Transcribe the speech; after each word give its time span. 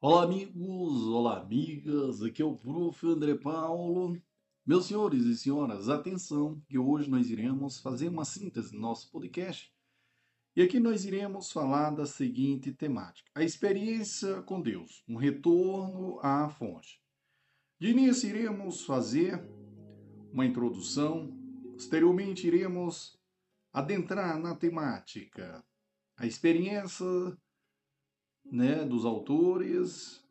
Olá, 0.00 0.22
amigos, 0.22 1.08
olá, 1.08 1.40
amigas. 1.40 2.22
Aqui 2.22 2.40
é 2.40 2.44
o 2.44 2.54
Prof. 2.54 3.04
André 3.04 3.34
Paulo. 3.34 4.16
Meus 4.64 4.86
senhores 4.86 5.24
e 5.24 5.36
senhoras, 5.36 5.88
atenção, 5.88 6.62
que 6.68 6.78
hoje 6.78 7.10
nós 7.10 7.28
iremos 7.28 7.80
fazer 7.80 8.06
uma 8.06 8.24
síntese 8.24 8.70
do 8.70 8.78
nosso 8.78 9.10
podcast. 9.10 9.74
E 10.54 10.62
aqui 10.62 10.78
nós 10.78 11.04
iremos 11.04 11.50
falar 11.50 11.90
da 11.90 12.06
seguinte 12.06 12.70
temática: 12.70 13.28
a 13.34 13.42
experiência 13.42 14.40
com 14.42 14.60
Deus, 14.60 15.02
um 15.08 15.16
retorno 15.16 16.20
à 16.22 16.48
fonte. 16.48 17.02
De 17.80 17.88
início, 17.88 18.28
iremos 18.28 18.84
fazer 18.84 19.42
uma 20.32 20.46
introdução, 20.46 21.36
posteriormente, 21.72 22.46
iremos 22.46 23.18
adentrar 23.72 24.38
na 24.38 24.54
temática, 24.54 25.60
a 26.16 26.24
experiência 26.24 27.04
né, 28.50 28.84
dos 28.84 29.04
autores, 29.04 30.24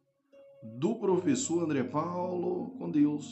do 0.63 0.95
professor 0.95 1.63
André 1.63 1.83
Paulo 1.83 2.71
com 2.77 2.89
Deus. 2.89 3.31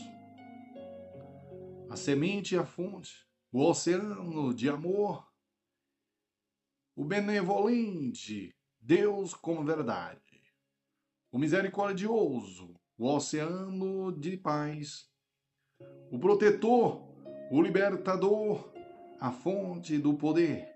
A 1.90 1.96
semente 1.96 2.56
e 2.56 2.58
a 2.58 2.66
fonte, 2.66 3.26
o 3.52 3.62
oceano 3.62 4.54
de 4.54 4.70
amor, 4.70 5.28
o 6.96 7.04
benevolente, 7.04 8.56
Deus 8.80 9.34
como 9.34 9.64
verdade, 9.64 10.44
o 11.32 11.38
misericordioso, 11.38 12.76
o 12.98 13.08
oceano 13.08 14.12
de 14.12 14.38
paz, 14.38 15.10
o 16.12 16.20
protetor, 16.20 17.02
o 17.52 17.62
libertador, 17.62 18.72
a 19.20 19.32
fonte 19.32 19.98
do 19.98 20.16
poder. 20.16 20.74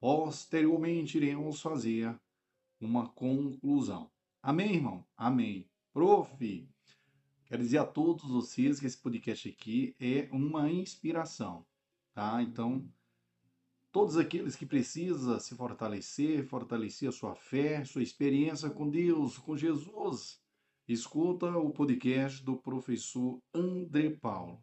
Posteriormente 0.00 1.16
iremos 1.16 1.60
fazer 1.60 2.18
uma 2.80 3.08
conclusão. 3.08 4.10
Amém, 4.42 4.76
irmão? 4.76 5.06
Amém. 5.16 5.68
Prof, 5.92 6.68
quero 7.46 7.62
dizer 7.62 7.78
a 7.78 7.86
todos 7.86 8.28
vocês 8.28 8.78
que 8.78 8.86
esse 8.86 8.98
podcast 8.98 9.48
aqui 9.48 9.96
é 9.98 10.28
uma 10.32 10.70
inspiração, 10.70 11.66
tá? 12.14 12.42
Então, 12.42 12.88
todos 13.90 14.16
aqueles 14.16 14.54
que 14.54 14.66
precisam 14.66 15.40
se 15.40 15.54
fortalecer, 15.54 16.46
fortalecer 16.46 17.08
a 17.08 17.12
sua 17.12 17.34
fé, 17.34 17.84
sua 17.84 18.02
experiência 18.02 18.70
com 18.70 18.88
Deus, 18.88 19.38
com 19.38 19.56
Jesus, 19.56 20.40
escuta 20.86 21.46
o 21.58 21.70
podcast 21.70 22.44
do 22.44 22.56
professor 22.56 23.40
André 23.52 24.10
Paulo. 24.10 24.62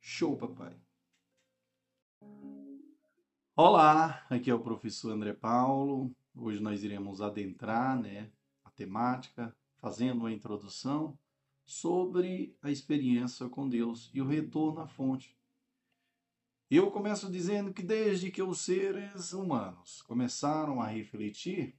Show, 0.00 0.36
papai! 0.36 0.76
Olá, 3.56 4.26
aqui 4.28 4.50
é 4.50 4.54
o 4.54 4.60
professor 4.60 5.12
André 5.12 5.32
Paulo. 5.32 6.14
Hoje 6.38 6.60
nós 6.60 6.84
iremos 6.84 7.22
adentrar 7.22 7.98
né, 7.98 8.30
a 8.62 8.70
temática, 8.70 9.56
fazendo 9.78 10.20
uma 10.20 10.32
introdução 10.32 11.18
sobre 11.64 12.54
a 12.60 12.70
experiência 12.70 13.48
com 13.48 13.66
Deus 13.66 14.10
e 14.12 14.20
o 14.20 14.26
retorno 14.26 14.80
à 14.80 14.86
fonte. 14.86 15.34
Eu 16.70 16.90
começo 16.90 17.30
dizendo 17.30 17.72
que 17.72 17.82
desde 17.82 18.30
que 18.30 18.42
os 18.42 18.60
seres 18.60 19.32
humanos 19.32 20.02
começaram 20.02 20.80
a 20.80 20.86
refletir 20.86 21.74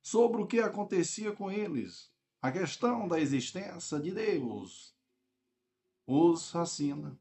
sobre 0.00 0.40
o 0.40 0.46
que 0.46 0.58
acontecia 0.58 1.32
com 1.32 1.50
eles, 1.50 2.10
a 2.40 2.50
questão 2.50 3.06
da 3.06 3.20
existência 3.20 4.00
de 4.00 4.12
Deus 4.12 4.96
os 6.06 6.50
fascina. 6.50 7.20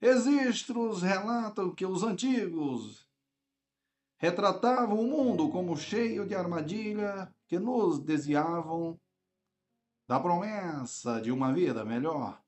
Registros 0.00 1.02
relatam 1.02 1.74
que 1.74 1.86
os 1.86 2.02
antigos 2.02 3.05
retratavam 4.18 5.00
o 5.00 5.06
mundo 5.06 5.50
como 5.50 5.76
cheio 5.76 6.26
de 6.26 6.34
armadilha 6.34 7.32
que 7.46 7.58
nos 7.58 7.98
desviavam 7.98 8.98
da 10.08 10.18
promessa 10.18 11.20
de 11.20 11.30
uma 11.30 11.52
vida 11.52 11.84
melhor 11.84 12.40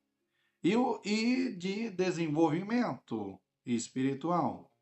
e 0.62 1.52
de 1.52 1.90
desenvolvimento 1.90 3.38
espiritual. 3.64 4.72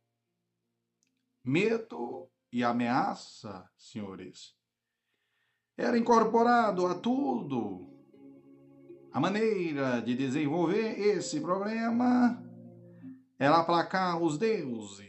Medo 1.45 2.29
e 2.53 2.65
ameaça, 2.65 3.69
senhores, 3.77 4.55
era 5.77 5.99
incorporado 5.99 6.87
a 6.87 6.95
tudo. 6.95 7.93
A 9.13 9.21
maneira 9.21 10.01
de 10.01 10.15
desenvolver 10.15 10.99
esse 10.99 11.41
problema 11.41 12.43
era 13.39 13.59
aplacar 13.59 14.21
os 14.21 14.39
deuses 14.39 15.07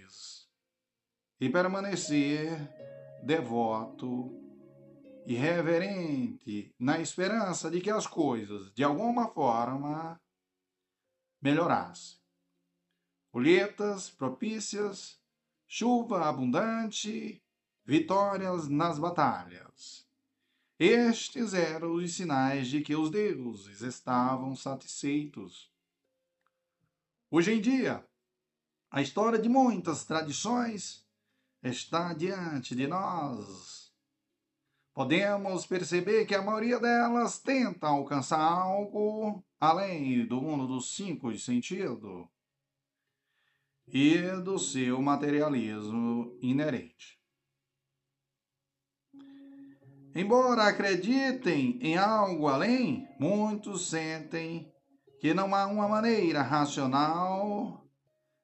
e 1.39 1.49
permanecer 1.49 2.49
devoto 3.23 4.31
e 5.25 5.35
reverente 5.35 6.73
na 6.79 6.99
esperança 6.99 7.69
de 7.69 7.81
que 7.81 7.89
as 7.89 8.07
coisas, 8.07 8.71
de 8.73 8.83
alguma 8.83 9.27
forma, 9.27 10.19
melhorassem. 11.41 12.17
Colheitas 13.31 14.09
propícias, 14.09 15.19
chuva 15.67 16.27
abundante, 16.27 17.43
vitórias 17.85 18.67
nas 18.67 18.97
batalhas. 18.97 20.07
Estes 20.79 21.53
eram 21.53 21.95
os 21.95 22.15
sinais 22.15 22.67
de 22.67 22.81
que 22.81 22.95
os 22.95 23.09
deuses 23.09 23.81
estavam 23.81 24.55
satisfeitos. 24.55 25.71
Hoje 27.29 27.53
em 27.53 27.59
dia, 27.59 28.07
a 28.89 29.01
história 29.01 29.39
de 29.39 29.49
muitas 29.49 30.05
tradições 30.05 31.06
está 31.63 32.13
diante 32.13 32.75
de 32.75 32.87
nós. 32.87 33.91
Podemos 34.93 35.65
perceber 35.65 36.25
que 36.25 36.33
a 36.33 36.41
maioria 36.41 36.79
delas 36.79 37.39
tenta 37.39 37.87
alcançar 37.87 38.39
algo 38.39 39.43
além 39.59 40.25
do 40.25 40.41
mundo 40.41 40.67
dos 40.67 40.95
cinco 40.95 41.35
sentidos 41.37 42.27
e 43.87 44.17
do 44.43 44.57
seu 44.57 45.01
materialismo 45.01 46.37
inerente. 46.41 47.17
Embora 50.15 50.63
acreditem 50.63 51.77
em 51.79 51.95
algo 51.95 52.47
além, 52.47 53.07
muitos 53.19 53.87
sentem 53.87 54.73
que 55.19 55.31
não 55.31 55.53
há 55.53 55.67
uma 55.67 55.87
maneira 55.87 56.41
racional 56.41 57.86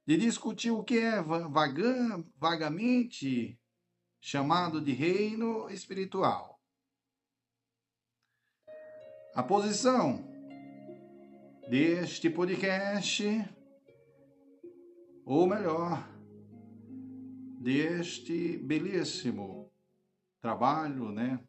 de 0.05 0.17
discutir 0.17 0.71
o 0.71 0.83
que 0.83 0.97
é 0.97 1.21
vaga, 1.21 2.23
vagamente 2.37 3.59
chamado 4.19 4.81
de 4.81 4.91
reino 4.91 5.69
espiritual. 5.69 6.61
A 9.35 9.41
posição 9.41 10.23
deste 11.69 12.29
podcast, 12.29 13.23
ou 15.25 15.47
melhor, 15.47 16.07
deste 17.59 18.57
belíssimo 18.57 19.71
trabalho, 20.41 21.11
né, 21.11 21.39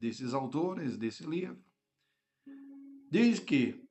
desses 0.00 0.32
autores 0.32 0.96
desse 0.96 1.24
livro, 1.26 1.62
diz 3.10 3.38
que 3.38 3.85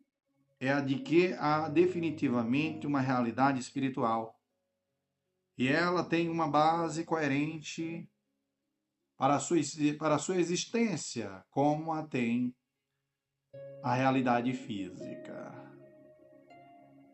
é 0.59 0.71
a 0.71 0.79
de 0.79 0.99
que 0.99 1.33
há 1.33 1.67
definitivamente 1.67 2.87
uma 2.87 3.01
realidade 3.01 3.59
espiritual. 3.59 4.39
E 5.57 5.67
ela 5.67 6.03
tem 6.03 6.29
uma 6.29 6.47
base 6.47 7.03
coerente 7.03 8.09
para 9.17 9.35
a 9.35 9.39
sua, 9.39 9.57
para 9.97 10.15
a 10.15 10.19
sua 10.19 10.37
existência, 10.37 11.45
como 11.49 11.93
a 11.93 12.05
tem 12.05 12.53
a 13.81 13.93
realidade 13.93 14.53
física. 14.53 15.53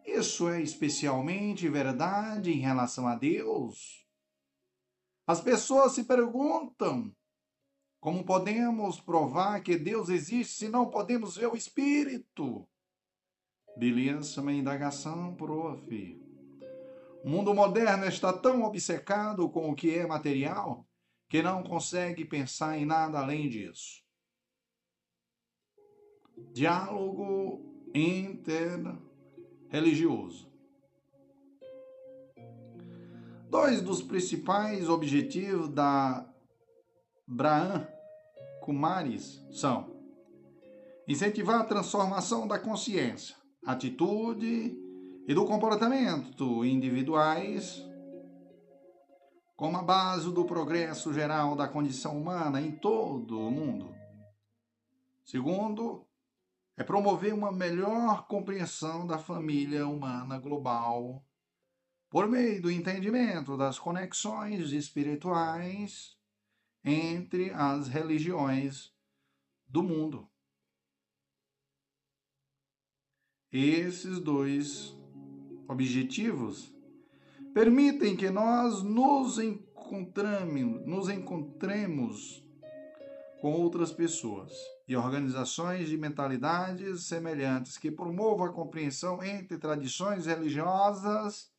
Isso 0.05 0.49
é 0.49 0.61
especialmente 0.61 1.69
verdade 1.69 2.51
em 2.51 2.59
relação 2.59 3.07
a 3.07 3.15
Deus. 3.15 4.05
As 5.27 5.39
pessoas 5.39 5.93
se 5.93 6.03
perguntam 6.03 7.15
como 7.99 8.25
podemos 8.25 8.99
provar 8.99 9.61
que 9.61 9.77
Deus 9.77 10.09
existe 10.09 10.55
se 10.55 10.67
não 10.67 10.89
podemos 10.89 11.37
ver 11.37 11.47
o 11.47 11.55
Espírito? 11.55 12.67
Beleza, 13.77 14.41
uma 14.41 14.53
indagação, 14.53 15.35
prof. 15.35 16.19
O 17.23 17.29
mundo 17.29 17.53
moderno 17.53 18.05
está 18.05 18.33
tão 18.33 18.63
obcecado 18.63 19.47
com 19.49 19.69
o 19.69 19.75
que 19.75 19.95
é 19.95 20.07
material 20.07 20.87
que 21.29 21.41
não 21.41 21.63
consegue 21.63 22.25
pensar 22.25 22.77
em 22.77 22.85
nada 22.85 23.19
além 23.19 23.47
disso. 23.47 24.01
Diálogo 26.53 27.71
interreligioso. 27.93 30.51
Dois 33.49 33.81
dos 33.81 34.01
principais 34.01 34.89
objetivos 34.89 35.69
da 35.69 36.27
Braham 37.27 37.87
Kumaris 38.61 39.45
são 39.51 39.95
incentivar 41.07 41.61
a 41.61 41.65
transformação 41.65 42.47
da 42.47 42.59
consciência, 42.59 43.35
atitude 43.65 44.77
e 45.27 45.33
do 45.33 45.45
comportamento 45.45 46.65
individuais, 46.65 47.83
como 49.55 49.77
a 49.77 49.83
base 49.83 50.31
do 50.31 50.45
progresso 50.45 51.13
geral 51.13 51.55
da 51.55 51.67
condição 51.67 52.19
humana 52.19 52.59
em 52.59 52.71
todo 52.71 53.39
o 53.39 53.51
mundo. 53.51 53.93
Segundo, 55.23 56.05
é 56.75 56.83
promover 56.83 57.33
uma 57.33 57.51
melhor 57.51 58.25
compreensão 58.25 59.05
da 59.05 59.19
família 59.19 59.87
humana 59.87 60.39
global 60.39 61.23
por 62.09 62.27
meio 62.27 62.61
do 62.61 62.71
entendimento 62.71 63.55
das 63.55 63.77
conexões 63.77 64.71
espirituais 64.71 66.17
entre 66.83 67.51
as 67.51 67.87
religiões 67.87 68.91
do 69.67 69.83
mundo. 69.83 70.30
Esses 73.51 74.17
dois 74.19 74.95
objetivos 75.67 76.73
permitem 77.53 78.15
que 78.15 78.29
nós 78.29 78.81
nos 78.81 79.39
encontremos, 79.39 80.85
nos 80.87 81.09
encontremos 81.09 82.45
com 83.41 83.51
outras 83.51 83.91
pessoas 83.91 84.53
e 84.87 84.95
organizações 84.95 85.89
de 85.89 85.97
mentalidades 85.97 87.07
semelhantes 87.07 87.77
que 87.77 87.91
promovam 87.91 88.45
a 88.45 88.53
compreensão 88.53 89.21
entre 89.21 89.57
tradições 89.57 90.27
religiosas 90.27 91.51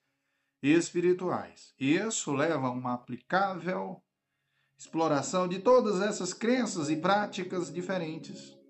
e 0.63 0.73
espirituais. 0.73 1.75
Isso 1.79 2.33
leva 2.33 2.69
a 2.69 2.71
uma 2.71 2.95
aplicável 2.95 4.03
exploração 4.79 5.47
de 5.47 5.59
todas 5.59 6.01
essas 6.01 6.33
crenças 6.33 6.89
e 6.89 6.97
práticas 6.97 7.71
diferentes. 7.71 8.62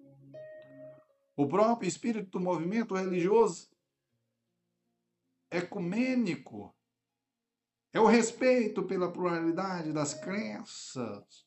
O 1.43 1.49
próprio 1.49 1.89
espírito 1.89 2.31
do 2.31 2.41
movimento 2.41 2.95
religioso 2.95 3.69
ecumênico 5.51 6.73
é 7.93 7.99
o 7.99 8.07
respeito 8.07 8.85
pela 8.85 9.11
pluralidade 9.11 9.93
das 9.93 10.15
crenças. 10.15 11.45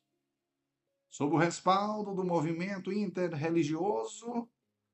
Sob 1.09 1.33
o 1.33 1.37
respaldo 1.37 2.13
do 2.13 2.25
movimento 2.25 2.91
interreligioso, 2.91 4.49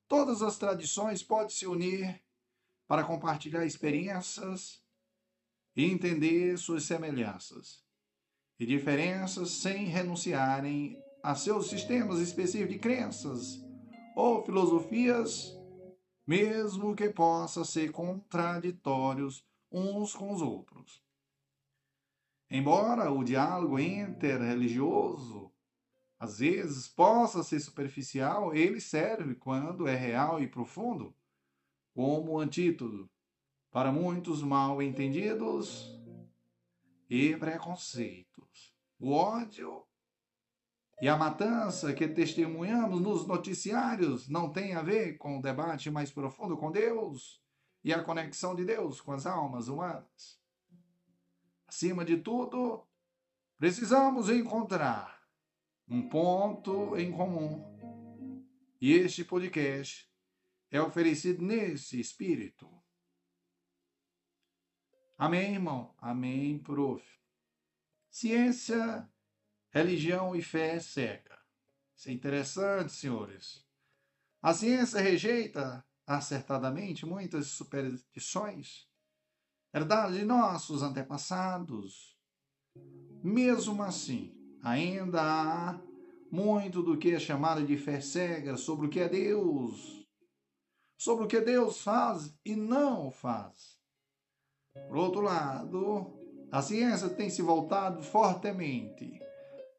todas 0.07 0.44
as 0.44 0.59
tradições 0.59 1.24
podem 1.24 1.50
se 1.50 1.65
unir 1.65 2.24
para 2.88 3.04
compartilhar 3.04 3.65
experiências 3.65 4.83
e 5.75 5.83
entender 5.83 6.59
suas 6.59 6.83
semelhanças 6.83 7.83
e 8.59 8.68
diferenças 8.68 9.50
sem 9.50 9.86
renunciarem 9.86 11.04
a 11.24 11.33
seus 11.33 11.71
sistemas 11.71 12.19
específicos 12.19 12.74
de 12.75 12.80
crenças 12.80 13.70
ou 14.16 14.44
filosofias, 14.44 15.58
mesmo 16.25 16.96
que 16.96 17.10
possam 17.10 17.63
ser 17.63 17.92
contraditórios 17.92 19.46
uns 19.72 20.13
com 20.13 20.34
os 20.34 20.42
outros. 20.42 21.02
Embora 22.50 23.12
o 23.12 23.24
diálogo 23.24 23.80
interreligioso 23.80 25.52
às 26.19 26.38
vezes 26.38 26.88
possa 26.88 27.42
ser 27.42 27.60
superficial, 27.60 28.54
ele 28.54 28.80
serve 28.80 29.34
quando 29.34 29.88
é 29.88 29.96
real 29.96 30.40
e 30.40 30.48
profundo, 30.48 31.16
como 31.96 32.40
antídoto 32.40 33.10
para 33.72 33.92
muitos 33.92 34.44
mal 34.44 34.81
entendidos 34.84 36.00
e 37.10 37.36
preconceitos. 37.38 38.72
O 39.00 39.14
ódio 39.14 39.84
e 41.01 41.09
a 41.09 41.18
matança 41.18 41.94
que 41.94 42.07
testemunhamos 42.07 43.01
nos 43.01 43.25
noticiários 43.25 44.30
não 44.30 44.51
tem 44.51 44.75
a 44.75 44.83
ver 44.83 45.18
com 45.18 45.39
o 45.39 45.42
debate 45.42 45.89
mais 45.89 46.12
profundo 46.12 46.56
com 46.56 46.71
Deus 46.71 47.42
e 47.83 47.92
a 47.92 48.03
conexão 48.03 48.56
de 48.56 48.63
Deus 48.63 49.01
com 49.01 49.12
as 49.12 49.25
almas 49.25 49.68
humanas. 49.68 50.39
Acima 51.65 52.06
de 52.06 52.18
tudo, 52.18 52.88
precisamos 53.57 54.30
encontrar 54.30 55.19
um 55.88 56.07
ponto 56.07 56.95
em 56.95 57.12
comum. 57.12 58.45
E 58.80 58.94
este 58.94 59.25
podcast 59.25 60.07
é 60.69 60.80
oferecido 60.80 61.44
nesse 61.44 62.00
espírito. 62.00 62.69
Amém, 65.18 65.54
irmão? 65.54 65.95
Amém, 65.97 66.59
prof. 66.59 67.04
Ciência, 68.09 69.11
religião 69.71 70.35
e 70.35 70.41
fé 70.41 70.79
cega. 70.79 71.39
Isso 71.95 72.09
é 72.09 72.12
interessante, 72.12 72.91
senhores. 72.91 73.65
A 74.41 74.53
ciência 74.53 75.00
rejeita 75.00 75.85
acertadamente 76.06 77.06
muitas 77.06 77.47
superstições 77.47 78.88
herdadas 79.73 80.18
de 80.18 80.25
nossos 80.25 80.83
antepassados. 80.83 82.18
Mesmo 83.23 83.81
assim, 83.83 84.35
ainda 84.62 85.21
há 85.21 85.81
muito 86.29 86.81
do 86.81 86.97
que 86.97 87.12
é 87.12 87.19
chamado 87.19 87.65
de 87.65 87.77
fé 87.77 88.01
cega 88.01 88.57
sobre 88.57 88.88
o 88.88 88.89
que 88.89 89.00
é 89.00 89.07
Deus, 89.07 90.06
sobre 90.97 91.25
o 91.25 91.27
que 91.27 91.39
Deus 91.39 91.81
faz 91.81 92.35
e 92.44 92.56
não 92.56 93.12
faz. 93.12 93.79
Por 94.88 94.97
outro 94.97 95.21
lado, 95.21 96.18
a 96.51 96.62
ciência 96.62 97.09
tem 97.09 97.29
se 97.29 97.41
voltado 97.41 98.01
fortemente 98.01 99.21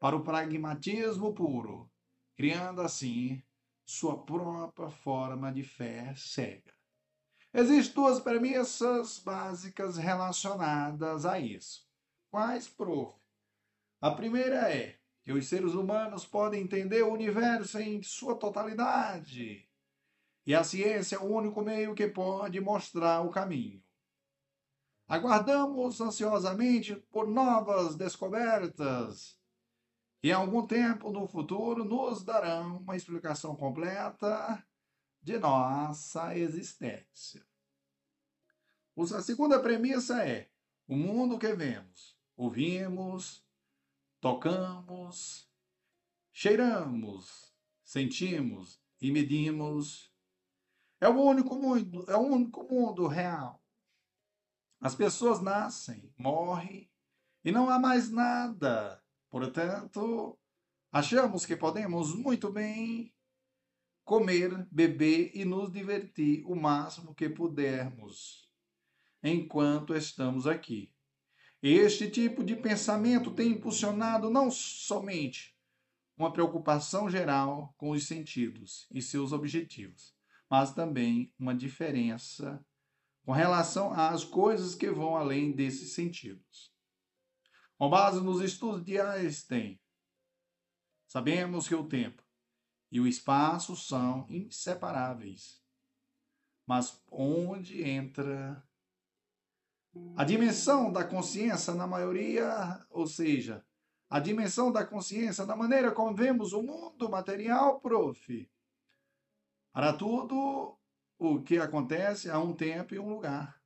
para 0.03 0.17
o 0.17 0.21
pragmatismo 0.21 1.33
puro, 1.33 1.89
criando 2.35 2.81
assim 2.81 3.41
sua 3.85 4.21
própria 4.21 4.89
forma 4.89 5.49
de 5.49 5.63
fé 5.63 6.13
cega. 6.17 6.73
Existem 7.53 7.95
duas 7.95 8.19
premissas 8.19 9.19
básicas 9.19 9.95
relacionadas 9.95 11.25
a 11.25 11.39
isso. 11.39 11.87
Quais, 12.29 12.67
prof? 12.67 13.17
A 14.01 14.11
primeira 14.11 14.69
é 14.69 14.99
que 15.23 15.31
os 15.31 15.47
seres 15.47 15.73
humanos 15.73 16.25
podem 16.25 16.63
entender 16.63 17.01
o 17.03 17.13
universo 17.13 17.79
em 17.79 18.03
sua 18.03 18.35
totalidade. 18.35 19.69
E 20.45 20.53
a 20.53 20.65
ciência 20.65 21.15
é 21.15 21.19
o 21.19 21.33
único 21.33 21.61
meio 21.61 21.95
que 21.95 22.09
pode 22.09 22.59
mostrar 22.59 23.21
o 23.21 23.29
caminho. 23.29 23.81
Aguardamos 25.07 26.01
ansiosamente 26.01 26.93
por 27.09 27.25
novas 27.25 27.95
descobertas. 27.95 29.41
E 30.23 30.29
em 30.29 30.31
algum 30.31 30.65
tempo 30.65 31.11
no 31.11 31.27
futuro 31.27 31.83
nos 31.83 32.23
darão 32.23 32.77
uma 32.77 32.95
explicação 32.95 33.57
completa 33.57 34.65
de 35.21 35.37
nossa 35.37 36.37
existência. 36.37 37.45
A 38.97 39.21
segunda 39.21 39.59
premissa 39.61 40.25
é: 40.25 40.49
o 40.87 40.95
mundo 40.95 41.37
que 41.37 41.53
vemos, 41.53 42.17
ouvimos, 42.37 43.45
tocamos, 44.21 45.51
cheiramos, 46.31 47.53
sentimos 47.83 48.79
e 49.01 49.11
medimos. 49.11 50.09
É 51.01 51.09
o 51.09 51.21
único 51.21 51.55
mundo, 51.55 52.09
é 52.09 52.15
o 52.15 52.21
único 52.21 52.63
mundo 52.63 53.07
real. 53.07 53.61
As 54.79 54.95
pessoas 54.95 55.41
nascem, 55.41 56.13
morrem 56.17 56.89
e 57.43 57.51
não 57.51 57.69
há 57.69 57.77
mais 57.77 58.09
nada. 58.09 59.02
Portanto, 59.33 60.37
achamos 60.91 61.43
que 61.43 61.57
podemos 61.57 62.13
muito 62.13 62.51
bem 62.51 63.11
comer, 64.05 64.67
beber 64.71 65.31
e 65.33 65.43
nos 65.43 65.71
divertir 65.71 66.45
o 66.45 66.55
máximo 66.55 67.15
que 67.15 67.27
pudermos 67.27 68.47
enquanto 69.23 69.95
estamos 69.95 70.45
aqui. 70.45 70.93
Este 71.63 72.11
tipo 72.11 72.43
de 72.43 72.55
pensamento 72.55 73.31
tem 73.31 73.53
impulsionado 73.53 74.29
não 74.29 74.51
somente 74.51 75.57
uma 76.15 76.31
preocupação 76.31 77.09
geral 77.09 77.73
com 77.75 77.89
os 77.89 78.05
sentidos 78.05 78.87
e 78.93 79.01
seus 79.01 79.31
objetivos, 79.33 80.15
mas 80.47 80.75
também 80.75 81.33
uma 81.39 81.55
diferença 81.55 82.63
com 83.25 83.31
relação 83.31 83.93
às 83.93 84.23
coisas 84.23 84.75
que 84.75 84.91
vão 84.91 85.17
além 85.17 85.51
desses 85.51 85.95
sentidos. 85.95 86.72
Com 87.77 87.89
base 87.89 88.21
nos 88.21 88.41
estudos 88.41 88.83
de 88.83 88.99
Einstein, 88.99 89.79
sabemos 91.07 91.67
que 91.67 91.75
o 91.75 91.87
tempo 91.87 92.23
e 92.91 92.99
o 92.99 93.07
espaço 93.07 93.75
são 93.75 94.25
inseparáveis. 94.29 95.61
Mas 96.65 97.03
onde 97.11 97.83
entra 97.83 98.63
a 100.15 100.23
dimensão 100.23 100.91
da 100.91 101.03
consciência, 101.03 101.73
na 101.73 101.85
maioria, 101.85 102.85
ou 102.89 103.05
seja, 103.05 103.65
a 104.09 104.19
dimensão 104.19 104.71
da 104.71 104.85
consciência, 104.85 105.45
da 105.45 105.55
maneira 105.55 105.91
como 105.91 106.15
vemos 106.15 106.53
o 106.53 106.61
mundo 106.61 107.09
material, 107.09 107.79
prof. 107.79 108.49
Para 109.71 109.93
tudo 109.93 110.77
o 111.17 111.41
que 111.41 111.57
acontece 111.57 112.29
há 112.29 112.39
um 112.39 112.53
tempo 112.53 112.93
e 112.93 112.99
um 112.99 113.09
lugar. 113.09 113.61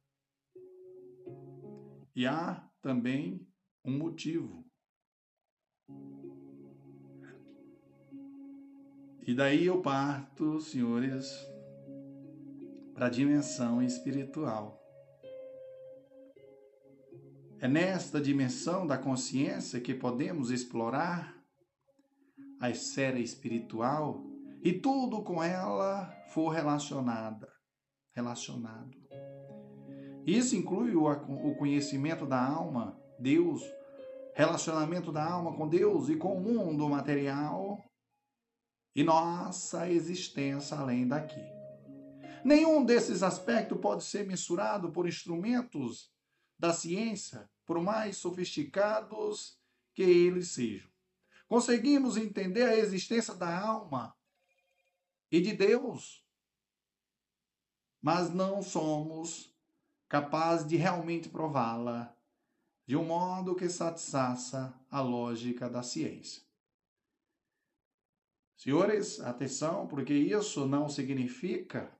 E 2.15 2.25
há 2.25 2.67
também 2.81 3.46
um 3.87 3.97
motivo. 3.97 4.65
E 9.25 9.33
daí 9.33 9.65
eu 9.65 9.81
parto, 9.81 10.59
senhores, 10.59 11.25
para 12.93 13.07
a 13.07 13.09
dimensão 13.09 13.81
espiritual. 13.81 14.77
É 17.59 17.67
nesta 17.67 18.21
dimensão 18.21 18.85
da 18.85 18.97
consciência 18.97 19.81
que 19.81 19.93
podemos 19.93 20.51
explorar 20.51 21.35
a 22.59 22.69
esfera 22.69 23.19
espiritual 23.19 24.23
e 24.63 24.73
tudo 24.73 25.23
com 25.23 25.41
ela 25.41 26.11
for 26.29 26.49
relacionada, 26.49 27.51
relacionado. 28.13 28.97
Isso 30.25 30.55
inclui 30.55 30.93
o 30.95 31.55
conhecimento 31.55 32.25
da 32.25 32.43
alma, 32.43 32.99
Deus, 33.19 33.63
relacionamento 34.37 35.11
da 35.11 35.25
alma 35.25 35.51
com 35.51 35.67
Deus 35.67 36.09
e 36.09 36.15
com 36.15 36.37
o 36.37 36.39
mundo 36.39 36.87
material 36.87 37.83
e 38.95 39.03
nossa 39.03 39.89
existência 39.89 40.77
além 40.77 41.07
daqui. 41.07 41.41
Nenhum 42.45 42.85
desses 42.85 43.23
aspectos 43.23 43.79
pode 43.81 44.03
ser 44.03 44.27
mensurado 44.27 44.91
por 44.91 45.07
instrumentos 45.07 46.13
da 46.55 46.71
ciência, 46.71 47.49
por 47.65 47.81
mais 47.81 48.17
sofisticados 48.17 49.57
que 49.95 50.03
eles 50.03 50.51
sejam. 50.51 50.87
Conseguimos 51.47 52.15
entender 52.15 52.65
a 52.65 52.77
existência 52.77 53.33
da 53.33 53.59
alma 53.59 54.15
e 55.31 55.41
de 55.41 55.53
Deus, 55.53 56.23
mas 57.99 58.29
não 58.29 58.61
somos 58.61 59.51
capazes 60.07 60.67
de 60.67 60.75
realmente 60.75 61.27
prová-la 61.27 62.15
de 62.87 62.95
um 62.95 63.03
modo 63.03 63.53
que 63.55 63.69
satisfaça 63.69 64.73
a 64.89 65.01
lógica 65.01 65.69
da 65.69 65.83
ciência. 65.83 66.41
Senhores, 68.55 69.19
atenção, 69.19 69.87
porque 69.87 70.13
isso 70.13 70.65
não 70.65 70.89
significa 70.89 71.95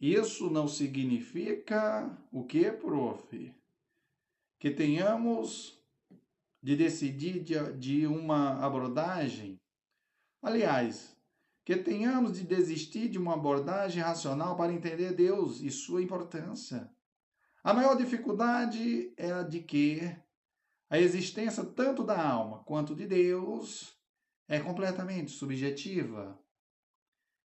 isso 0.00 0.50
não 0.50 0.68
significa 0.68 2.14
o 2.30 2.44
que, 2.44 2.70
prof? 2.70 3.54
Que 4.60 4.70
tenhamos 4.70 5.82
de 6.62 6.76
decidir 6.76 7.42
de, 7.42 7.72
de 7.78 8.06
uma 8.06 8.62
abordagem. 8.64 9.58
Aliás, 10.42 11.16
que 11.64 11.76
tenhamos 11.76 12.38
de 12.38 12.44
desistir 12.44 13.08
de 13.08 13.18
uma 13.18 13.32
abordagem 13.32 14.02
racional 14.02 14.56
para 14.56 14.74
entender 14.74 15.14
Deus 15.14 15.62
e 15.62 15.70
sua 15.70 16.02
importância. 16.02 16.90
A 17.64 17.74
maior 17.74 17.96
dificuldade 17.96 19.12
é 19.16 19.32
a 19.32 19.42
de 19.42 19.60
que 19.60 20.00
a 20.88 21.00
existência 21.00 21.64
tanto 21.64 22.04
da 22.04 22.22
alma 22.22 22.62
quanto 22.62 22.94
de 22.94 23.06
Deus 23.06 23.98
é 24.46 24.60
completamente 24.60 25.32
subjetiva. 25.32 26.38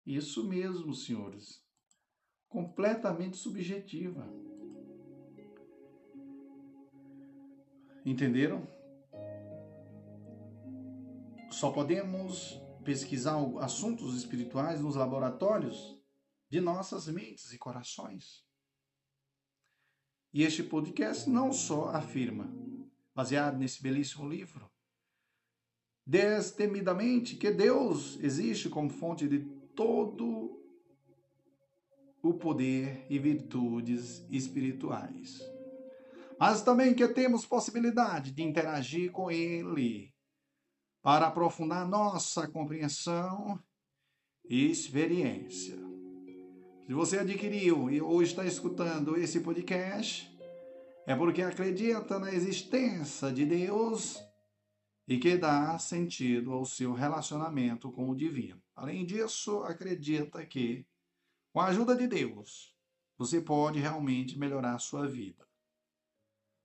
Isso 0.05 0.43
mesmo, 0.49 0.93
senhores 0.93 1.69
completamente 2.49 3.37
subjetiva. 3.37 4.27
Entenderam? 8.05 8.67
Só 11.51 11.71
podemos 11.71 12.61
pesquisar 12.85 13.37
assuntos 13.61 14.17
espirituais 14.17 14.81
nos 14.81 14.97
laboratórios 14.97 15.99
de 16.49 16.61
nossas 16.61 17.07
mentes 17.09 17.53
e 17.53 17.59
corações. 17.59 18.48
E 20.33 20.43
este 20.43 20.63
podcast 20.63 21.29
não 21.29 21.53
só 21.53 21.89
afirma, 21.89 22.53
baseado 23.15 23.59
nesse 23.59 23.83
belíssimo 23.83 24.29
livro, 24.29 24.71
destemidamente 26.07 27.37
que 27.37 27.51
Deus 27.51 28.19
existe 28.23 28.69
como 28.69 28.91
fonte 28.91 29.27
de 29.27 29.41
todo 29.75 30.59
o 32.23 32.35
poder 32.35 33.07
e 33.09 33.19
virtudes 33.19 34.27
espirituais. 34.31 35.39
Mas 36.39 36.63
também 36.63 36.95
que 36.95 37.07
temos 37.09 37.47
possibilidade 37.47 38.31
de 38.31 38.43
interagir 38.43 39.11
com 39.11 39.31
Ele 39.31 40.15
para 41.03 41.27
aprofundar 41.27 41.89
nossa 41.89 42.47
compreensão 42.49 43.59
e 44.49 44.71
experiência. 44.71 45.88
Se 46.89 46.95
você 46.95 47.19
adquiriu 47.19 47.87
ou 48.07 48.23
está 48.23 48.47
escutando 48.47 49.15
esse 49.15 49.41
podcast, 49.41 50.35
é 51.07 51.15
porque 51.15 51.43
acredita 51.43 52.19
na 52.19 52.33
existência 52.33 53.31
de 53.31 53.45
Deus 53.45 54.19
e 55.07 55.19
que 55.19 55.37
dá 55.37 55.79
sentido 55.79 56.51
ao 56.51 56.65
seu 56.65 56.95
relacionamento 56.95 57.93
com 57.93 58.09
o 58.09 58.17
divino. 58.17 58.63
Além 58.75 59.05
disso, 59.05 59.63
acredita 59.65 60.47
que 60.47 60.87
com 61.53 61.61
a 61.61 61.67
ajuda 61.67 61.95
de 61.95 62.07
Deus, 62.07 62.75
você 63.19 63.39
pode 63.39 63.79
realmente 63.79 64.39
melhorar 64.39 64.75
a 64.75 64.79
sua 64.79 65.07
vida. 65.07 65.47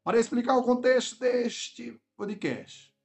Para 0.05 0.21
explicar 0.21 0.55
o 0.55 0.63
contexto 0.63 1.19
deste 1.19 1.99
podcast, 2.15 2.95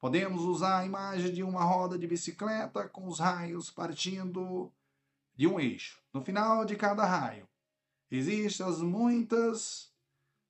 podemos 0.00 0.42
usar 0.42 0.80
a 0.80 0.84
imagem 0.84 1.32
de 1.32 1.44
uma 1.44 1.62
roda 1.62 1.96
de 1.96 2.08
bicicleta 2.08 2.88
com 2.88 3.06
os 3.06 3.20
raios 3.20 3.70
partindo 3.70 4.72
de 5.36 5.46
um 5.46 5.60
eixo. 5.60 6.00
No 6.12 6.22
final 6.22 6.64
de 6.64 6.74
cada 6.76 7.04
raio, 7.04 7.46
existem 8.10 8.66
as 8.66 8.80
muitas 8.80 9.92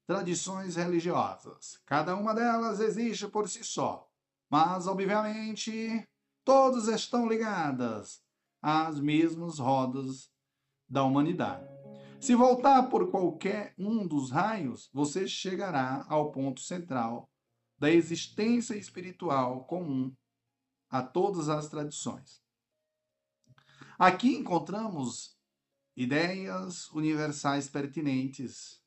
tradições 0.07 0.76
religiosas. 0.76 1.81
Cada 1.85 2.14
uma 2.14 2.33
delas 2.33 2.78
existe 2.78 3.26
por 3.26 3.49
si 3.49 3.64
só, 3.64 4.09
mas 4.49 4.87
obviamente 4.87 6.07
todas 6.45 6.87
estão 6.87 7.28
ligadas 7.28 8.23
às 8.62 9.00
mesmas 9.00 9.59
rodas 9.59 10.31
da 10.88 11.02
humanidade. 11.02 11.66
Se 12.21 12.35
voltar 12.35 12.85
por 12.85 13.11
qualquer 13.11 13.75
um 13.76 14.07
dos 14.07 14.31
raios, 14.31 14.88
você 14.93 15.28
chegará 15.28 16.07
ao 16.09 16.31
ponto 16.31 16.61
central 16.61 17.28
da 17.78 17.90
existência 17.90 18.75
espiritual 18.75 19.64
comum 19.64 20.14
a 20.88 21.02
todas 21.02 21.49
as 21.49 21.69
tradições. 21.69 22.40
Aqui 23.99 24.37
encontramos 24.37 25.35
ideias 25.97 26.91
universais 26.91 27.67
pertinentes 27.67 28.79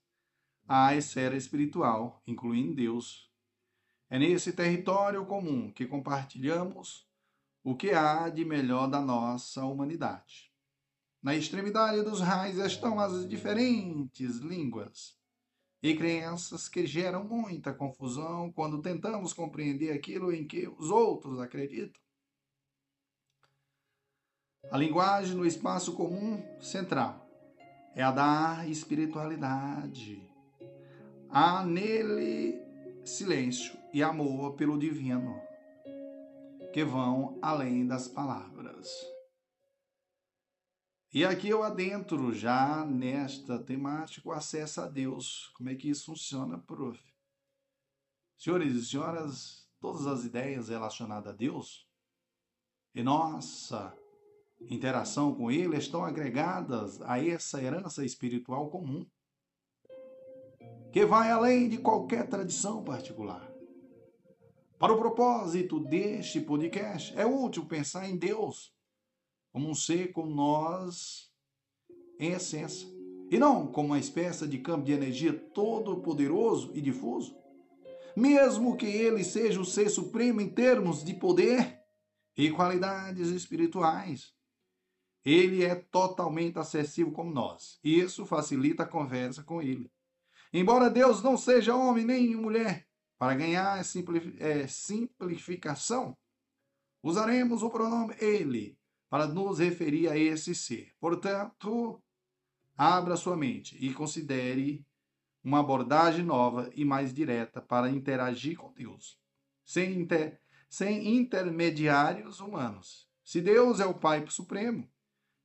à 0.68 0.96
esfera 0.96 1.36
espiritual, 1.36 2.22
incluindo 2.28 2.75
Deus. 2.75 3.28
É 4.08 4.20
nesse 4.20 4.54
território 4.54 5.25
comum 5.25 5.72
que 5.72 5.88
compartilhamos 5.88 7.10
o 7.63 7.75
que 7.75 7.89
há 7.89 8.30
de 8.30 8.46
melhor 8.46 8.86
da 8.88 9.01
nossa 9.01 9.66
humanidade. 9.66 10.54
Na 11.24 11.36
extremidade 11.36 12.04
dos 12.04 12.22
raios 12.22 12.60
estão 12.60 13.00
as 13.00 13.28
diferentes 13.28 14.38
línguas 14.38 15.18
e 15.82 15.96
crenças 15.96 16.70
que 16.70 16.86
geram 16.86 17.24
muita 17.24 17.74
confusão 17.74 18.51
quando 18.51 18.80
tentamos 18.80 19.34
compreender 19.34 19.92
aquilo 19.92 20.32
em 20.32 20.46
que 20.46 20.68
os 20.68 20.92
outros 20.92 21.39
acreditam. 21.39 22.00
A 24.72 24.78
linguagem 24.78 25.36
no 25.36 25.48
espaço 25.48 25.94
comum 25.94 26.44
central 26.62 27.28
é 27.96 28.04
a 28.04 28.12
da 28.12 28.68
espiritualidade. 28.68 30.22
Há 31.28 31.66
nele 31.66 32.56
silêncio 33.04 33.76
e 33.92 34.04
amor 34.04 34.54
pelo 34.54 34.78
divino 34.78 35.42
que 36.72 36.86
vão 36.86 37.40
além 37.42 37.88
das 37.88 38.08
palavras. 38.08 38.88
E 41.12 41.26
aqui 41.26 41.50
eu 41.50 41.64
adentro 41.64 42.32
já 42.32 42.86
nesta 42.86 43.58
temática 43.58 44.30
o 44.30 44.32
acesso 44.32 44.82
a 44.82 44.88
Deus. 44.88 45.52
Como 45.56 45.70
é 45.70 45.76
que 45.76 45.90
isso 45.90 46.06
funciona, 46.06 46.60
prof? 46.60 47.02
Senhores 48.38 48.76
e 48.76 48.86
senhoras, 48.86 49.68
todas 49.80 50.06
as 50.06 50.26
ideias 50.26 50.70
relacionadas 50.70 51.34
a 51.34 51.36
Deus 51.36 51.90
e 52.94 53.02
nossa 53.02 53.98
interação 54.62 55.34
com 55.34 55.51
Ele 55.51 55.78
estão 55.78 56.04
agregadas 56.04 57.01
a 57.01 57.24
essa 57.24 57.62
herança 57.62 58.04
espiritual 58.04 58.70
comum, 58.70 59.06
que 60.92 61.06
vai 61.06 61.32
além 61.32 61.70
de 61.70 61.78
qualquer 61.78 62.28
tradição 62.28 62.84
particular. 62.84 63.50
Para 64.78 64.94
o 64.94 64.98
propósito 64.98 65.80
deste 65.80 66.39
podcast, 66.39 67.13
é 67.18 67.25
útil 67.25 67.66
pensar 67.66 68.10
em 68.10 68.18
Deus 68.18 68.74
como 69.51 69.70
um 69.70 69.75
ser 69.75 70.13
como 70.13 70.34
nós 70.34 71.30
em 72.20 72.32
essência. 72.32 72.88
E 73.30 73.38
não 73.38 73.68
como 73.68 73.89
uma 73.89 74.00
espécie 74.00 74.48
de 74.48 74.58
campo 74.58 74.86
de 74.86 74.92
energia 74.92 75.34
todo 75.34 76.01
poderoso 76.01 76.72
e 76.74 76.82
difuso. 76.82 77.38
Mesmo 78.16 78.75
que 78.75 78.88
ele 78.88 79.24
seja 79.24 79.60
o 79.60 79.66
ser 79.66 79.89
supremo 79.89 80.42
em 80.42 80.50
termos 80.50 81.04
de 81.04 81.13
poder 81.13 81.80
e 82.36 82.50
qualidades 82.50 83.28
espirituais, 83.28 84.34
ele 85.24 85.64
é 85.64 85.76
totalmente 85.76 86.58
acessível 86.58 87.12
como 87.12 87.32
nós. 87.32 87.80
Isso 87.84 88.26
facilita 88.26 88.84
a 88.84 88.88
conversa 88.88 89.44
com 89.44 89.62
ele. 89.62 89.92
Embora 90.52 90.90
Deus 90.90 91.22
não 91.22 91.38
seja 91.38 91.76
homem 91.76 92.06
nem 92.06 92.36
mulher, 92.36 92.88
para 93.18 93.36
ganhar 93.36 93.78
é, 94.40 94.68
simplificação, 94.68 96.18
usaremos 97.04 97.62
o 97.62 97.70
pronome 97.70 98.16
ele 98.20 98.78
para 99.10 99.28
nos 99.28 99.60
referir 99.60 100.08
a 100.08 100.18
esse 100.18 100.56
ser. 100.56 100.94
Portanto, 101.00 102.02
abra 102.78 103.18
sua 103.18 103.36
mente 103.36 103.78
e 103.80 103.94
considere 103.94 104.86
uma 105.44 105.60
abordagem 105.60 106.24
nova 106.24 106.70
e 106.74 106.86
mais 106.86 107.14
direta 107.14 107.62
para 107.62 107.90
interagir 107.90 108.58
com 108.58 108.72
Deus, 108.74 109.20
sem, 109.66 110.00
inter, 110.00 110.40
sem 110.70 111.16
intermediários 111.18 112.40
humanos. 112.40 113.08
Se 113.24 113.42
Deus 113.42 113.80
é 113.80 113.86
o 113.86 113.94
Pai 113.94 114.26
Supremo 114.30 114.90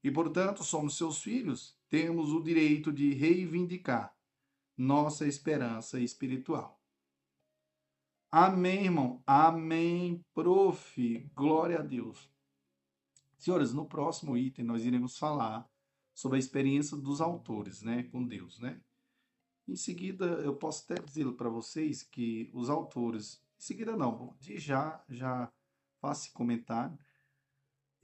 e, 0.05 0.11
portanto, 0.11 0.63
somos 0.63 0.99
seus 0.99 1.23
filhos, 1.23 1.75
temos 1.89 2.31
o 2.31 2.43
direito 2.43 2.93
de 2.93 3.15
reivindicar 3.15 4.15
nossa 4.77 5.27
esperança 5.27 5.99
espiritual. 5.99 6.79
Amém, 8.31 8.85
irmão. 8.85 9.23
Amém, 9.27 10.23
prof. 10.35 11.31
Glória 11.35 11.79
a 11.79 11.83
Deus. 11.83 12.31
Senhores, 13.39 13.73
no 13.73 13.87
próximo 13.87 14.37
item 14.37 14.65
nós 14.65 14.85
iremos 14.85 15.17
falar 15.17 15.67
sobre 16.13 16.37
a 16.37 16.39
experiência 16.39 16.97
dos 16.99 17.23
autores, 17.23 17.81
né, 17.81 18.03
com 18.05 18.27
Deus, 18.27 18.59
né? 18.59 18.81
Em 19.67 19.77
seguida, 19.77 20.27
eu 20.27 20.55
posso 20.55 20.85
até 20.85 21.03
dizer 21.03 21.33
para 21.33 21.49
vocês 21.49 22.03
que 22.03 22.51
os 22.53 22.69
autores, 22.69 23.43
em 23.59 23.63
seguida 23.63 23.97
não, 23.97 24.37
de 24.39 24.59
já 24.59 25.03
já 25.09 25.51
faça 25.99 26.31
comentário. 26.33 26.99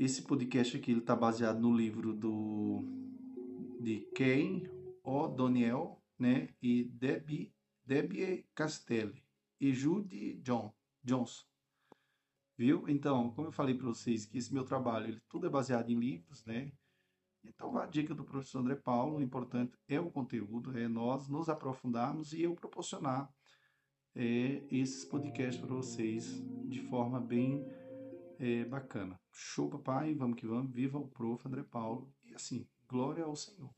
Esse 0.00 0.23
podcast 0.23 0.78
aqui 0.78 0.92
está 0.92 1.14
baseado 1.14 1.61
no 1.61 1.76
livro 1.76 2.14
do 2.14 2.83
de 3.83 4.00
Ken 4.14 4.62
O'Donnell, 5.04 6.02
né, 6.19 6.49
e 6.62 6.85
Debbie 6.85 7.52
Debbie 7.85 8.47
Castelli 8.54 9.23
e 9.61 9.75
Judy 9.75 10.40
John 10.42 10.75
Johnson. 11.04 11.45
Viu? 12.57 12.88
Então, 12.88 13.30
como 13.33 13.49
eu 13.49 13.52
falei 13.52 13.75
para 13.75 13.88
vocês 13.88 14.25
que 14.25 14.38
esse 14.38 14.54
meu 14.54 14.64
trabalho, 14.64 15.09
ele 15.09 15.21
tudo 15.28 15.47
é 15.47 15.50
baseado 15.50 15.90
em 15.90 16.00
livros, 16.00 16.47
né? 16.47 16.73
Então, 17.45 17.76
a 17.76 17.85
dica 17.85 18.14
do 18.14 18.25
professor 18.25 18.61
André 18.61 18.76
Paulo, 18.76 19.19
o 19.19 19.23
importante 19.23 19.78
é 19.87 20.00
o 20.00 20.11
conteúdo, 20.11 20.78
é 20.78 20.88
nós 20.88 21.28
nos 21.28 21.50
aprofundarmos 21.50 22.33
e 22.33 22.40
eu 22.40 22.54
proporcionar 22.54 23.30
é, 24.14 24.64
esses 24.71 25.04
podcasts 25.04 25.61
para 25.61 25.75
vocês 25.75 26.42
de 26.66 26.80
forma 26.88 27.21
bem 27.21 27.66
é, 28.40 28.64
bacana. 28.64 29.20
Show, 29.32 29.68
papai, 29.68 30.14
vamos 30.14 30.40
que 30.40 30.47
vamos, 30.47 30.73
viva 30.73 30.99
o 30.99 31.06
prof. 31.06 31.47
André 31.47 31.62
Paulo. 31.62 32.11
E 32.25 32.35
assim, 32.35 32.66
glória 32.88 33.25
ao 33.25 33.37
Senhor. 33.37 33.70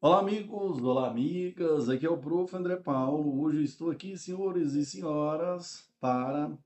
Olá, 0.00 0.20
amigos, 0.20 0.82
olá, 0.82 1.10
amigas, 1.10 1.90
aqui 1.90 2.06
é 2.06 2.10
o 2.10 2.18
prof. 2.18 2.56
André 2.56 2.76
Paulo. 2.76 3.42
Hoje 3.42 3.64
estou 3.64 3.90
aqui, 3.90 4.16
senhores 4.16 4.72
e 4.72 4.86
senhoras, 4.86 5.92
para 6.00 6.56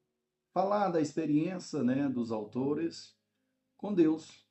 falar 0.52 0.90
da 0.90 1.00
experiência 1.00 1.82
né, 1.82 2.08
dos 2.08 2.30
autores 2.30 3.16
com 3.76 3.92
Deus. 3.92 4.46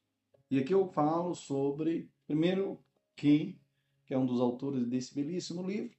E 0.52 0.60
aqui 0.60 0.74
eu 0.74 0.86
falo 0.86 1.34
sobre, 1.34 2.12
primeiro, 2.28 2.84
quem, 3.16 3.58
que 4.06 4.14
é 4.14 4.18
um 4.18 4.26
dos 4.26 4.42
autores 4.42 4.86
desse 4.86 5.16
belíssimo 5.16 5.66
livro, 5.66 5.96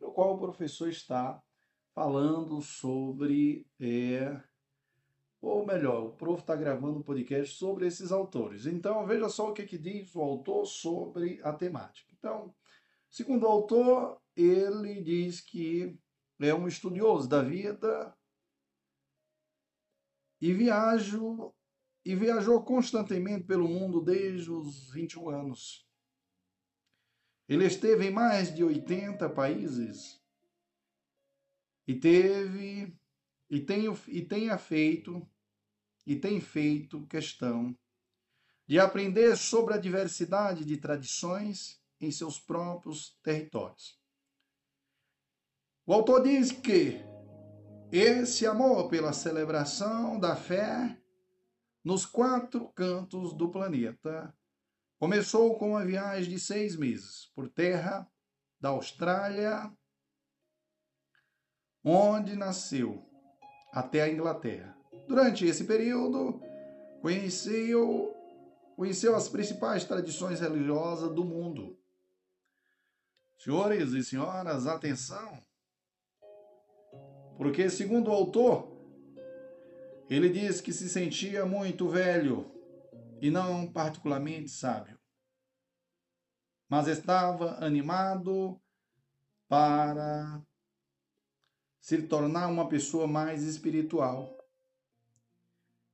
no 0.00 0.12
qual 0.12 0.34
o 0.34 0.38
professor 0.38 0.88
está 0.88 1.42
falando 1.94 2.60
sobre, 2.60 3.64
é, 3.78 4.42
ou 5.40 5.64
melhor, 5.64 6.06
o 6.06 6.12
prof 6.12 6.40
está 6.40 6.56
gravando 6.56 6.98
um 6.98 7.02
podcast 7.02 7.54
sobre 7.56 7.86
esses 7.86 8.10
autores. 8.10 8.66
Então, 8.66 9.06
veja 9.06 9.28
só 9.28 9.50
o 9.50 9.52
que, 9.54 9.64
que 9.64 9.78
diz 9.78 10.14
o 10.14 10.20
autor 10.20 10.66
sobre 10.66 11.40
a 11.42 11.52
temática. 11.52 12.12
Então, 12.18 12.52
segundo 13.08 13.44
o 13.44 13.48
autor, 13.48 14.20
ele 14.36 15.00
diz 15.02 15.40
que 15.40 15.96
é 16.40 16.52
um 16.52 16.66
estudioso 16.66 17.28
da 17.28 17.42
vida 17.42 18.12
e 20.40 20.52
viajo 20.52 21.54
e 22.04 22.14
viajou 22.14 22.62
constantemente 22.62 23.44
pelo 23.44 23.68
mundo 23.68 24.00
desde 24.00 24.50
os 24.50 24.90
21 24.90 25.30
anos. 25.30 25.88
Ele 27.48 27.64
esteve 27.64 28.06
em 28.06 28.10
mais 28.10 28.54
de 28.54 28.64
80 28.64 29.30
países 29.30 30.23
e 31.86 31.94
teve 31.94 32.96
e 33.50 33.60
tem, 33.60 33.84
e 34.08 34.22
tenha 34.22 34.58
feito 34.58 35.28
e 36.06 36.16
tem 36.16 36.40
feito 36.40 37.06
questão 37.06 37.76
de 38.66 38.78
aprender 38.78 39.36
sobre 39.36 39.74
a 39.74 39.78
diversidade 39.78 40.64
de 40.64 40.76
tradições 40.76 41.80
em 42.00 42.10
seus 42.10 42.38
próprios 42.38 43.18
territórios. 43.22 43.98
O 45.86 45.92
autor 45.92 46.22
diz 46.22 46.50
que 46.50 47.00
esse 47.92 48.46
amor 48.46 48.88
pela 48.88 49.12
celebração 49.12 50.18
da 50.18 50.34
fé 50.34 50.98
nos 51.84 52.06
quatro 52.06 52.68
cantos 52.70 53.34
do 53.34 53.50
planeta. 53.50 54.34
Começou 54.98 55.58
com 55.58 55.70
uma 55.70 55.84
viagem 55.84 56.30
de 56.30 56.40
seis 56.40 56.74
meses 56.74 57.30
por 57.34 57.48
terra 57.48 58.10
da 58.58 58.70
Austrália, 58.70 59.70
onde 61.84 62.34
nasceu, 62.34 63.04
até 63.70 64.02
a 64.02 64.08
Inglaterra. 64.08 64.74
Durante 65.06 65.44
esse 65.44 65.64
período, 65.64 66.40
conheceu, 67.02 68.14
conheceu 68.74 69.14
as 69.14 69.28
principais 69.28 69.84
tradições 69.84 70.40
religiosas 70.40 71.12
do 71.14 71.24
mundo. 71.24 71.78
Senhores 73.36 73.92
e 73.92 74.02
senhoras, 74.02 74.66
atenção! 74.66 75.38
Porque, 77.36 77.68
segundo 77.68 78.08
o 78.08 78.12
autor, 78.12 78.72
ele 80.08 80.30
diz 80.30 80.60
que 80.60 80.72
se 80.72 80.88
sentia 80.88 81.44
muito 81.44 81.88
velho 81.88 82.50
e 83.20 83.30
não 83.30 83.70
particularmente 83.70 84.50
sábio, 84.50 84.98
mas 86.68 86.86
estava 86.86 87.62
animado 87.64 88.60
para 89.48 90.40
se 91.84 92.00
tornar 92.00 92.48
uma 92.48 92.66
pessoa 92.66 93.06
mais 93.06 93.42
espiritual. 93.42 94.38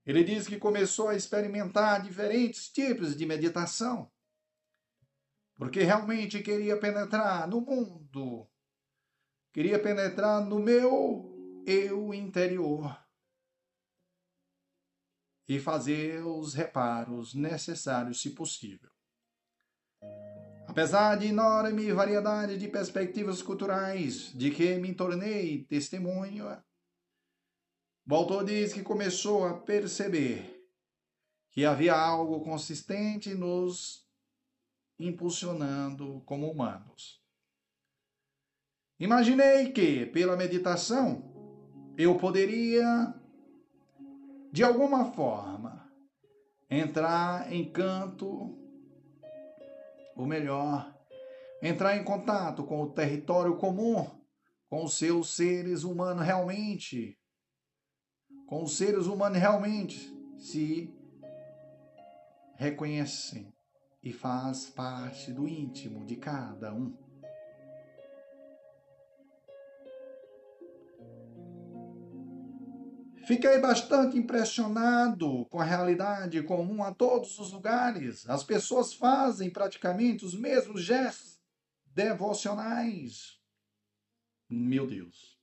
Ele 0.06 0.22
diz 0.22 0.46
que 0.46 0.56
começou 0.56 1.08
a 1.08 1.16
experimentar 1.16 2.00
diferentes 2.00 2.70
tipos 2.70 3.16
de 3.16 3.26
meditação, 3.26 4.08
porque 5.56 5.82
realmente 5.82 6.44
queria 6.44 6.78
penetrar 6.78 7.48
no 7.48 7.60
mundo, 7.60 8.48
queria 9.52 9.82
penetrar 9.82 10.46
no 10.46 10.60
meu 10.60 11.64
eu 11.66 12.14
interior 12.14 12.96
e 15.48 15.58
fazer 15.58 16.24
os 16.24 16.54
reparos 16.54 17.34
necessários, 17.34 18.22
se 18.22 18.30
possível. 18.30 18.89
Apesar 20.70 21.16
de 21.16 21.26
enorme 21.26 21.92
variedade 21.92 22.56
de 22.56 22.68
perspectivas 22.68 23.42
culturais 23.42 24.32
de 24.36 24.52
que 24.52 24.76
me 24.76 24.94
tornei 24.94 25.64
testemunha, 25.64 26.64
o 28.08 28.14
autor 28.14 28.44
diz 28.44 28.72
que 28.72 28.80
começou 28.80 29.44
a 29.44 29.58
perceber 29.58 30.64
que 31.50 31.64
havia 31.64 31.96
algo 31.96 32.40
consistente 32.44 33.34
nos 33.34 34.06
impulsionando 34.96 36.22
como 36.24 36.48
humanos. 36.48 37.20
Imaginei 39.00 39.72
que, 39.72 40.06
pela 40.06 40.36
meditação, 40.36 41.94
eu 41.98 42.16
poderia 42.16 43.12
de 44.52 44.62
alguma 44.62 45.12
forma, 45.12 45.90
entrar 46.68 47.52
em 47.52 47.70
canto, 47.72 48.59
ou 50.20 50.26
melhor, 50.26 50.94
entrar 51.62 51.96
em 51.96 52.04
contato 52.04 52.62
com 52.62 52.82
o 52.82 52.90
território 52.90 53.56
comum, 53.56 54.06
com 54.68 54.84
os 54.84 54.98
seus 54.98 55.30
seres 55.34 55.82
humanos 55.82 56.24
realmente, 56.26 57.18
com 58.46 58.62
os 58.62 58.76
seres 58.76 59.06
humanos 59.06 59.38
realmente 59.38 60.14
se 60.38 60.94
reconhecem 62.56 63.50
e 64.02 64.12
faz 64.12 64.68
parte 64.68 65.32
do 65.32 65.48
íntimo 65.48 66.04
de 66.04 66.16
cada 66.16 66.74
um. 66.74 66.94
Fiquei 73.30 73.60
bastante 73.60 74.18
impressionado 74.18 75.46
com 75.50 75.60
a 75.60 75.64
realidade 75.64 76.42
comum 76.42 76.82
a 76.82 76.92
todos 76.92 77.38
os 77.38 77.52
lugares. 77.52 78.28
As 78.28 78.42
pessoas 78.42 78.92
fazem 78.92 79.48
praticamente 79.48 80.24
os 80.24 80.34
mesmos 80.34 80.82
gestos 80.82 81.40
devocionais. 81.94 83.38
Meu 84.48 84.84
Deus. 84.84 85.38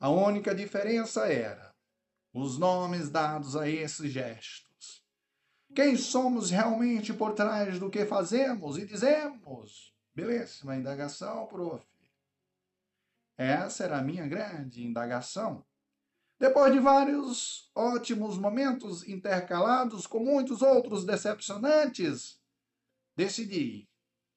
A 0.00 0.08
única 0.08 0.54
diferença 0.54 1.30
era 1.30 1.74
os 2.32 2.56
nomes 2.56 3.10
dados 3.10 3.54
a 3.56 3.68
esses 3.68 4.10
gestos. 4.10 5.04
Quem 5.74 5.98
somos 5.98 6.50
realmente 6.50 7.12
por 7.12 7.34
trás 7.34 7.78
do 7.78 7.90
que 7.90 8.06
fazemos 8.06 8.78
e 8.78 8.86
dizemos? 8.86 9.94
Belíssima 10.14 10.74
indagação, 10.74 11.46
prof. 11.46 11.84
Essa 13.36 13.84
era 13.84 13.98
a 13.98 14.02
minha 14.02 14.26
grande 14.26 14.82
indagação. 14.82 15.62
Depois 16.38 16.70
de 16.72 16.78
vários 16.78 17.70
ótimos 17.74 18.36
momentos 18.36 19.08
intercalados 19.08 20.06
com 20.06 20.18
muitos 20.18 20.60
outros 20.60 21.04
decepcionantes, 21.04 22.38
decidi 23.16 23.88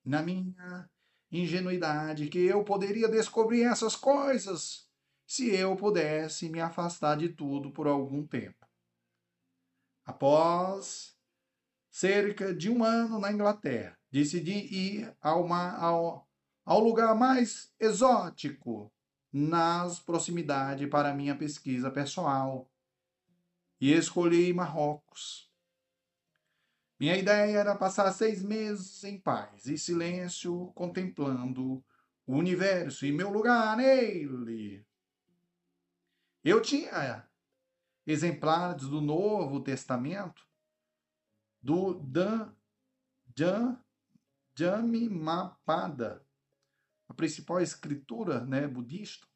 na 0.05 0.23
minha 0.23 0.89
ingenuidade 1.29 2.29
que 2.29 2.39
eu 2.39 2.63
poderia 2.63 3.09
descobrir 3.09 3.63
essas 3.63 3.97
coisas 3.97 4.89
se 5.27 5.53
eu 5.53 5.75
pudesse 5.75 6.49
me 6.49 6.61
afastar 6.61 7.17
de 7.17 7.29
tudo 7.29 7.71
por 7.71 7.85
algum 7.85 8.25
tempo. 8.25 8.65
Após 10.05 11.15
cerca 11.91 12.53
de 12.53 12.69
um 12.69 12.83
ano 12.83 13.19
na 13.19 13.31
Inglaterra, 13.31 13.99
decidi 14.09 14.53
ir 14.53 15.15
ao, 15.21 15.51
ao, 15.53 16.27
ao 16.65 16.79
lugar 16.79 17.13
mais 17.13 17.73
exótico 17.77 18.91
nas 19.31 19.99
proximidades 19.99 20.89
para 20.89 21.13
minha 21.13 21.35
pesquisa 21.35 21.91
pessoal 21.91 22.69
e 23.79 23.93
escolhi 23.93 24.53
Marrocos. 24.53 25.49
Minha 26.99 27.15
ideia 27.15 27.59
era 27.59 27.75
passar 27.75 28.11
seis 28.11 28.43
meses 28.43 29.03
em 29.03 29.17
paz 29.17 29.67
e 29.67 29.77
silêncio, 29.77 30.71
contemplando 30.75 31.83
o 32.25 32.35
universo 32.35 33.05
e 33.05 33.11
meu 33.11 33.29
lugar 33.29 33.77
nele. 33.77 34.85
Eu 36.43 36.61
tinha 36.61 37.25
exemplares 38.05 38.87
do 38.87 38.99
Novo 38.99 39.61
Testamento 39.61 40.45
do 41.61 41.93
Dan, 41.93 42.53
Jan, 43.37 43.81
Jamimapada, 44.55 46.25
a 47.09 47.13
principal 47.13 47.59
escritura 47.59 48.45
né, 48.45 48.67
budista, 48.67 49.27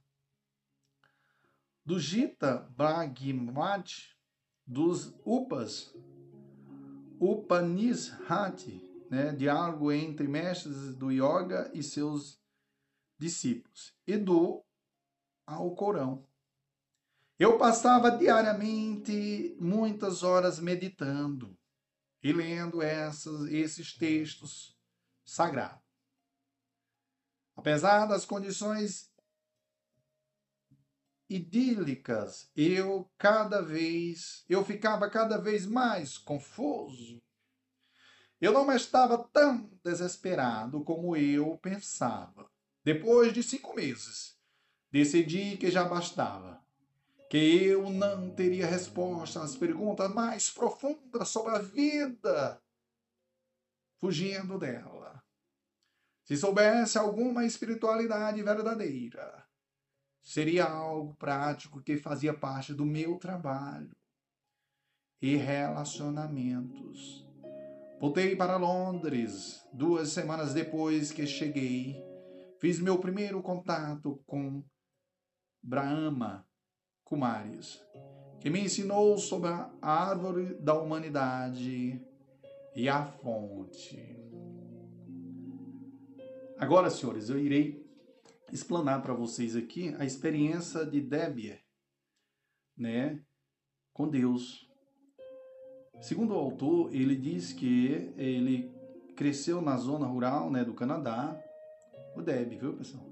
do 1.84 2.00
Gita 2.00 2.70
Bhagavad, 2.78 3.92
dos 4.66 5.14
Upas, 5.26 5.94
Upanishad, 7.20 8.64
né, 9.10 9.34
diálogo 9.34 9.92
entre 9.92 10.28
mestres 10.28 10.96
do 10.96 11.12
yoga 11.12 11.70
e 11.74 11.82
seus 11.84 12.40
discípulos, 13.18 13.94
e 14.06 14.18
do 14.18 14.64
Alcorão. 15.46 16.26
Eu 17.40 17.58
passava 17.58 18.12
diariamente 18.12 19.58
muitas 19.60 20.24
horas 20.24 20.60
meditando 20.60 21.58
e 22.22 22.32
lendo 22.32 22.82
essas, 22.82 23.52
esses 23.52 23.94
textos 23.94 24.78
sagrados. 25.26 25.83
Apesar 27.56 28.06
das 28.08 28.26
condições 28.26 29.12
idílicas, 31.30 32.50
eu 32.56 33.10
cada 33.18 33.62
vez, 33.62 34.44
eu 34.48 34.64
ficava 34.64 35.10
cada 35.10 35.38
vez 35.38 35.66
mais 35.66 36.18
confuso. 36.18 37.22
Eu 38.40 38.52
não 38.52 38.72
estava 38.74 39.18
tão 39.18 39.70
desesperado 39.84 40.84
como 40.84 41.16
eu 41.16 41.58
pensava. 41.58 42.52
Depois 42.84 43.34
de 43.34 43.42
cinco 43.42 43.74
meses, 43.74 44.38
decidi 44.92 45.58
que 45.58 45.72
já 45.72 45.86
bastava, 45.86 46.62
que 47.30 47.38
eu 47.38 47.90
não 47.90 48.30
teria 48.30 48.68
resposta 48.68 49.42
às 49.42 49.56
perguntas 49.56 50.14
mais 50.14 50.52
profundas 50.52 51.30
sobre 51.30 51.56
a 51.56 51.60
vida, 51.60 52.62
fugindo 53.98 54.60
dela. 54.60 55.13
Se 56.24 56.38
soubesse 56.38 56.98
alguma 56.98 57.46
espiritualidade 57.46 58.42
verdadeira, 58.42 59.46
seria 60.22 60.66
algo 60.66 61.14
prático 61.16 61.82
que 61.82 61.98
fazia 61.98 62.34
parte 62.34 62.74
do 62.74 62.86
meu 62.86 63.18
trabalho 63.18 63.96
e 65.22 65.36
relacionamentos. 65.36 67.28
Voltei 68.00 68.36
para 68.36 68.58
Londres 68.58 69.66
duas 69.74 70.10
semanas 70.10 70.54
depois 70.54 71.12
que 71.12 71.28
cheguei. 71.28 72.02
Fiz 72.58 72.80
meu 72.80 73.00
primeiro 73.00 73.42
contato 73.42 74.24
com 74.26 74.64
Brahma 75.62 76.48
Kumaris, 77.04 77.82
que 78.40 78.50
me 78.50 78.62
ensinou 78.62 79.18
sobre 79.18 79.50
a 79.50 79.72
árvore 79.82 80.54
da 80.56 80.74
humanidade 80.74 82.02
e 82.76 82.88
a 82.88 83.06
fonte. 83.06 84.23
Agora, 86.58 86.90
senhores, 86.90 87.30
eu 87.30 87.40
irei 87.40 87.84
explanar 88.52 89.02
para 89.02 89.14
vocês 89.14 89.56
aqui 89.56 89.96
a 89.98 90.06
experiência 90.06 90.86
de 90.86 91.02
Debbie, 91.02 91.60
né, 92.78 93.20
com 93.92 94.08
Deus. 94.08 94.70
Segundo 96.02 96.34
o 96.34 96.38
autor, 96.38 96.94
ele 96.94 97.16
diz 97.16 97.52
que 97.52 98.14
ele 98.18 98.72
cresceu 99.16 99.62
na 99.62 99.78
zona 99.78 100.06
rural, 100.06 100.52
né, 100.52 100.64
do 100.64 100.74
Canadá. 100.74 101.40
O 102.16 102.22
Debbie, 102.22 102.58
viu, 102.58 102.78
pessoal? 102.78 103.04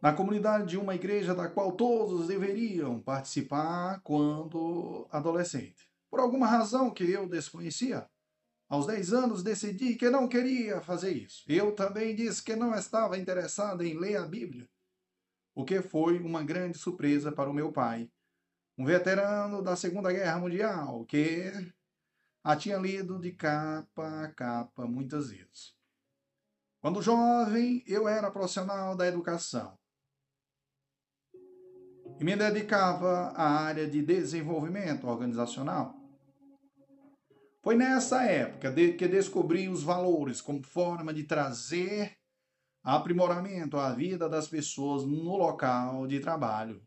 Na 0.00 0.12
comunidade 0.12 0.68
de 0.68 0.76
uma 0.76 0.94
igreja 0.94 1.34
da 1.34 1.48
qual 1.48 1.72
todos 1.72 2.28
deveriam 2.28 3.00
participar 3.00 4.00
quando 4.02 5.06
adolescente. 5.10 5.90
Por 6.10 6.20
alguma 6.20 6.46
razão 6.46 6.90
que 6.90 7.04
eu 7.04 7.28
desconhecia, 7.28 8.06
aos 8.68 8.86
10 8.86 9.12
anos 9.12 9.42
decidi 9.42 9.94
que 9.94 10.10
não 10.10 10.28
queria 10.28 10.80
fazer 10.80 11.12
isso. 11.12 11.44
Eu 11.48 11.74
também 11.74 12.14
disse 12.14 12.42
que 12.42 12.56
não 12.56 12.74
estava 12.74 13.18
interessado 13.18 13.82
em 13.82 13.98
ler 13.98 14.16
a 14.16 14.26
Bíblia, 14.26 14.68
o 15.54 15.64
que 15.64 15.80
foi 15.82 16.18
uma 16.18 16.42
grande 16.42 16.78
surpresa 16.78 17.30
para 17.30 17.50
o 17.50 17.54
meu 17.54 17.72
pai, 17.72 18.10
um 18.76 18.84
veterano 18.84 19.62
da 19.62 19.76
Segunda 19.76 20.12
Guerra 20.12 20.38
Mundial, 20.38 21.04
que 21.04 21.52
a 22.42 22.56
tinha 22.56 22.76
lido 22.76 23.18
de 23.18 23.32
capa 23.32 24.24
a 24.24 24.32
capa 24.32 24.86
muitas 24.86 25.30
vezes. 25.30 25.74
Quando 26.80 27.00
jovem, 27.00 27.82
eu 27.86 28.06
era 28.06 28.30
profissional 28.30 28.94
da 28.96 29.06
educação 29.06 29.78
e 32.20 32.24
me 32.24 32.36
dedicava 32.36 33.28
à 33.30 33.64
área 33.64 33.88
de 33.88 34.02
desenvolvimento 34.02 35.06
organizacional. 35.06 36.03
Foi 37.64 37.74
nessa 37.74 38.22
época 38.24 38.72
que 38.74 39.08
descobri 39.08 39.68
os 39.70 39.82
valores 39.82 40.42
como 40.42 40.62
forma 40.62 41.14
de 41.14 41.24
trazer 41.24 42.18
aprimoramento 42.82 43.78
à 43.78 43.90
vida 43.94 44.28
das 44.28 44.46
pessoas 44.46 45.04
no 45.04 45.34
local 45.34 46.06
de 46.06 46.20
trabalho. 46.20 46.86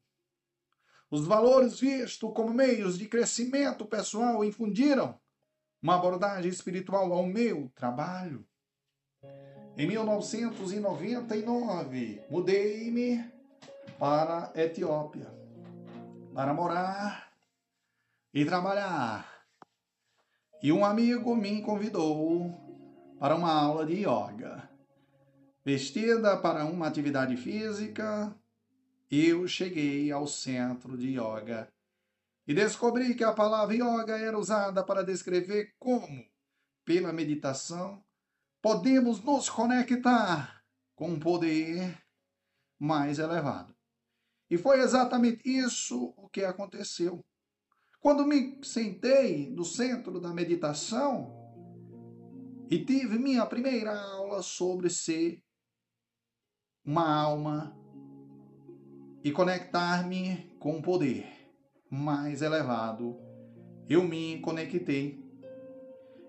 Os 1.10 1.26
valores 1.26 1.80
vistos 1.80 2.32
como 2.32 2.54
meios 2.54 2.96
de 2.96 3.08
crescimento 3.08 3.88
pessoal 3.88 4.46
infundiram 4.46 5.20
uma 5.82 5.96
abordagem 5.96 6.52
espiritual 6.52 7.12
ao 7.12 7.26
meu 7.26 7.72
trabalho. 7.74 8.48
Em 9.76 9.88
1999, 9.88 12.22
mudei-me 12.30 13.28
para 13.98 14.52
a 14.54 14.62
Etiópia 14.62 15.36
para 16.36 16.54
morar 16.54 17.34
e 18.32 18.46
trabalhar 18.46 19.37
e 20.62 20.72
um 20.72 20.84
amigo 20.84 21.36
me 21.36 21.62
convidou 21.62 22.52
para 23.20 23.36
uma 23.36 23.52
aula 23.52 23.86
de 23.86 24.06
yoga. 24.06 24.70
Vestida 25.64 26.38
para 26.38 26.66
uma 26.66 26.88
atividade 26.88 27.36
física, 27.38 28.36
eu 29.12 29.48
cheguei 29.48 30.12
ao 30.12 30.26
centro 30.28 30.98
de 30.98 31.20
yoga 31.20 31.72
e 32.48 32.54
descobri 32.54 33.14
que 33.14 33.24
a 33.24 33.34
palavra 33.34 33.76
yoga 33.76 34.18
era 34.18 34.38
usada 34.38 34.84
para 34.84 35.04
descrever 35.04 35.76
como, 35.78 36.26
pela 36.86 37.12
meditação, 37.12 38.02
podemos 38.62 39.22
nos 39.22 39.50
conectar 39.50 40.64
com 40.96 41.10
um 41.10 41.20
poder 41.20 42.02
mais 42.80 43.20
elevado. 43.20 43.76
E 44.50 44.58
foi 44.58 44.80
exatamente 44.80 45.42
isso 45.46 46.14
o 46.16 46.30
que 46.30 46.44
aconteceu. 46.44 47.24
Quando 48.08 48.26
me 48.26 48.58
sentei 48.64 49.50
no 49.50 49.66
centro 49.66 50.18
da 50.22 50.30
meditação 50.30 51.30
e 52.72 52.86
tive 52.86 53.20
minha 53.20 53.46
primeira 53.46 54.00
aula 54.00 54.42
sobre 54.42 54.90
ser 54.90 55.44
uma 56.86 57.06
alma 57.06 57.78
e 59.22 59.30
conectar-me 59.30 60.56
com 60.58 60.78
um 60.78 60.82
poder 60.82 61.28
mais 61.92 62.42
elevado, 62.42 63.20
eu 63.90 64.06
me 64.06 64.40
conectei. 64.40 65.22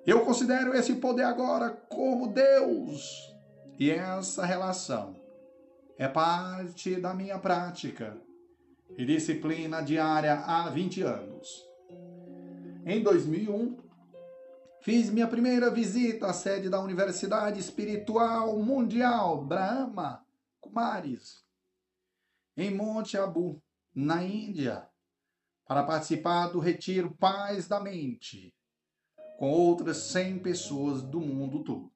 Eu 0.05 0.25
considero 0.25 0.75
esse 0.75 0.97
poder 0.97 1.27
agora 1.27 1.71
como 1.71 2.33
Deus. 2.33 3.33
E 3.79 3.88
essa 3.88 4.45
relação 4.45 5.14
é 5.97 6.09
parte 6.09 7.01
da 7.01 7.14
minha 7.14 7.38
prática 7.38 8.21
e 8.97 9.07
disciplina 9.07 9.81
diária 9.81 10.41
há 10.41 10.69
20 10.71 11.03
anos. 11.03 11.68
Em 12.90 13.03
2001, 13.03 13.77
fiz 14.81 15.11
minha 15.11 15.29
primeira 15.29 15.70
visita 15.70 16.29
à 16.29 16.33
sede 16.33 16.70
da 16.70 16.81
Universidade 16.81 17.61
Espiritual 17.61 18.59
Mundial 18.61 19.44
Brahma 19.44 20.24
Kumaris, 20.59 21.44
em 22.57 22.74
Monte 22.74 23.18
Abu, 23.18 23.62
na 23.94 24.24
Índia, 24.24 24.88
para 25.66 25.83
participar 25.83 26.46
do 26.46 26.61
retiro 26.61 27.14
Paz 27.14 27.68
da 27.68 27.79
Mente, 27.79 28.57
com 29.38 29.51
outras 29.51 29.98
100 30.05 30.38
pessoas 30.38 31.03
do 31.03 31.20
mundo 31.20 31.62
todo. 31.62 31.92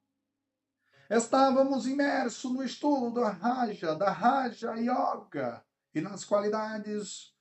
Estávamos 1.08 1.86
imersos 1.86 2.52
no 2.52 2.62
estudo 2.62 3.14
da 3.22 3.30
Raja, 3.30 3.94
da 3.94 4.10
Raja 4.10 4.74
Yoga 4.74 5.64
e 5.94 6.02
nas 6.02 6.22
qualidades 6.22 7.34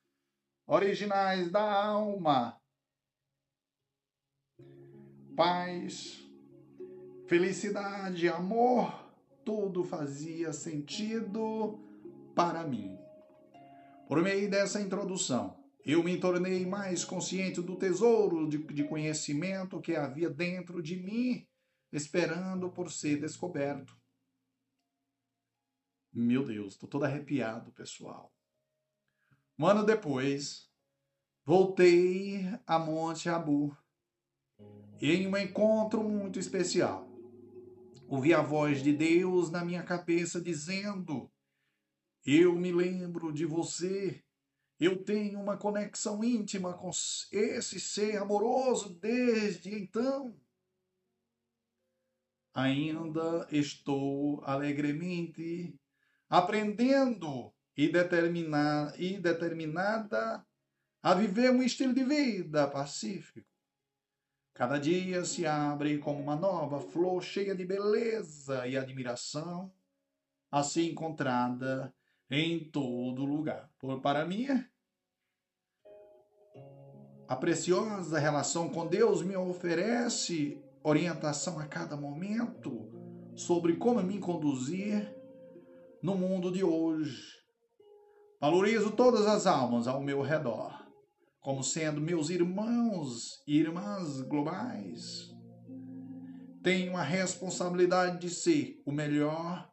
originais 0.66 1.52
da 1.52 1.70
alma. 1.70 2.61
Paz, 5.44 6.24
felicidade, 7.28 8.30
amor, 8.30 9.12
tudo 9.44 9.84
fazia 9.84 10.54
sentido 10.54 11.80
para 12.36 12.64
mim. 12.64 12.96
Por 14.08 14.22
meio 14.22 14.48
dessa 14.52 14.80
introdução, 14.80 15.58
eu 15.84 16.04
me 16.04 16.20
tornei 16.20 16.64
mais 16.64 17.04
consciente 17.04 17.60
do 17.60 17.76
tesouro 17.76 18.48
de, 18.48 18.60
de 18.60 18.84
conhecimento 18.84 19.82
que 19.82 19.96
havia 19.96 20.30
dentro 20.30 20.80
de 20.80 20.96
mim 20.96 21.48
esperando 21.92 22.70
por 22.70 22.92
ser 22.92 23.20
descoberto. 23.20 23.98
Meu 26.14 26.46
Deus, 26.46 26.74
estou 26.74 26.88
todo 26.88 27.06
arrepiado, 27.06 27.72
pessoal. 27.72 28.32
Um 29.58 29.66
ano 29.66 29.84
depois, 29.84 30.70
voltei 31.44 32.46
a 32.68 32.78
Monte 32.78 33.28
Abu 33.28 33.76
em 35.02 35.28
um 35.28 35.38
encontro 35.38 36.04
muito 36.04 36.40
especial. 36.40 37.08
Ouvi 38.08 38.34
a 38.34 38.42
voz 38.42 38.84
de 38.84 38.94
Deus 38.94 39.50
na 39.50 39.64
minha 39.64 39.84
cabeça 39.84 40.42
dizendo: 40.42 41.32
Eu 42.26 42.56
me 42.56 42.72
lembro 42.72 43.32
de 43.32 43.46
você. 43.46 44.24
Eu 44.80 45.04
tenho 45.04 45.40
uma 45.40 45.58
conexão 45.58 46.24
íntima 46.24 46.74
com 46.74 46.90
esse 47.32 47.80
ser 47.80 48.18
amoroso 48.18 48.98
desde 49.00 49.76
então 49.76 50.36
ainda 52.54 53.48
estou 53.52 54.44
alegremente 54.44 55.76
aprendendo 56.30 57.54
e, 57.76 57.90
determinar, 57.90 58.94
e 59.00 59.18
determinada 59.20 60.46
a 61.02 61.14
viver 61.14 61.52
um 61.52 61.64
estilo 61.64 61.94
de 61.94 62.04
vida 62.04 62.68
pacífico. 62.68 63.48
Cada 64.54 64.78
dia 64.78 65.24
se 65.24 65.46
abre 65.46 65.98
como 65.98 66.20
uma 66.20 66.36
nova 66.36 66.80
flor 66.80 67.24
cheia 67.24 67.56
de 67.56 67.66
beleza 67.66 68.68
e 68.68 68.78
admiração, 68.78 69.72
assim 70.52 70.90
encontrada 70.90 71.94
em 72.30 72.70
todo 72.70 73.26
lugar. 73.26 73.70
Por 73.80 74.02
para 74.02 74.26
mim, 74.26 74.48
a 77.28 77.36
preciosa 77.36 78.20
relação 78.20 78.70
com 78.70 78.86
Deus 78.86 79.22
me 79.24 79.38
oferece 79.38 80.62
orientação 80.84 81.60
a 81.60 81.66
cada 81.66 81.96
momento 81.96 82.92
sobre 83.36 83.78
como 83.78 84.04
me 84.04 84.20
conduzir 84.20 85.16
no 86.04 86.16
mundo 86.16 86.52
de 86.52 86.64
hoje. 86.64 87.40
Valorizo 88.40 88.92
todas 88.92 89.26
as 89.28 89.48
almas 89.48 89.88
ao 89.88 90.02
meu 90.02 90.22
redor, 90.22 90.81
como 91.42 91.64
sendo 91.64 92.00
meus 92.00 92.30
irmãos 92.30 93.44
e 93.48 93.58
irmãs 93.58 94.22
globais. 94.22 95.36
Tenho 96.64 96.96
a 96.96 97.02
responsabilidade 97.02 98.20
de 98.20 98.30
ser 98.30 98.80
o 98.86 98.92
melhor 98.92 99.70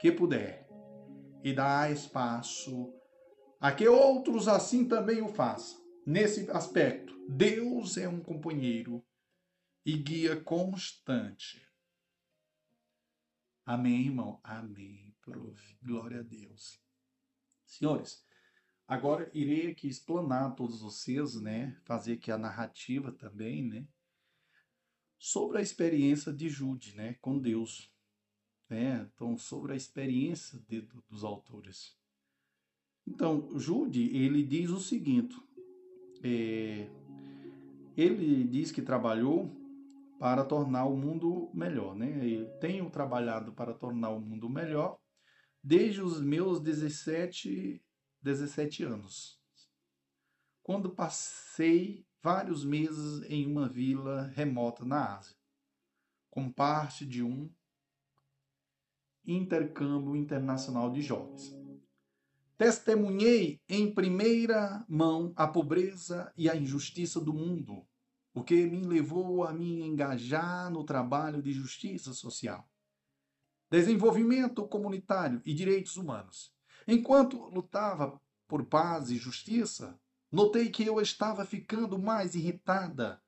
que 0.00 0.12
puder 0.12 0.68
e 1.42 1.52
dar 1.52 1.92
espaço 1.92 2.94
a 3.60 3.72
que 3.72 3.88
outros 3.88 4.46
assim 4.46 4.86
também 4.86 5.20
o 5.20 5.28
façam. 5.28 5.84
Nesse 6.06 6.48
aspecto, 6.52 7.12
Deus 7.28 7.96
é 7.96 8.08
um 8.08 8.20
companheiro 8.20 9.04
e 9.84 9.96
guia 9.96 10.40
constante. 10.40 11.60
Amém, 13.66 14.06
irmão? 14.06 14.40
Amém, 14.44 15.14
prof. 15.20 15.76
Glória 15.82 16.20
a 16.20 16.22
Deus. 16.22 16.80
Senhores, 17.66 18.24
agora 18.88 19.30
irei 19.34 19.70
aqui 19.70 19.86
explanar 19.86 20.46
a 20.46 20.50
todos 20.50 20.80
vocês, 20.80 21.40
né? 21.40 21.76
Fazer 21.84 22.14
aqui 22.14 22.32
a 22.32 22.38
narrativa 22.38 23.12
também, 23.12 23.62
né? 23.62 23.86
Sobre 25.18 25.58
a 25.58 25.62
experiência 25.62 26.32
de 26.32 26.48
Jude, 26.48 26.96
né? 26.96 27.14
Com 27.20 27.38
Deus. 27.38 27.92
Né? 28.68 29.08
Então, 29.14 29.36
sobre 29.36 29.72
a 29.72 29.76
experiência 29.76 30.58
de, 30.68 30.86
dos 31.08 31.24
autores. 31.24 31.96
Então, 33.06 33.58
Jude, 33.58 34.14
ele 34.16 34.42
diz 34.42 34.70
o 34.70 34.80
seguinte. 34.80 35.36
É, 36.22 36.88
ele 37.96 38.44
diz 38.44 38.70
que 38.70 38.82
trabalhou 38.82 39.50
para 40.18 40.44
tornar 40.44 40.84
o 40.84 40.96
mundo 40.96 41.50
melhor, 41.54 41.94
né? 41.94 42.26
Eu 42.26 42.46
tenho 42.58 42.90
trabalhado 42.90 43.52
para 43.52 43.72
tornar 43.72 44.10
o 44.10 44.20
mundo 44.20 44.48
melhor 44.48 44.98
desde 45.62 46.02
os 46.02 46.20
meus 46.20 46.60
17, 46.60 47.82
17 48.22 48.84
anos, 48.84 49.40
quando 50.62 50.90
passei 50.90 52.06
vários 52.22 52.64
meses 52.64 53.22
em 53.30 53.46
uma 53.46 53.68
vila 53.68 54.22
remota 54.34 54.84
na 54.84 55.16
Ásia, 55.16 55.36
como 56.30 56.52
parte 56.52 57.06
de 57.06 57.22
um 57.22 57.50
intercâmbio 59.26 60.16
internacional 60.16 60.90
de 60.90 61.02
jovens. 61.02 61.54
Testemunhei 62.56 63.60
em 63.68 63.94
primeira 63.94 64.84
mão 64.88 65.32
a 65.36 65.46
pobreza 65.46 66.32
e 66.36 66.50
a 66.50 66.56
injustiça 66.56 67.20
do 67.20 67.32
mundo 67.32 67.86
o 68.38 68.44
que 68.44 68.66
me 68.66 68.86
levou 68.86 69.42
a 69.42 69.52
me 69.52 69.82
engajar 69.82 70.70
no 70.70 70.84
trabalho 70.84 71.42
de 71.42 71.52
justiça 71.52 72.12
social, 72.12 72.70
desenvolvimento 73.68 74.66
comunitário 74.68 75.42
e 75.44 75.52
direitos 75.52 75.96
humanos. 75.96 76.54
Enquanto 76.90 77.36
lutava 77.50 78.18
por 78.48 78.64
paz 78.64 79.10
e 79.10 79.18
justiça, 79.18 80.00
notei 80.32 80.70
que 80.70 80.86
eu 80.86 80.98
estava 81.02 81.44
ficando 81.44 81.98
mais 81.98 82.34
irritada 82.34 83.22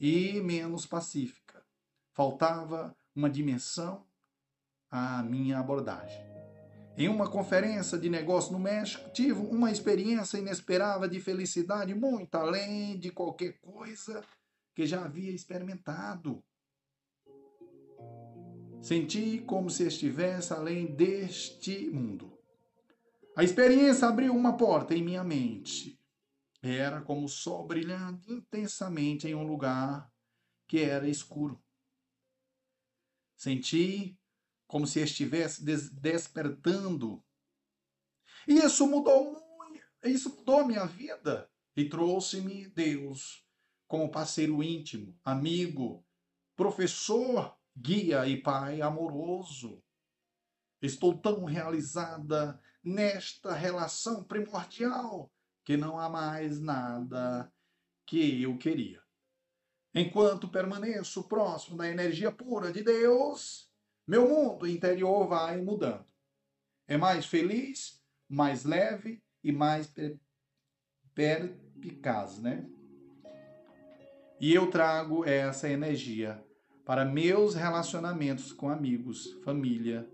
e 0.00 0.40
menos 0.40 0.86
pacífica. 0.86 1.66
Faltava 2.12 2.96
uma 3.12 3.28
dimensão 3.28 4.06
à 4.88 5.20
minha 5.20 5.58
abordagem. 5.58 6.24
Em 6.96 7.08
uma 7.08 7.28
conferência 7.28 7.98
de 7.98 8.08
negócio 8.08 8.52
no 8.52 8.60
México, 8.60 9.10
tive 9.10 9.32
uma 9.32 9.72
experiência 9.72 10.38
inesperada 10.38 11.08
de 11.08 11.18
felicidade 11.18 11.92
muito 11.92 12.36
além 12.36 12.96
de 12.96 13.10
qualquer 13.10 13.58
coisa 13.58 14.24
que 14.76 14.86
já 14.86 15.04
havia 15.04 15.32
experimentado. 15.32 16.40
Senti 18.80 19.40
como 19.40 19.68
se 19.70 19.88
estivesse 19.88 20.52
além 20.52 20.94
deste 20.94 21.90
mundo. 21.90 22.33
A 23.36 23.42
experiência 23.42 24.08
abriu 24.08 24.34
uma 24.34 24.56
porta 24.56 24.94
em 24.94 25.02
minha 25.02 25.24
mente. 25.24 26.00
Era 26.62 27.02
como 27.02 27.26
o 27.26 27.28
sol 27.28 27.66
brilhando 27.66 28.22
intensamente 28.32 29.26
em 29.26 29.34
um 29.34 29.46
lugar 29.46 30.10
que 30.66 30.80
era 30.80 31.08
escuro. 31.08 31.62
Senti 33.36 34.18
como 34.66 34.86
se 34.86 35.00
estivesse 35.00 35.64
des 35.64 35.90
despertando. 35.90 37.22
E 38.46 38.54
isso 38.54 38.86
mudou 38.86 39.44
isso 40.04 40.36
mudou 40.36 40.66
minha 40.66 40.84
vida 40.84 41.50
e 41.74 41.88
trouxe-me 41.88 42.68
Deus 42.68 43.42
como 43.88 44.10
parceiro 44.10 44.62
íntimo, 44.62 45.18
amigo, 45.24 46.04
professor, 46.54 47.56
guia 47.74 48.26
e 48.28 48.40
pai 48.40 48.82
amoroso. 48.82 49.82
Estou 50.82 51.16
tão 51.16 51.44
realizada 51.44 52.60
nesta 52.84 53.54
relação 53.54 54.22
primordial 54.22 55.32
que 55.64 55.76
não 55.76 55.98
há 55.98 56.08
mais 56.08 56.60
nada 56.60 57.50
que 58.06 58.42
eu 58.42 58.58
queria. 58.58 59.02
Enquanto 59.94 60.48
permaneço 60.48 61.26
próximo 61.26 61.76
da 61.76 61.88
energia 61.88 62.30
pura 62.30 62.70
de 62.70 62.82
Deus, 62.82 63.70
meu 64.06 64.28
mundo 64.28 64.66
interior 64.66 65.26
vai 65.26 65.60
mudando. 65.62 66.04
É 66.86 66.98
mais 66.98 67.24
feliz, 67.24 68.02
mais 68.28 68.64
leve 68.64 69.22
e 69.42 69.50
mais 69.50 69.92
perspicaz, 71.14 72.38
né? 72.40 72.68
E 74.38 74.52
eu 74.52 74.68
trago 74.70 75.24
essa 75.24 75.70
energia 75.70 76.44
para 76.84 77.04
meus 77.04 77.54
relacionamentos 77.54 78.52
com 78.52 78.68
amigos, 78.68 79.32
família 79.42 80.06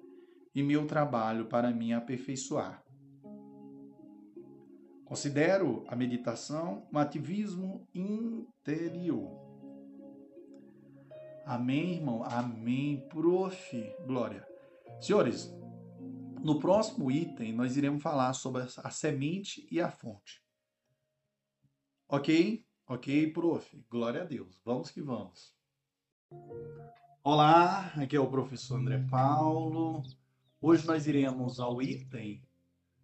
e 0.54 0.62
meu 0.62 0.86
trabalho 0.86 1.46
para 1.46 1.70
me 1.70 1.92
aperfeiçoar. 1.92 2.82
Considero 5.04 5.84
a 5.88 5.96
meditação 5.96 6.86
um 6.92 6.98
ativismo 6.98 7.86
interior. 7.92 9.50
Amém, 11.44 11.94
irmão? 11.94 12.22
Amém, 12.22 13.08
prof. 13.08 13.94
Glória. 14.06 14.46
Senhores, 15.00 15.52
no 16.42 16.60
próximo 16.60 17.10
item 17.10 17.52
nós 17.52 17.76
iremos 17.76 18.02
falar 18.02 18.32
sobre 18.34 18.62
a 18.62 18.90
semente 18.90 19.66
e 19.70 19.80
a 19.80 19.90
fonte. 19.90 20.40
Ok? 22.08 22.64
Ok, 22.86 23.32
prof. 23.32 23.84
Glória 23.90 24.22
a 24.22 24.24
Deus. 24.24 24.60
Vamos 24.64 24.90
que 24.90 25.02
vamos. 25.02 25.54
Olá, 27.22 27.92
aqui 27.96 28.16
é 28.16 28.20
o 28.20 28.30
professor 28.30 28.78
André 28.78 29.04
Paulo. 29.10 30.02
Hoje 30.62 30.86
nós 30.86 31.06
iremos 31.06 31.58
ao 31.58 31.80
item, 31.80 32.46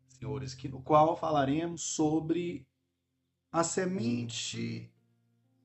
senhores, 0.08 0.52
que 0.52 0.68
no 0.68 0.82
qual 0.82 1.16
falaremos 1.16 1.82
sobre 1.82 2.68
a 3.50 3.64
semente 3.64 4.92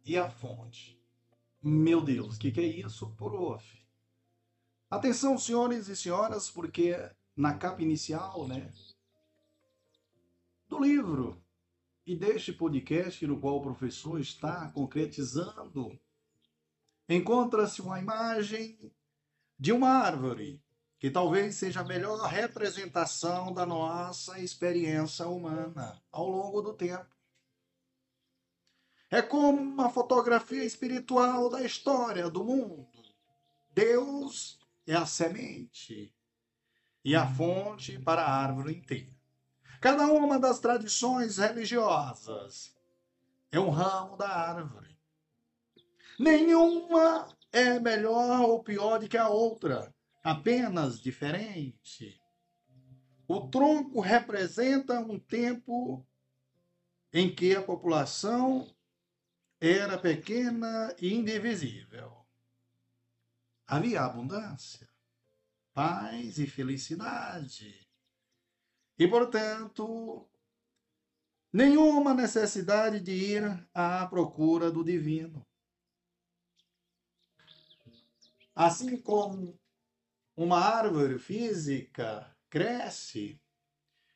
e 0.06 0.18
a 0.18 0.30
fonte. 0.30 0.98
Meu 1.62 2.02
Deus, 2.02 2.38
o 2.38 2.40
que, 2.40 2.50
que 2.50 2.62
é 2.62 2.66
isso, 2.66 3.14
prof? 3.18 3.86
Atenção, 4.90 5.38
senhores 5.38 5.90
e 5.90 5.96
senhoras, 5.98 6.50
porque 6.50 6.96
na 7.36 7.58
capa 7.58 7.82
inicial, 7.82 8.48
né, 8.48 8.72
do 10.70 10.82
livro 10.82 11.44
e 12.06 12.16
deste 12.16 12.54
podcast 12.54 13.28
no 13.28 13.38
qual 13.38 13.58
o 13.58 13.62
professor 13.62 14.18
está 14.18 14.72
concretizando, 14.72 16.00
encontra-se 17.10 17.82
uma 17.82 18.00
imagem 18.00 18.80
de 19.60 19.74
uma 19.74 19.90
árvore, 19.90 20.64
que 21.02 21.10
talvez 21.10 21.56
seja 21.56 21.80
a 21.80 21.84
melhor 21.84 22.20
representação 22.28 23.52
da 23.52 23.66
nossa 23.66 24.40
experiência 24.40 25.26
humana 25.26 26.00
ao 26.12 26.30
longo 26.30 26.62
do 26.62 26.76
tempo. 26.76 27.10
É 29.10 29.20
como 29.20 29.60
uma 29.60 29.90
fotografia 29.90 30.64
espiritual 30.64 31.50
da 31.50 31.64
história 31.64 32.30
do 32.30 32.44
mundo. 32.44 32.88
Deus 33.74 34.60
é 34.86 34.94
a 34.94 35.08
semente 35.08 36.14
e 37.04 37.16
a 37.16 37.26
fonte 37.26 37.98
para 37.98 38.22
a 38.22 38.32
árvore 38.32 38.76
inteira. 38.76 39.12
Cada 39.82 40.06
uma 40.06 40.38
das 40.38 40.60
tradições 40.60 41.40
religiosas 41.40 42.78
é 43.52 43.60
um 43.60 43.72
ramo 43.72 44.16
da 44.18 44.30
árvore. 44.30 44.96
Nenhuma 46.20 47.28
é 47.52 47.80
melhor 47.80 48.42
ou 48.42 48.64
pior 48.64 49.00
do 49.00 49.10
que 49.10 49.18
a 49.18 49.28
outra, 49.28 49.92
apenas 50.24 51.00
diferente. 51.00 52.22
O 53.28 53.48
tronco 53.48 54.00
representa 54.00 55.00
um 55.00 55.20
tempo 55.20 56.06
em 57.14 57.34
que 57.34 57.56
a 57.56 57.62
população 57.62 58.74
era 59.60 59.98
pequena 59.98 60.96
e 61.00 61.14
indivisível. 61.14 62.26
Havia 63.68 64.02
abundância, 64.02 64.90
paz 65.74 66.40
e 66.40 66.48
felicidade. 66.48 67.88
E, 68.98 69.08
portanto, 69.08 70.28
nenhuma 71.54 72.14
necessidade 72.14 73.00
de 73.00 73.12
ir 73.12 73.70
à 73.74 74.06
procura 74.08 74.72
do 74.72 74.84
divino. 74.84 75.46
Assim 78.54 79.00
como 79.02 79.61
uma 80.44 80.60
árvore 80.60 81.20
física 81.20 82.36
cresce 82.50 83.40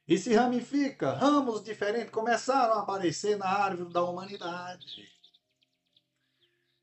e 0.08 0.18
se 0.18 0.34
ramifica, 0.34 1.14
ramos 1.14 1.64
diferentes 1.64 2.12
começaram 2.12 2.76
a 2.76 2.80
aparecer 2.82 3.38
na 3.38 3.48
árvore 3.48 3.94
da 3.94 4.04
humanidade. 4.04 5.08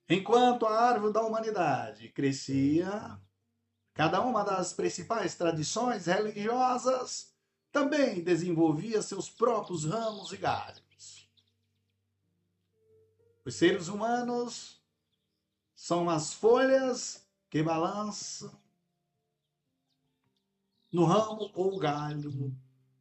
Enquanto 0.09 0.67
a 0.67 0.81
árvore 0.81 1.13
da 1.13 1.23
humanidade 1.23 2.09
crescia, 2.11 3.19
cada 3.95 4.21
uma 4.21 4.45
das 4.45 4.73
principais 4.73 5.35
tradições 5.35 6.07
religiosas 6.07 7.35
também 7.73 8.23
desenvolvia 8.23 9.03
seus 9.03 9.29
próprios 9.29 9.85
ramos 9.85 10.33
e 10.33 10.37
galhos. 10.37 11.29
Os 13.45 13.57
seres 13.57 13.89
humanos 13.89 14.81
são 15.75 16.09
as 16.09 16.33
folhas 16.33 17.27
que 17.51 17.63
balançam 17.63 18.62
no 20.93 21.05
ramo 21.05 21.51
ou 21.55 21.79
galho 21.79 22.55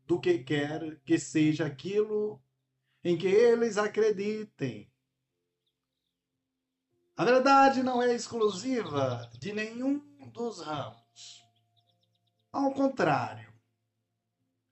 do 0.08 0.20
que 0.20 0.40
quer 0.40 1.00
que 1.02 1.20
seja 1.20 1.66
aquilo 1.66 2.42
em 3.04 3.18
que 3.18 3.28
eles 3.28 3.78
acreditem. 3.78 4.90
A 7.18 7.26
verdade 7.26 7.84
não 7.84 8.02
é 8.02 8.16
exclusiva 8.16 9.30
de 9.38 9.52
nenhum 9.52 10.00
dos 10.32 10.62
ramos. 10.62 11.46
Ao 12.52 12.74
contrário, 12.74 13.54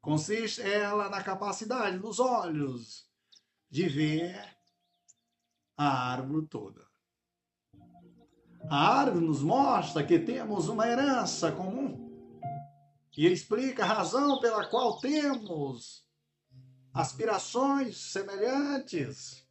consiste 0.02 0.62
ela 0.62 1.10
na 1.10 1.22
capacidade 1.22 2.00
dos 2.00 2.20
olhos 2.20 3.08
de 3.70 3.88
ver 3.88 4.58
a 5.78 6.12
árvore 6.12 6.48
toda. 6.48 6.88
A 8.70 9.00
árvore 9.00 9.26
nos 9.26 9.42
mostra 9.42 10.06
que 10.06 10.20
temos 10.20 10.68
uma 10.68 10.88
herança 10.88 11.52
comum 11.52 12.09
e 13.18 13.28
explica 13.28 13.84
a 13.84 13.88
razão 13.88 14.40
pela 14.40 14.66
qual 14.68 15.00
temos 15.00 16.08
aspirações 16.94 17.98
semelhantes. 17.98 19.48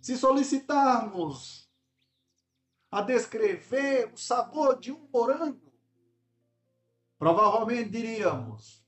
Se 0.00 0.16
solicitarmos 0.18 1.70
a 2.90 3.00
descrever 3.00 4.12
o 4.12 4.16
sabor 4.18 4.78
de 4.78 4.92
um 4.92 5.08
morango, 5.12 5.72
provavelmente 7.18 7.90
diríamos 7.90 8.84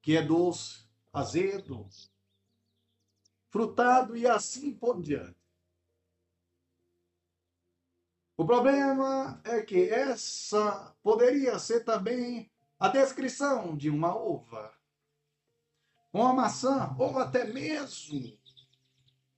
que 0.00 0.16
é 0.16 0.22
doce, 0.22 0.84
azedo, 1.12 1.88
frutado 3.48 4.16
e 4.16 4.26
assim 4.26 4.74
por 4.74 5.00
diante. 5.02 5.41
O 8.36 8.46
problema 8.46 9.40
é 9.44 9.60
que 9.60 9.90
essa 9.90 10.96
poderia 11.02 11.58
ser 11.58 11.84
também 11.84 12.50
a 12.78 12.88
descrição 12.88 13.76
de 13.76 13.90
uma 13.90 14.16
uva, 14.16 14.74
uma 16.12 16.32
maçã 16.32 16.96
ou 16.98 17.18
até 17.18 17.44
mesmo 17.44 18.38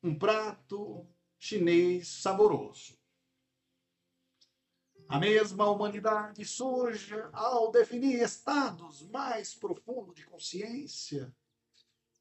um 0.02 0.16
prato 0.16 1.06
chinês 1.38 2.08
saboroso. 2.08 2.96
A 5.08 5.18
mesma 5.18 5.68
humanidade 5.68 6.44
surge 6.44 7.14
ao 7.32 7.70
definir 7.70 8.22
estados 8.22 9.02
mais 9.08 9.54
profundos 9.54 10.14
de 10.14 10.24
consciência, 10.24 11.34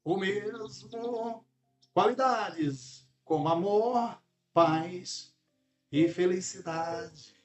ou 0.02 0.18
mesmo 0.18 1.46
qualidades 1.94 3.08
como 3.24 3.48
amor, 3.48 4.20
paz 4.52 5.33
e 5.96 6.08
felicidade. 6.08 7.36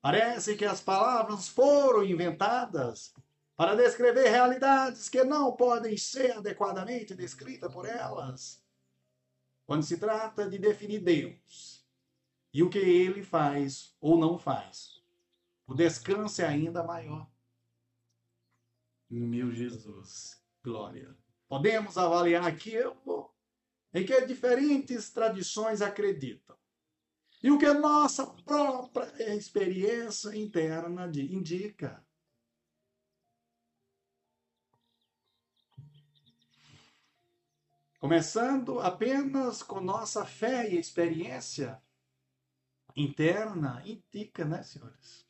Parece 0.00 0.56
que 0.56 0.64
as 0.64 0.80
palavras 0.80 1.46
foram 1.46 2.02
inventadas 2.02 3.14
para 3.54 3.76
descrever 3.76 4.28
realidades 4.28 5.08
que 5.08 5.22
não 5.22 5.54
podem 5.54 5.96
ser 5.96 6.32
adequadamente 6.32 7.14
descritas 7.14 7.72
por 7.72 7.86
elas. 7.86 8.60
Quando 9.64 9.84
se 9.84 9.98
trata 9.98 10.50
de 10.50 10.58
definir 10.58 10.98
Deus 10.98 11.86
e 12.52 12.60
o 12.60 12.68
que 12.68 12.80
ele 12.80 13.22
faz 13.22 13.94
ou 14.00 14.18
não 14.18 14.36
faz, 14.36 15.00
o 15.64 15.74
descanso 15.74 16.42
é 16.42 16.48
ainda 16.48 16.82
maior. 16.82 17.30
Meu 19.08 19.52
Jesus, 19.52 20.42
glória. 20.60 21.16
Podemos 21.46 21.96
avaliar 21.96 22.44
aquilo 22.44 23.32
em 23.94 24.04
que 24.04 24.26
diferentes 24.26 25.10
tradições 25.10 25.80
acreditam 25.80 26.60
e 27.42 27.50
o 27.50 27.58
que 27.58 27.66
a 27.66 27.74
nossa 27.74 28.26
própria 28.44 29.34
experiência 29.34 30.34
interna 30.36 31.10
indica. 31.16 32.04
Começando 37.98 38.80
apenas 38.80 39.62
com 39.62 39.80
nossa 39.80 40.24
fé 40.24 40.70
e 40.70 40.78
experiência 40.78 41.82
interna, 42.96 43.82
indica, 43.86 44.44
né, 44.44 44.62
senhores? 44.62 45.26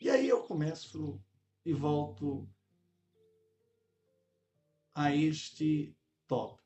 E 0.00 0.10
aí 0.10 0.28
eu 0.28 0.42
começo 0.44 1.22
e 1.64 1.72
volto 1.72 2.48
a 4.94 5.14
este 5.14 5.96
tópico 6.26 6.59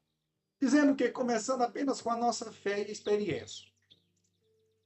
dizendo 0.65 0.97
que 0.97 1.11
começando 1.11 1.61
apenas 1.61 2.01
com 2.01 2.11
a 2.11 2.17
nossa 2.17 2.51
fé 2.51 2.81
e 2.81 2.91
experiência. 2.91 3.71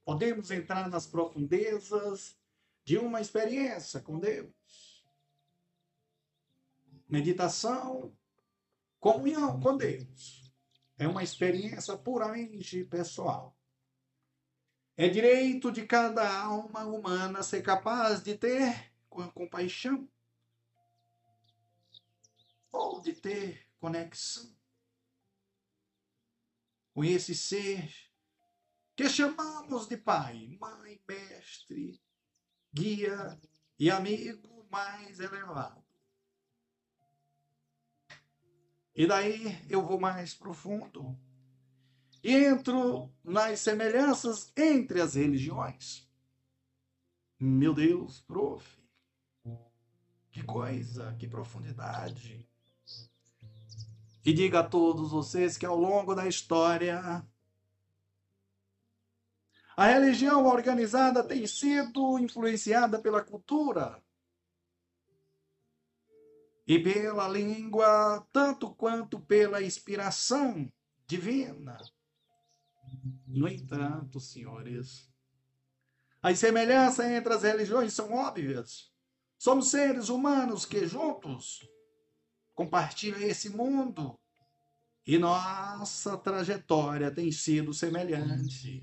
Podemos 0.03 0.51
entrar 0.51 0.89
nas 0.89 1.07
profundezas 1.07 2.37
de 2.83 2.97
uma 2.97 3.21
experiência 3.21 4.01
com 4.01 4.19
Deus. 4.19 5.05
Meditação, 7.07 8.13
comunhão 8.99 9.57
com 9.61 9.77
Deus. 9.77 10.53
É 10.97 11.07
uma 11.07 11.23
experiência 11.23 11.95
puramente 11.95 12.83
pessoal. 12.83 13.57
É 14.97 15.07
direito 15.07 15.71
de 15.71 15.87
cada 15.87 16.41
alma 16.41 16.83
humana 16.83 17.41
ser 17.41 17.61
capaz 17.61 18.21
de 18.21 18.37
ter 18.37 18.91
compaixão 19.07 20.09
ou 22.69 22.99
de 22.99 23.13
ter 23.13 23.65
conexão 23.79 24.58
com 26.93 27.03
esse 27.03 27.35
ser 27.35 27.89
que 28.95 29.07
chamamos 29.07 29.87
de 29.87 29.95
pai, 29.95 30.57
mãe, 30.59 31.01
mestre, 31.07 32.01
guia 32.73 33.39
e 33.77 33.89
amigo 33.89 34.67
mais 34.69 35.19
elevado. 35.19 35.83
E 38.93 39.07
daí 39.07 39.57
eu 39.69 39.85
vou 39.85 39.99
mais 39.99 40.33
profundo 40.33 41.17
e 42.21 42.33
entro 42.35 43.13
nas 43.23 43.61
semelhanças 43.61 44.51
entre 44.57 45.01
as 45.01 45.15
religiões. 45.15 46.09
Meu 47.39 47.73
Deus, 47.73 48.19
prof, 48.21 48.77
que 50.29 50.43
coisa, 50.43 51.15
que 51.15 51.27
profundidade. 51.27 52.48
E 54.25 54.33
diga 54.33 54.59
a 54.59 54.67
todos 54.67 55.11
vocês 55.11 55.57
que 55.57 55.65
ao 55.65 55.77
longo 55.77 56.13
da 56.13 56.27
história, 56.27 57.25
a 59.77 59.85
religião 59.85 60.45
organizada 60.45 61.23
tem 61.23 61.47
sido 61.47 62.19
influenciada 62.19 62.99
pela 62.99 63.23
cultura 63.23 64.03
e 66.67 66.77
pela 66.77 67.27
língua, 67.29 68.27
tanto 68.33 68.75
quanto 68.75 69.19
pela 69.21 69.63
inspiração 69.63 70.69
divina. 71.07 71.77
No 73.25 73.47
entanto, 73.47 74.19
senhores, 74.19 75.09
as 76.21 76.37
semelhanças 76.37 77.05
entre 77.05 77.33
as 77.33 77.43
religiões 77.43 77.93
são 77.93 78.11
óbvias. 78.13 78.91
Somos 79.37 79.71
seres 79.71 80.09
humanos 80.09 80.65
que 80.65 80.85
juntos 80.85 81.65
compartilham 82.59 83.21
esse 83.21 83.49
mundo 83.49 84.19
e 85.07 85.17
nossa 85.17 86.17
trajetória 86.17 87.09
tem 87.09 87.31
sido 87.31 87.73
semelhante. 87.73 88.81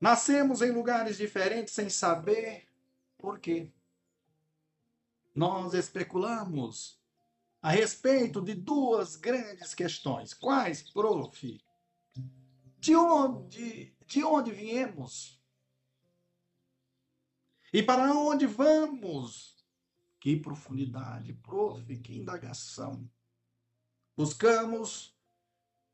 Nascemos 0.00 0.62
em 0.62 0.70
lugares 0.70 1.18
diferentes 1.18 1.74
sem 1.74 1.90
saber 1.90 2.66
por 3.18 3.38
quê. 3.38 3.70
Nós 5.34 5.74
especulamos 5.74 6.98
a 7.60 7.70
respeito 7.72 8.40
de 8.40 8.54
duas 8.54 9.16
grandes 9.16 9.74
questões. 9.74 10.32
Quais, 10.32 10.80
prof? 10.80 11.60
De 12.78 12.96
onde, 12.96 13.94
de 14.06 14.24
onde 14.24 14.50
viemos? 14.50 15.38
E 17.70 17.82
para 17.82 18.14
onde 18.14 18.46
vamos? 18.46 19.55
Que 20.26 20.36
profundidade, 20.36 21.32
prof, 21.34 21.96
que 21.98 22.16
indagação. 22.16 23.08
Buscamos 24.16 25.16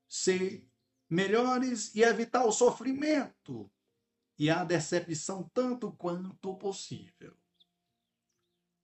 ser 0.09 0.67
melhores 1.07 1.95
e 1.95 2.01
evitar 2.01 2.47
o 2.47 2.51
sofrimento 2.51 3.71
e 4.39 4.49
a 4.49 4.65
decepção 4.65 5.51
tanto 5.53 5.93
quanto 5.93 6.57
possível. 6.57 7.37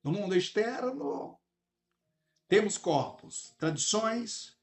No 0.02 0.12
mundo 0.12 0.36
externo, 0.36 1.40
temos 2.46 2.76
corpos, 2.76 3.54
tradições, 3.56 4.54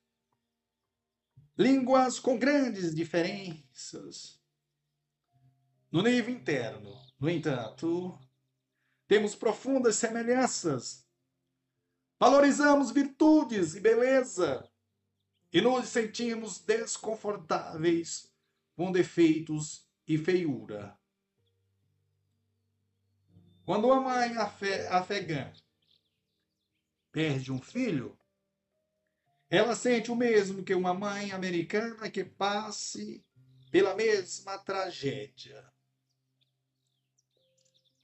línguas 1.58 2.20
com 2.20 2.38
grandes 2.38 2.94
diferenças. 2.94 4.40
No 5.92 6.04
nível 6.04 6.36
interno, 6.36 6.94
no 7.20 7.28
entanto, 7.28 8.20
temos 9.08 9.36
profundas 9.36 9.96
semelhanças. 9.96 11.06
Valorizamos 12.20 12.92
virtudes 12.92 13.76
e 13.76 13.80
beleza 13.80 14.70
e 15.52 15.62
nos 15.62 15.90
sentimos 15.90 16.60
desconfortáveis 16.60 18.32
com 18.76 18.92
defeitos 18.92 19.88
e 20.08 20.18
feiura. 20.18 20.98
Quando 23.66 23.86
uma 23.88 24.02
mãe 24.02 24.36
afegã 24.90 25.52
perde 27.12 27.52
um 27.52 27.62
filho, 27.62 28.18
ela 29.50 29.76
sente 29.76 30.12
o 30.12 30.16
mesmo 30.16 30.64
que 30.64 30.74
uma 30.74 30.94
mãe 30.94 31.32
americana 31.32 32.10
que 32.10 32.24
passe 32.24 33.26
pela 33.72 33.96
mesma 33.96 34.58
tragédia 34.58 35.75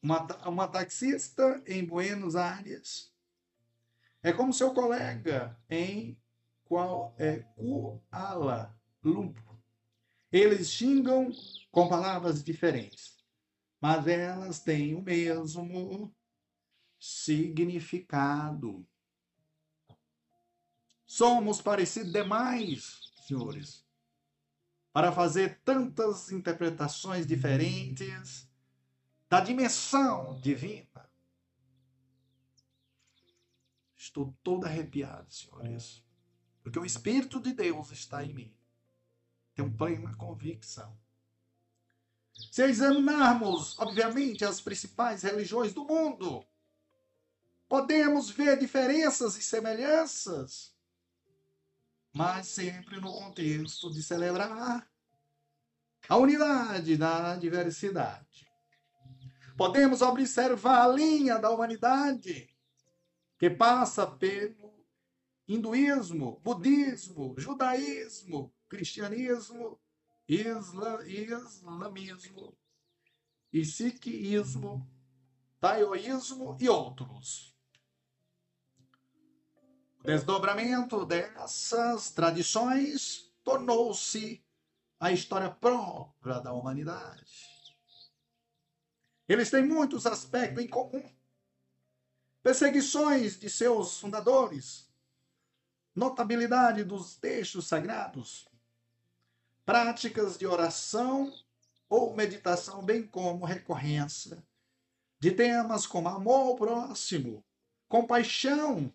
uma, 0.02 0.26
uma 0.47 0.68
taxista 0.68 1.62
em 1.68 1.86
Buenos 1.86 2.36
Aires 2.36 3.12
é 4.24 4.34
como 4.34 4.54
seu 4.54 4.74
colega 4.74 5.58
em 5.70 6.18
qual 6.64 7.16
é 7.18 7.39
Kuala 7.56 8.78
Lumpur. 9.04 9.58
Eles 10.32 10.72
xingam 10.72 11.32
com 11.72 11.89
palavras 11.89 12.43
diferentes, 12.43 13.18
mas 13.80 14.08
elas 14.08 14.60
têm 14.60 14.95
o 14.95 15.02
mesmo 15.02 16.16
significado. 16.99 18.88
Somos 21.06 21.62
parecidos 21.62 22.14
demais, 22.14 23.12
senhores, 23.28 23.86
para 24.93 25.12
fazer 25.12 25.60
tantas 25.66 26.32
interpretações 26.32 27.28
diferentes 27.28 28.51
da 29.32 29.40
dimensão 29.40 30.38
divina. 30.42 31.10
Estou 33.96 34.38
todo 34.44 34.66
arrepiado, 34.66 35.32
senhores, 35.32 36.04
porque 36.62 36.78
o 36.78 36.84
Espírito 36.84 37.40
de 37.40 37.54
Deus 37.54 37.92
está 37.92 38.26
em 38.26 38.34
mim. 38.34 38.54
Tenho 39.56 39.72
plena 39.72 40.14
convicção. 40.18 41.00
Se 42.52 42.62
examinarmos, 42.64 43.80
obviamente, 43.80 44.44
as 44.44 44.60
principais 44.60 45.24
religiões 45.24 45.74
do 45.74 45.86
mundo, 45.86 46.46
podemos 47.70 48.30
ver 48.30 48.60
diferenças 48.60 49.38
e 49.38 49.42
semelhanças, 49.42 50.76
mas 52.12 52.48
sempre 52.48 53.00
no 53.00 53.14
contexto 53.14 53.90
de 53.94 54.04
celebrar 54.04 54.92
a 56.10 56.18
unidade 56.18 56.98
da 56.98 57.38
diversidade. 57.38 58.51
Podemos 59.58 60.02
observar 60.02 60.84
a 60.84 60.88
linha 60.88 61.38
da 61.38 61.49
humanidade 61.49 62.49
que 63.38 63.49
passa 63.49 64.08
pelo 64.08 64.72
hinduísmo, 65.47 66.39
budismo, 66.43 67.36
judaísmo, 67.38 68.54
cristianismo, 68.70 69.80
isla, 70.28 71.06
islamismo, 71.08 72.58
e 73.52 73.66
sikhismo, 73.66 74.88
taoísmo 75.60 76.58
e 76.60 76.70
outros. 76.70 77.56
O 79.99 80.04
desdobramento 80.04 81.06
dessas 81.06 82.12
tradições 82.12 83.32
tornou-se 83.43 84.43
a 84.99 85.12
história 85.12 85.49
própria 85.49 86.39
da 86.39 86.54
humanidade. 86.54 87.51
Eles 89.32 89.50
têm 89.50 89.66
muitos 89.66 90.06
aspectos 90.06 90.62
em 90.62 90.68
comum. 90.68 91.10
Perseguições 92.44 93.40
de 93.40 93.50
seus 93.50 93.98
fundadores, 93.98 94.90
notabilidade 95.96 96.84
dos 96.84 97.16
textos 97.16 97.66
sagrados, 97.66 98.46
práticas 99.66 100.38
de 100.38 100.46
oração 100.46 101.34
ou 101.88 102.14
meditação, 102.14 102.84
bem 102.84 103.08
como 103.08 103.46
recorrência 103.46 104.44
de 105.18 105.32
temas 105.32 105.88
como 105.88 106.10
amor 106.10 106.48
ao 106.48 106.56
próximo, 106.58 107.42
compaixão, 107.88 108.94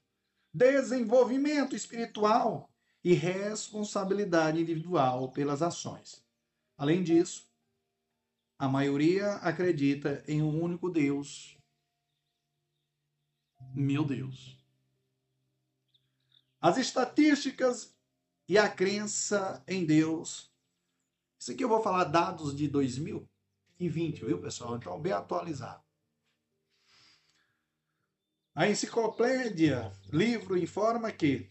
desenvolvimento 0.52 1.74
espiritual 1.74 2.68
e 3.02 3.14
responsabilidade 3.14 4.60
individual 4.60 5.30
pelas 5.30 5.62
ações. 5.62 6.22
Além 6.76 7.02
disso, 7.02 7.45
a 8.58 8.68
maioria 8.68 9.34
acredita 9.36 10.24
em 10.26 10.42
um 10.42 10.62
único 10.62 10.90
Deus. 10.90 11.58
Meu 13.74 14.04
Deus. 14.04 14.58
As 16.60 16.78
estatísticas 16.78 17.94
e 18.48 18.56
a 18.56 18.68
crença 18.68 19.62
em 19.66 19.84
Deus. 19.84 20.52
Isso 21.38 21.52
aqui 21.52 21.62
eu 21.62 21.68
vou 21.68 21.82
falar 21.82 22.04
dados 22.04 22.56
de 22.56 22.66
2020, 22.68 24.24
viu, 24.24 24.40
pessoal? 24.40 24.76
Então, 24.76 25.00
bem 25.00 25.12
atualizado. 25.12 25.84
A 28.54 28.68
enciclopédia, 28.68 29.92
livro, 30.10 30.56
informa 30.56 31.12
que 31.12 31.46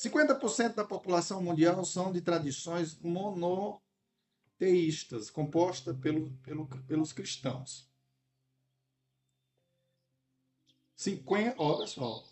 50% 0.00 0.76
da 0.76 0.84
população 0.84 1.42
mundial 1.42 1.84
são 1.84 2.10
de 2.10 2.22
tradições 2.22 2.98
monoteístas, 3.00 5.28
composta 5.28 5.92
pelo, 5.92 6.30
pelo, 6.38 6.66
pelos 6.86 7.12
cristãos. 7.12 7.86
50, 10.96 11.60
olha 11.60 11.86
só, 11.86 12.24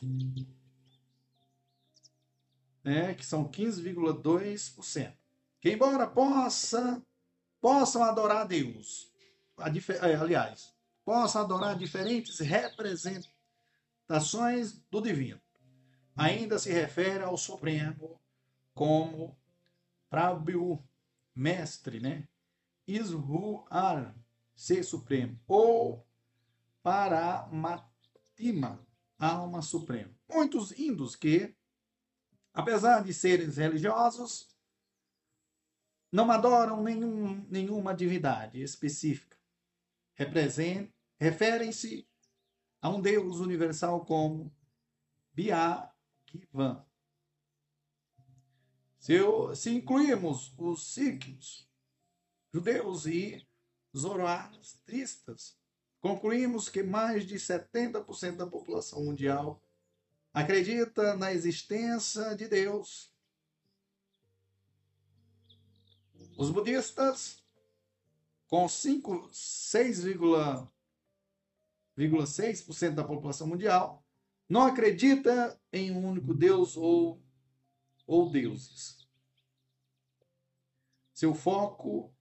né, 2.84 3.14
que 3.14 3.24
são 3.24 3.48
15,2%. 3.48 5.17
Que 5.60 5.72
embora 5.72 6.06
possa, 6.06 7.02
possam 7.60 8.02
adorar 8.02 8.46
Deus, 8.46 9.12
é, 9.58 10.14
aliás, 10.14 10.74
possa 11.04 11.40
adorar 11.40 11.76
diferentes 11.76 12.38
representações 12.38 14.78
do 14.90 15.00
divino. 15.00 15.40
Ainda 16.16 16.58
se 16.58 16.72
refere 16.72 17.24
ao 17.24 17.36
Supremo 17.36 18.20
como 18.74 19.36
Prabhu, 20.10 20.82
mestre, 21.34 22.00
né? 22.00 22.26
Isruar, 22.86 24.14
ser 24.54 24.82
supremo, 24.82 25.38
ou 25.46 26.06
Paramatima, 26.82 28.80
alma 29.18 29.60
suprema. 29.62 30.10
Muitos 30.28 30.72
hindus 30.72 31.14
que, 31.14 31.54
apesar 32.52 33.04
de 33.04 33.12
serem 33.12 33.50
religiosos, 33.50 34.48
não 36.10 36.30
adoram 36.30 36.82
nenhum, 36.82 37.46
nenhuma 37.48 37.94
divindade 37.94 38.60
específica. 38.62 39.36
Referem-se 41.20 42.08
a 42.80 42.88
um 42.88 43.00
Deus 43.00 43.40
universal 43.40 44.04
como 44.04 44.52
Byakivan. 45.32 46.84
Se, 48.98 49.16
se 49.54 49.70
incluirmos 49.70 50.52
os 50.58 50.92
síquios, 50.92 51.68
judeus 52.52 53.06
e 53.06 53.46
zoroastristas, 53.96 55.56
concluímos 56.00 56.68
que 56.68 56.82
mais 56.82 57.26
de 57.26 57.36
70% 57.36 58.36
da 58.36 58.46
população 58.46 59.04
mundial 59.04 59.62
acredita 60.32 61.16
na 61.16 61.32
existência 61.32 62.34
de 62.34 62.48
Deus. 62.48 63.12
Os 66.38 66.50
budistas, 66.50 67.42
com 68.46 68.66
6,1% 68.66 70.70
0,6% 71.98 72.94
da 72.94 73.02
população 73.02 73.48
mundial 73.48 74.06
não 74.48 74.62
acredita 74.62 75.60
em 75.72 75.90
um 75.90 76.06
único 76.06 76.32
Deus 76.32 76.76
ou, 76.76 77.20
ou 78.06 78.30
deuses. 78.30 79.08
Seu 81.12 81.34
foco 81.34 82.14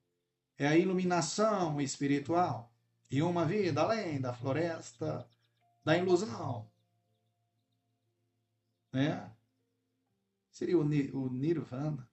é 0.57 0.67
a 0.67 0.75
iluminação 0.75 1.79
espiritual 1.79 2.73
e 3.11 3.21
uma 3.21 3.45
vida 3.45 3.81
além 3.81 4.19
da 4.19 4.33
floresta 4.33 5.29
da 5.85 5.95
ilusão. 5.95 6.67
Né? 8.91 9.31
Seria 10.49 10.75
o, 10.75 10.81
o 10.81 11.29
Nirvana. 11.29 12.09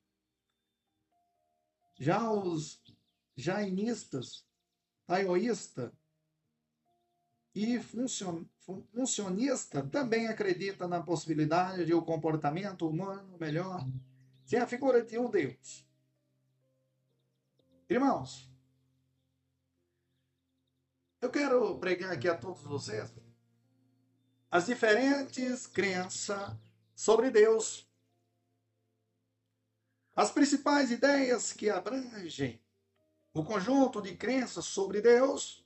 Já 1.97 2.31
os 2.31 2.83
jainistas, 3.37 4.47
taoístas, 5.07 5.93
e 7.55 7.79
funcionista 8.93 9.87
também 9.87 10.27
acredita 10.27 10.89
na 10.89 11.01
possibilidade 11.01 11.87
de 11.87 11.95
o 11.95 12.01
um 12.01 12.05
comportamento 12.05 12.89
humano 12.89 13.39
melhor 13.39 13.87
sem 14.45 14.59
a 14.59 14.67
figura 14.67 15.05
de 15.05 15.19
um 15.19 15.31
Deus. 15.31 15.87
Irmãos, 17.89 18.51
eu 21.21 21.31
quero 21.31 21.79
pregar 21.79 22.13
aqui 22.13 22.29
a 22.29 22.37
todos 22.37 22.63
vocês 22.63 23.15
as 24.51 24.67
diferentes 24.67 25.67
crenças 25.67 26.57
sobre 26.95 27.31
Deus. 27.31 27.89
As 30.17 30.31
principais 30.31 30.91
ideias 30.91 31.53
que 31.53 31.69
abrangem 31.69 32.61
o 33.33 33.43
conjunto 33.43 34.01
de 34.01 34.17
crenças 34.17 34.65
sobre 34.65 35.01
Deus 35.01 35.65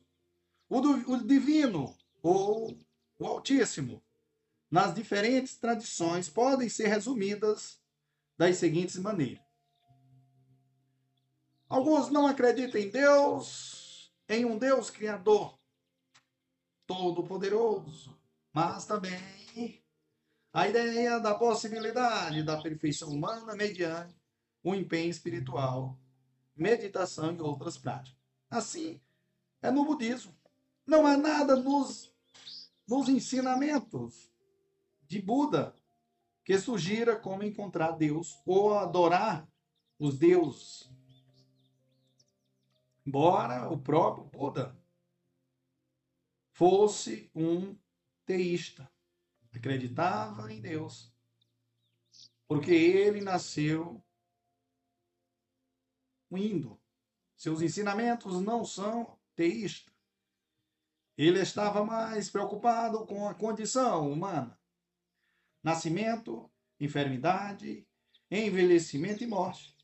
o, 0.69 0.81
do, 0.81 1.13
o 1.13 1.27
divino 1.27 1.97
ou 2.23 2.79
o 3.19 3.27
Altíssimo, 3.27 4.03
nas 4.71 4.95
diferentes 4.95 5.57
tradições, 5.57 6.29
podem 6.29 6.69
ser 6.69 6.89
resumidas 6.89 7.81
das 8.37 8.57
seguintes 8.57 8.97
maneiras. 8.97 9.45
Alguns 11.69 12.11
não 12.11 12.27
acreditam 12.27 12.81
em 12.81 12.91
Deus, 12.91 14.13
em 14.29 14.45
um 14.45 14.57
Deus 14.57 14.89
criador, 14.89 15.59
todo-poderoso, 16.87 18.19
mas 18.53 18.87
também 18.87 19.83
a 20.53 20.69
ideia 20.69 21.19
da 21.19 21.35
possibilidade 21.35 22.43
da 22.43 22.61
perfeição 22.61 23.11
humana 23.11 23.55
mediante 23.55 24.18
o 24.63 24.75
empenho 24.75 25.11
espiritual, 25.11 25.99
meditação 26.55 27.35
e 27.35 27.41
outras 27.41 27.79
práticas. 27.79 28.19
Assim, 28.51 29.01
é 29.63 29.71
no 29.71 29.85
budismo. 29.85 30.35
Não 30.87 31.07
há 31.07 31.17
nada 31.17 31.57
nos, 31.57 32.13
nos 32.87 33.09
ensinamentos 33.09 34.31
de 35.07 35.21
Buda 35.21 35.75
que 36.45 36.59
sugira 36.59 37.15
como 37.15 37.43
encontrar 37.43 37.93
Deus 37.93 38.41
ou 38.47 38.75
adorar 38.75 39.47
os 39.99 40.19
deuses. 40.19 40.91
Embora 43.05 43.71
o 43.71 43.79
próprio 43.79 44.25
Buda 44.25 44.79
fosse 46.53 47.31
um 47.35 47.77
teísta, 48.25 48.91
acreditava 49.53 50.53
em 50.53 50.61
Deus, 50.61 51.13
porque 52.47 52.73
ele 52.73 53.21
nasceu 53.21 54.03
indo. 56.37 56.81
Seus 57.37 57.63
ensinamentos 57.63 58.41
não 58.43 58.65
são 58.65 59.17
teístas. 59.35 59.95
Ele 61.17 61.41
estava 61.41 61.85
mais 61.85 62.31
preocupado 62.31 63.07
com 63.07 63.29
a 63.29 63.35
condição 63.35 64.11
humana. 64.11 64.59
Nascimento, 65.63 66.51
enfermidade, 66.81 67.87
envelhecimento 68.31 69.25
e 69.25 69.27
morte. 69.27 69.77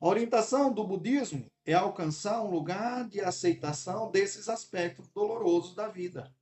A 0.00 0.06
orientação 0.06 0.72
do 0.72 0.84
budismo 0.84 1.50
é 1.64 1.74
alcançar 1.74 2.42
um 2.42 2.50
lugar 2.50 3.08
de 3.08 3.20
aceitação 3.20 4.10
desses 4.10 4.48
aspectos 4.48 5.08
dolorosos 5.08 5.74
da 5.74 5.88
vida 5.88 6.34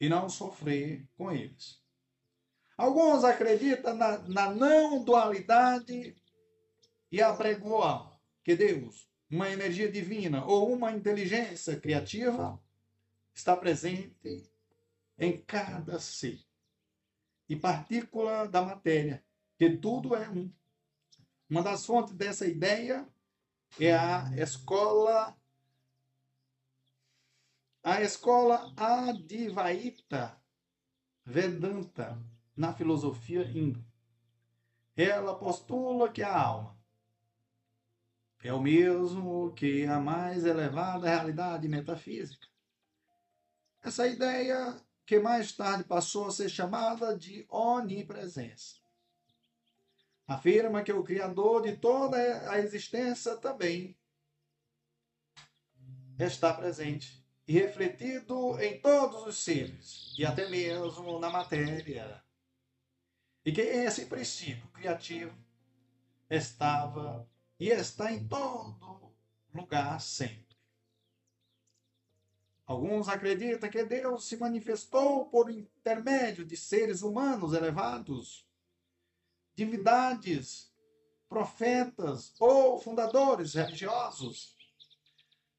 e 0.00 0.08
não 0.08 0.28
sofrer 0.28 1.06
com 1.16 1.30
eles. 1.30 1.82
Alguns 2.76 3.22
acreditam 3.22 3.94
na, 3.94 4.18
na 4.18 4.50
não 4.50 5.04
dualidade 5.04 6.16
e 7.12 7.22
apregoam 7.22 8.13
que 8.44 8.54
Deus, 8.54 9.08
uma 9.30 9.50
energia 9.50 9.90
divina 9.90 10.44
ou 10.44 10.72
uma 10.72 10.92
inteligência 10.92 11.80
criativa, 11.80 12.62
está 13.34 13.56
presente 13.56 14.48
em 15.18 15.40
cada 15.40 15.98
ser 15.98 16.38
e 17.48 17.56
partícula 17.56 18.48
da 18.48 18.62
matéria, 18.62 19.24
que 19.58 19.76
tudo 19.76 20.14
é 20.14 20.28
um. 20.28 20.52
Uma 21.48 21.62
das 21.62 21.84
fontes 21.84 22.14
dessa 22.14 22.46
ideia 22.46 23.08
é 23.78 23.94
a 23.94 24.30
escola 24.36 25.36
a 27.82 28.00
escola 28.00 28.72
Advaita 28.78 30.40
Vedanta 31.26 32.18
na 32.56 32.72
filosofia 32.72 33.42
hindu. 33.42 33.84
Ela 34.96 35.38
postula 35.38 36.10
que 36.10 36.22
a 36.22 36.34
alma 36.34 36.73
é 38.44 38.52
o 38.52 38.60
mesmo 38.60 39.54
que 39.54 39.86
a 39.86 39.98
mais 39.98 40.44
elevada 40.44 41.08
realidade 41.08 41.66
metafísica. 41.66 42.46
Essa 43.82 44.06
ideia 44.06 44.76
que 45.06 45.18
mais 45.18 45.52
tarde 45.52 45.84
passou 45.84 46.26
a 46.26 46.30
ser 46.30 46.50
chamada 46.50 47.16
de 47.16 47.46
onipresença. 47.48 48.76
Afirma 50.26 50.82
que 50.82 50.92
o 50.92 51.02
Criador 51.02 51.62
de 51.62 51.78
toda 51.78 52.18
a 52.50 52.58
existência 52.58 53.34
também 53.38 53.96
está 56.18 56.52
presente 56.52 57.24
e 57.48 57.54
refletido 57.54 58.60
em 58.60 58.78
todos 58.78 59.26
os 59.26 59.38
seres, 59.38 60.14
e 60.18 60.24
até 60.24 60.48
mesmo 60.50 61.18
na 61.18 61.30
matéria. 61.30 62.22
E 63.42 63.52
que 63.52 63.62
esse 63.62 64.04
princípio 64.04 64.68
criativo 64.68 65.34
estava 66.28 67.26
e 67.64 67.70
está 67.70 68.12
em 68.12 68.22
todo 68.28 69.10
lugar 69.54 69.98
sempre. 69.98 70.54
Alguns 72.66 73.08
acreditam 73.08 73.70
que 73.70 73.82
Deus 73.86 74.26
se 74.26 74.36
manifestou 74.36 75.30
por 75.30 75.50
intermédio 75.50 76.44
de 76.44 76.58
seres 76.58 77.00
humanos 77.00 77.54
elevados, 77.54 78.46
divindades, 79.54 80.70
profetas 81.26 82.34
ou 82.38 82.78
fundadores 82.78 83.54
religiosos. 83.54 84.54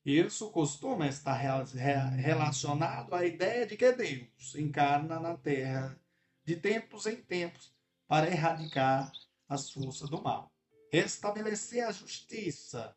Isso 0.06 0.52
costuma 0.52 1.08
estar 1.08 1.34
relacionado 1.34 3.16
à 3.16 3.26
ideia 3.26 3.66
de 3.66 3.76
que 3.76 3.92
Deus 3.92 4.54
encarna 4.54 5.20
na 5.20 5.36
Terra 5.36 6.00
de 6.44 6.56
tempos 6.56 7.08
em 7.08 7.16
tempos 7.16 7.74
para 8.08 8.28
erradicar 8.28 9.12
as 9.50 9.72
forças 9.72 10.08
do 10.08 10.22
mal, 10.22 10.55
estabelecer 10.98 11.84
a 11.84 11.92
justiça 11.92 12.96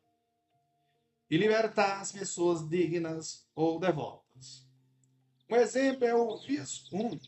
e 1.29 1.37
libertar 1.37 2.01
as 2.01 2.11
pessoas 2.11 2.67
dignas 2.67 3.47
ou 3.55 3.79
devotas. 3.79 4.67
Um 5.49 5.55
exemplo 5.55 6.05
é 6.05 6.13
o 6.13 6.37
Visum, 6.37 7.19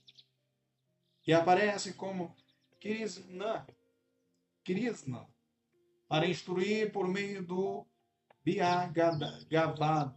que 1.22 1.34
aparece 1.34 1.94
como 1.94 2.36
Krishna, 2.80 3.66
Krishna 4.64 5.28
para 6.08 6.28
instruir 6.28 6.92
por 6.92 7.08
meio 7.08 7.46
do 7.46 7.88
Bhagavad 8.46 10.14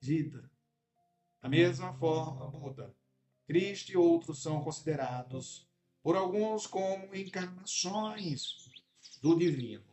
Gita. 0.00 0.50
Da 1.40 1.48
mesma 1.48 1.92
forma, 1.94 2.50
Buda, 2.50 2.94
Cristo 3.46 3.90
e 3.92 3.96
outros 3.96 4.42
são 4.42 4.62
considerados 4.62 5.68
por 6.02 6.16
alguns 6.16 6.66
como 6.66 7.14
encarnações 7.14 8.61
do 9.22 9.38
divino. 9.38 9.86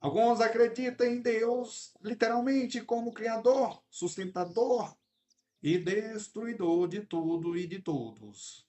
Alguns 0.00 0.40
acreditam 0.40 1.06
em 1.06 1.20
Deus 1.20 1.92
literalmente 2.00 2.80
como 2.80 3.12
Criador, 3.12 3.84
sustentador 3.90 4.96
e 5.60 5.76
destruidor 5.76 6.88
de 6.88 7.00
tudo 7.00 7.56
e 7.56 7.66
de 7.66 7.80
todos. 7.80 8.66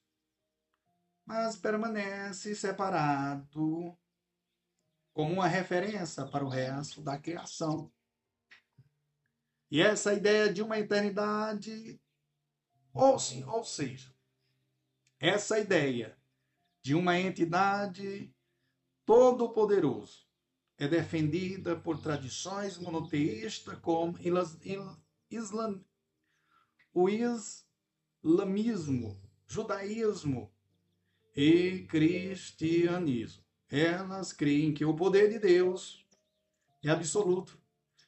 Mas 1.24 1.56
permanece 1.56 2.54
separado 2.56 3.98
como 5.14 5.34
uma 5.34 5.48
referência 5.48 6.26
para 6.26 6.44
o 6.44 6.50
resto 6.50 7.02
da 7.02 7.18
criação. 7.18 7.92
E 9.70 9.82
essa 9.82 10.14
ideia 10.14 10.52
de 10.52 10.62
uma 10.62 10.78
eternidade, 10.78 12.00
ou, 12.92 13.18
sim, 13.18 13.44
ou 13.44 13.64
seja, 13.64 14.14
essa 15.20 15.58
ideia 15.58 16.18
de 16.84 16.94
uma 16.94 17.18
entidade 17.18 18.30
todo-poderoso 19.06 20.28
é 20.78 20.86
defendida 20.88 21.78
por 21.78 22.02
tradições 22.02 22.78
monoteístas 22.78 23.80
como 23.80 24.20
islam, 25.32 25.82
o 26.94 27.08
islamismo, 28.22 29.18
judaísmo 29.48 30.54
e 31.36 31.86
cristianismo. 31.88 33.44
Elas 33.70 34.34
creem 34.34 34.74
que 34.74 34.84
o 34.84 34.94
poder 34.94 35.30
de 35.30 35.40
Deus 35.40 36.06
é 36.84 36.90
absoluto, 36.90 37.58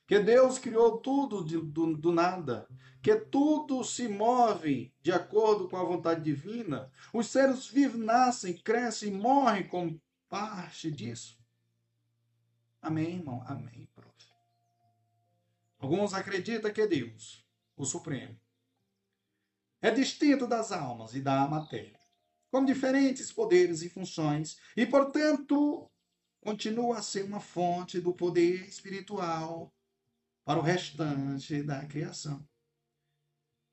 que 0.07 0.19
Deus 0.19 0.59
criou 0.59 0.99
tudo 0.99 1.43
de, 1.43 1.57
do, 1.57 1.97
do 1.97 2.11
nada, 2.11 2.67
que 3.01 3.15
tudo 3.15 3.83
se 3.83 4.07
move 4.07 4.93
de 5.01 5.11
acordo 5.11 5.67
com 5.67 5.77
a 5.77 5.83
vontade 5.83 6.23
divina. 6.23 6.91
Os 7.13 7.27
seres 7.27 7.67
vivos 7.67 7.99
nascem, 7.99 8.57
crescem 8.57 9.09
e 9.09 9.17
morrem 9.17 9.67
como 9.67 10.01
parte 10.29 10.91
disso. 10.91 11.37
Amém, 12.81 13.15
irmão? 13.15 13.43
Amém, 13.47 13.89
prof. 13.95 14.13
Alguns 15.79 16.13
acreditam 16.13 16.71
que 16.71 16.85
Deus, 16.87 17.45
o 17.75 17.85
Supremo, 17.85 18.39
é 19.81 19.91
distinto 19.91 20.47
das 20.47 20.71
almas 20.71 21.13
e 21.13 21.21
da 21.21 21.47
matéria, 21.47 21.99
com 22.51 22.63
diferentes 22.63 23.31
poderes 23.31 23.81
e 23.81 23.89
funções, 23.89 24.59
e, 24.75 24.85
portanto, 24.85 25.91
continua 26.41 26.97
a 26.97 27.01
ser 27.01 27.23
uma 27.23 27.39
fonte 27.39 27.99
do 27.99 28.13
poder 28.13 28.67
espiritual 28.67 29.74
para 30.45 30.59
o 30.59 30.61
restante 30.61 31.63
da 31.63 31.83
criação. 31.85 32.47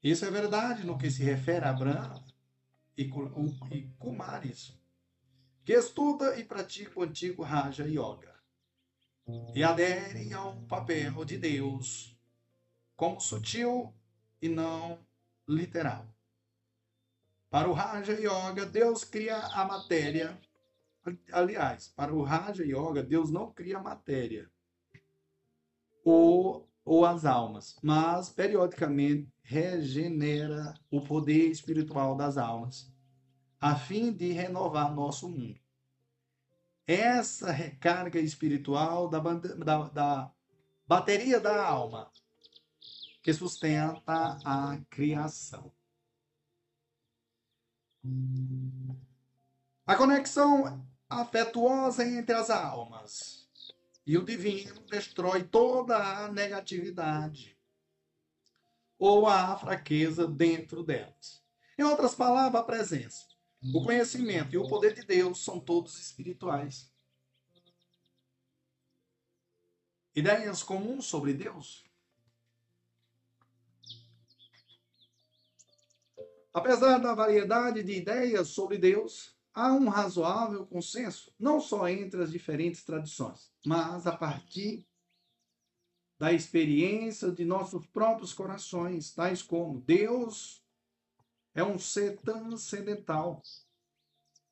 Isso 0.03 0.25
é 0.25 0.31
verdade 0.31 0.85
no 0.85 0.97
que 0.97 1.11
se 1.11 1.23
refere 1.23 1.67
a 1.67 1.71
Abraão 1.71 2.25
e 2.97 3.09
Kumaris, 3.99 4.77
que 5.65 5.75
estuda 5.75 6.39
e 6.39 6.45
pratica 6.45 6.99
o 6.99 7.03
antigo 7.03 7.43
Raja 7.43 7.87
Yoga 7.87 8.35
e 9.55 9.63
aderem 9.63 10.33
ao 10.33 10.57
papel 10.63 11.25
de 11.25 11.37
Deus 11.37 12.19
como 12.97 13.21
sutil 13.21 13.95
e 14.41 14.49
não 14.49 14.99
literal. 15.47 16.07
Para 17.51 17.69
o 17.69 17.75
Raja 17.75 18.15
Yoga, 18.15 18.65
Deus 18.65 19.05
cria 19.05 19.37
a 19.37 19.65
matéria. 19.67 20.41
Aliás, 21.31 21.89
para 21.89 22.15
o 22.15 22.23
Raja 22.23 22.65
Yoga, 22.65 23.03
Deus 23.03 23.31
não 23.31 23.53
cria 23.53 23.79
a 23.79 23.83
matéria 23.83 24.51
ou, 26.05 26.69
ou 26.85 27.05
as 27.05 27.25
almas, 27.25 27.77
mas 27.83 28.29
periodicamente 28.29 29.33
regenera 29.43 30.75
o 30.91 31.01
poder 31.01 31.51
espiritual 31.51 32.17
das 32.17 32.37
almas, 32.37 32.93
a 33.61 33.77
fim 33.77 34.13
de 34.13 34.33
renovar 34.33 34.95
nosso 34.95 35.29
mundo 35.29 35.63
essa 36.87 37.51
recarga 37.51 38.19
espiritual 38.19 39.09
da, 39.09 39.19
da, 39.21 39.89
da 39.89 40.33
bateria 40.87 41.41
da 41.41 41.65
alma 41.65 42.11
que 43.23 43.33
sustenta 43.33 44.39
a 44.45 44.79
criação. 44.91 45.73
A 49.87 49.97
conexão 49.97 50.85
afetuosa 51.09 52.05
entre 52.05 52.35
as 52.35 52.51
almas 52.51 53.42
e 54.07 54.19
o 54.19 54.25
divino 54.25 54.81
destrói 54.91 55.45
toda 55.45 55.97
a 55.97 56.33
negatividade 56.33 57.57
ou 58.99 59.27
a 59.27 59.57
fraqueza 59.57 60.27
dentro 60.27 60.83
delas. 60.83 61.43
Em 61.79 61.83
outras 61.83 62.15
palavras, 62.15 62.61
a 62.61 62.65
presença 62.65 63.33
o 63.63 63.85
conhecimento 63.85 64.55
e 64.55 64.59
o 64.59 64.67
poder 64.67 64.93
de 64.95 65.03
Deus 65.03 65.45
são 65.45 65.61
todos 65.61 65.99
espirituais. 65.99 66.91
Ideias 70.15 70.63
comuns 70.63 71.07
sobre 71.07 71.33
Deus? 71.33 71.85
Apesar 76.53 76.99
da 76.99 77.15
variedade 77.15 77.83
de 77.83 77.93
ideias 77.93 78.49
sobre 78.49 78.77
Deus, 78.77 79.32
há 79.55 79.73
um 79.73 79.89
razoável 79.89 80.67
consenso, 80.67 81.33
não 81.39 81.61
só 81.61 81.89
entre 81.89 82.23
as 82.23 82.31
diferentes 82.31 82.83
tradições, 82.85 83.53
mas 83.65 84.07
a 84.07 84.17
partir 84.17 84.87
da 86.19 86.33
experiência 86.33 87.31
de 87.31 87.45
nossos 87.45 87.87
próprios 87.87 88.33
corações, 88.33 89.13
tais 89.13 89.43
como 89.43 89.81
Deus 89.81 90.65
é 91.55 91.65
um 91.65 91.79
ser 91.79 92.19
transcendental. 92.21 93.43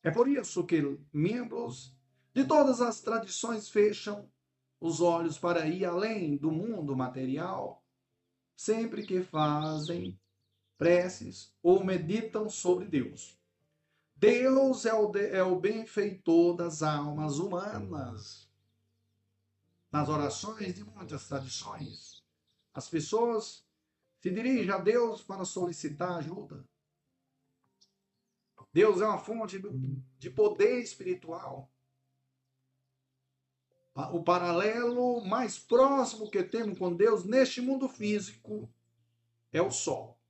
É 0.03 0.11
por 0.11 0.29
isso 0.29 0.65
que 0.65 0.99
membros 1.13 1.95
de 2.35 2.45
todas 2.45 2.81
as 2.81 3.01
tradições 3.01 3.69
fecham 3.69 4.29
os 4.81 5.01
olhos 5.01 5.39
para 5.39 5.67
ir 5.67 5.85
além 5.85 6.37
do 6.37 6.51
mundo 6.51 6.97
material 6.97 7.85
sempre 8.57 9.07
que 9.07 9.23
fazem 9.23 10.21
preces 10.77 11.55
ou 11.63 11.83
meditam 11.83 12.49
sobre 12.49 12.87
Deus. 12.87 13.40
Deus 14.21 14.85
é 14.85 14.93
o, 14.93 15.11
é 15.17 15.43
o 15.43 15.59
benfeitor 15.59 16.55
das 16.55 16.83
almas 16.83 17.39
humanas. 17.39 18.47
Nas 19.91 20.11
orações 20.11 20.75
de 20.75 20.85
muitas 20.85 21.27
tradições, 21.27 22.23
as 22.75 22.87
pessoas 22.87 23.67
se 24.21 24.31
dirigem 24.31 24.71
a 24.71 24.77
Deus 24.77 25.23
para 25.23 25.47
solicitar 25.47 26.19
ajuda. 26.19 26.69
Deus 28.75 29.01
é 29.01 29.07
uma 29.07 29.19
fonte 29.19 29.59
de 30.19 30.29
poder 30.29 30.83
espiritual. 30.83 31.73
O 34.13 34.23
paralelo 34.23 35.25
mais 35.25 35.59
próximo 35.59 36.31
que 36.31 36.43
temos 36.45 36.79
com 36.79 36.95
Deus 36.95 37.25
neste 37.25 37.63
mundo 37.63 37.89
físico 37.89 38.71
é 39.51 39.63
o 39.63 39.71
Sol, 39.71 40.21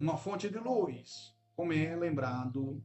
uma 0.00 0.16
fonte 0.16 0.48
de 0.48 0.58
luz, 0.58 1.36
como 1.54 1.74
é 1.74 1.94
lembrado 1.94 2.82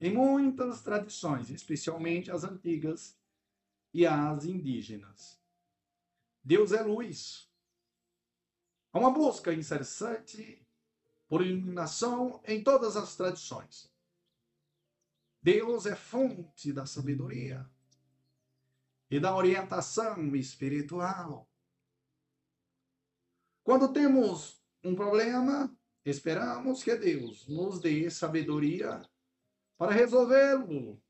em 0.00 0.12
muitas 0.12 0.82
tradições, 0.82 1.50
especialmente 1.50 2.30
as 2.30 2.42
antigas 2.42 3.18
e 3.92 4.06
as 4.06 4.44
indígenas. 4.44 5.38
Deus 6.42 6.72
é 6.72 6.82
luz. 6.82 7.50
Há 8.92 8.98
uma 8.98 9.10
busca 9.10 9.52
incessante 9.52 10.66
por 11.28 11.44
iluminação 11.44 12.40
em 12.46 12.62
todas 12.62 12.96
as 12.96 13.14
tradições. 13.14 13.92
Deus 15.42 15.86
é 15.86 15.94
fonte 15.94 16.72
da 16.72 16.86
sabedoria 16.86 17.68
e 19.10 19.20
da 19.20 19.36
orientação 19.36 20.34
espiritual. 20.34 21.48
Quando 23.62 23.92
temos 23.92 24.62
um 24.82 24.94
problema, 24.94 25.74
esperamos 26.04 26.82
que 26.82 26.96
Deus 26.96 27.46
nos 27.46 27.80
dê 27.80 28.10
sabedoria 28.10 29.00
para 29.80 29.92
resolvê-lo. 29.92 31.02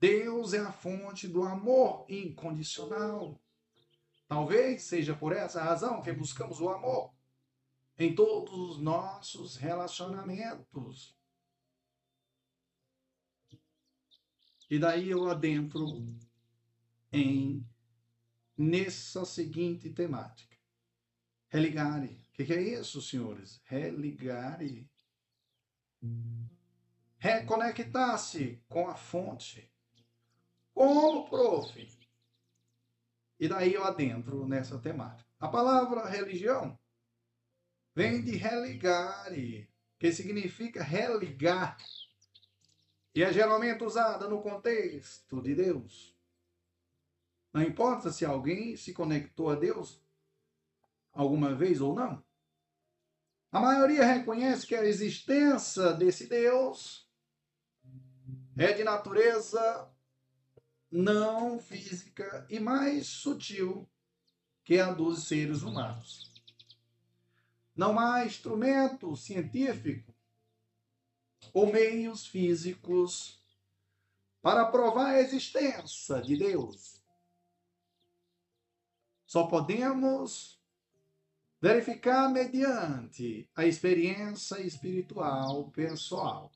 Deus 0.00 0.52
é 0.52 0.58
a 0.58 0.72
fonte 0.72 1.28
do 1.28 1.44
amor 1.44 2.04
incondicional. 2.08 3.40
Talvez 4.26 4.82
seja 4.82 5.14
por 5.14 5.32
essa 5.32 5.62
razão 5.62 6.02
que 6.02 6.12
buscamos 6.12 6.60
o 6.60 6.68
amor 6.68 7.14
em 7.96 8.12
todos 8.16 8.52
os 8.52 8.82
nossos 8.82 9.54
relacionamentos. 9.54 11.16
E 14.68 14.80
daí 14.80 15.10
eu 15.10 15.30
adentro 15.30 16.04
em 17.12 17.64
nessa 18.56 19.24
seguinte 19.24 19.90
temática. 19.90 20.58
Religare. 21.50 22.20
O 22.30 22.32
que, 22.32 22.44
que, 22.44 22.52
é 22.52 22.80
isso, 22.80 23.00
senhores? 23.00 23.60
Religare. 23.64 24.90
Reconectar-se 27.18 28.62
com 28.68 28.88
a 28.88 28.94
fonte. 28.94 29.70
Como, 30.72 31.28
prof? 31.28 31.98
E 33.40 33.48
daí 33.48 33.74
eu 33.74 33.84
adentro 33.84 34.46
nessa 34.46 34.78
temática. 34.78 35.28
A 35.38 35.48
palavra 35.48 36.08
religião 36.08 36.78
vem 37.94 38.22
de 38.22 38.36
religare, 38.36 39.68
que 39.98 40.12
significa 40.12 40.82
religar 40.82 41.76
e 43.18 43.22
é 43.24 43.32
geralmente 43.32 43.82
usada 43.82 44.28
no 44.28 44.40
contexto 44.40 45.42
de 45.42 45.52
Deus. 45.52 46.16
Não 47.52 47.62
importa 47.62 48.12
se 48.12 48.24
alguém 48.24 48.76
se 48.76 48.92
conectou 48.92 49.50
a 49.50 49.56
Deus 49.56 50.00
alguma 51.12 51.52
vez 51.52 51.80
ou 51.80 51.96
não. 51.96 52.24
A 53.50 53.58
maioria 53.58 54.04
reconhece 54.04 54.68
que 54.68 54.74
a 54.76 54.84
existência 54.84 55.92
desse 55.94 56.28
Deus 56.28 57.07
é 58.64 58.72
de 58.72 58.82
natureza 58.82 59.88
não 60.90 61.60
física 61.60 62.46
e 62.50 62.58
mais 62.58 63.06
sutil 63.06 63.88
que 64.64 64.78
a 64.78 64.92
dos 64.92 65.28
seres 65.28 65.62
humanos. 65.62 66.32
Não 67.74 67.98
há 67.98 68.24
instrumento 68.24 69.14
científico 69.16 70.12
ou 71.52 71.72
meios 71.72 72.26
físicos 72.26 73.40
para 74.42 74.66
provar 74.66 75.14
a 75.14 75.20
existência 75.20 76.20
de 76.20 76.36
Deus. 76.36 77.00
Só 79.26 79.46
podemos 79.46 80.58
verificar 81.60 82.28
mediante 82.30 83.48
a 83.54 83.66
experiência 83.66 84.60
espiritual 84.60 85.70
pessoal. 85.70 86.50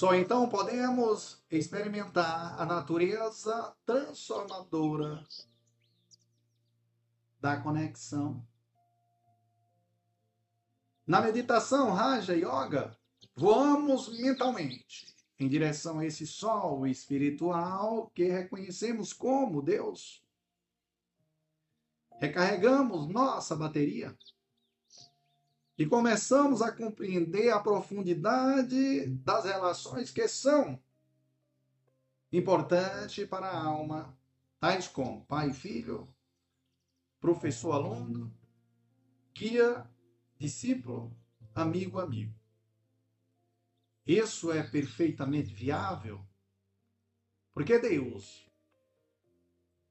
Só 0.00 0.14
então 0.14 0.48
podemos 0.48 1.44
experimentar 1.50 2.58
a 2.58 2.64
natureza 2.64 3.76
transformadora 3.84 5.22
da 7.38 7.60
conexão 7.60 8.42
na 11.06 11.20
meditação 11.20 11.92
Raja 11.92 12.32
Yoga, 12.34 12.98
voamos 13.36 14.08
mentalmente 14.18 15.14
em 15.38 15.46
direção 15.46 15.98
a 15.98 16.06
esse 16.06 16.26
sol 16.26 16.86
espiritual 16.86 18.10
que 18.14 18.24
reconhecemos 18.24 19.12
como 19.12 19.60
Deus. 19.60 20.24
Recarregamos 22.18 23.06
nossa 23.06 23.54
bateria 23.54 24.16
e 25.80 25.86
começamos 25.86 26.60
a 26.60 26.70
compreender 26.70 27.48
a 27.48 27.58
profundidade 27.58 29.06
das 29.24 29.46
relações 29.46 30.10
que 30.10 30.28
são 30.28 30.78
importantes 32.30 33.26
para 33.26 33.46
a 33.46 33.64
alma, 33.64 34.14
tais 34.60 34.86
como 34.86 35.24
pai 35.24 35.48
e 35.48 35.54
filho, 35.54 36.06
professor 37.18 37.72
aluno, 37.72 38.30
guia 39.34 39.90
discípulo, 40.38 41.16
amigo, 41.54 41.98
amigo. 41.98 42.38
Isso 44.06 44.52
é 44.52 44.62
perfeitamente 44.62 45.50
viável, 45.50 46.22
porque 47.54 47.78
Deus 47.78 48.49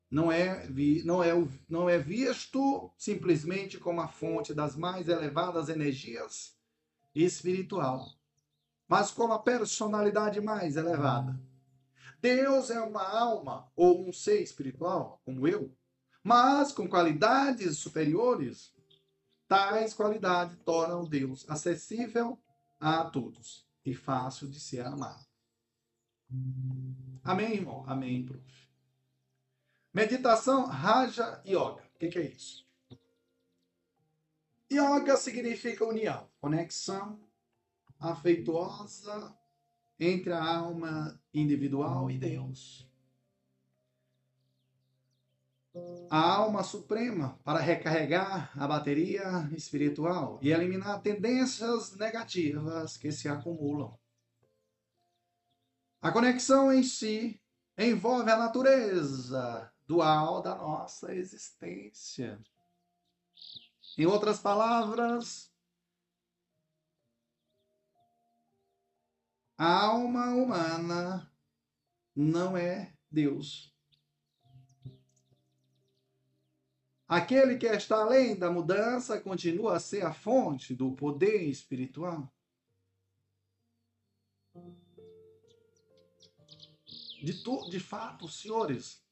não 0.09 0.31
é, 0.31 0.67
não 1.03 1.23
é, 1.23 1.31
não 1.67 1.89
é 1.89 1.97
visto 1.97 2.91
simplesmente 2.97 3.77
como 3.77 4.01
a 4.01 4.07
fonte 4.07 4.53
das 4.53 4.75
mais 4.75 5.07
elevadas 5.07 5.69
energias 5.69 6.57
espiritual, 7.13 8.07
mas 8.87 9.11
como 9.11 9.33
a 9.33 9.39
personalidade 9.39 10.41
mais 10.41 10.75
elevada. 10.75 11.39
Deus 12.21 12.69
é 12.69 12.81
uma 12.81 13.07
alma 13.07 13.71
ou 13.75 14.07
um 14.07 14.11
ser 14.11 14.41
espiritual, 14.41 15.21
como 15.23 15.47
eu, 15.47 15.73
mas 16.23 16.71
com 16.71 16.87
qualidades 16.87 17.77
superiores 17.77 18.73
Tais 19.49 19.95
qualidades 19.95 20.55
tornam 20.63 21.03
Deus 21.03 21.43
acessível 21.49 22.39
a 22.79 23.03
todos 23.03 23.67
e 23.83 23.95
fácil 23.95 24.47
de 24.47 24.59
ser 24.59 24.85
amado. 24.85 25.25
Amém, 27.23 27.55
irmão? 27.55 27.83
Amém, 27.87 28.23
prof. 28.23 28.58
Meditação 29.93 30.65
Raja 30.65 31.41
Yoga. 31.45 31.83
O 31.95 31.99
que, 31.99 32.07
que 32.07 32.19
é 32.19 32.23
isso? 32.23 32.67
Yoga 34.71 35.17
significa 35.17 35.85
união, 35.85 36.29
conexão 36.39 37.19
afetuosa 37.99 39.35
entre 39.99 40.31
a 40.31 40.43
alma 40.43 41.19
individual 41.33 42.09
e 42.09 42.17
Deus 42.17 42.89
a 46.09 46.19
alma 46.19 46.63
suprema 46.63 47.39
para 47.43 47.59
recarregar 47.59 48.51
a 48.59 48.67
bateria 48.67 49.49
espiritual 49.55 50.39
e 50.41 50.51
eliminar 50.51 51.01
tendências 51.01 51.95
negativas 51.95 52.97
que 52.97 53.11
se 53.11 53.29
acumulam. 53.29 53.97
A 56.01 56.11
conexão 56.11 56.71
em 56.73 56.81
si 56.81 57.39
envolve 57.77 58.31
a 58.31 58.37
natureza 58.37 59.71
dual 59.89 60.39
da 60.43 60.53
nossa 60.53 61.15
existência. 61.15 62.39
Em 63.97 64.05
outras 64.05 64.39
palavras, 64.39 65.51
a 69.57 69.85
alma 69.85 70.27
humana 70.27 71.33
não 72.15 72.55
é 72.55 72.95
Deus. 73.09 73.75
Aquele 77.07 77.57
que 77.57 77.65
está 77.65 78.03
além 78.03 78.37
da 78.37 78.51
mudança 78.51 79.19
continua 79.19 79.77
a 79.77 79.79
ser 79.79 80.05
a 80.05 80.13
fonte 80.13 80.75
do 80.75 80.91
poder 80.91 81.49
espiritual. 81.49 82.31
De, 87.23 87.43
tu, 87.43 87.67
de 87.71 87.79
fato, 87.79 88.29
senhores, 88.29 89.03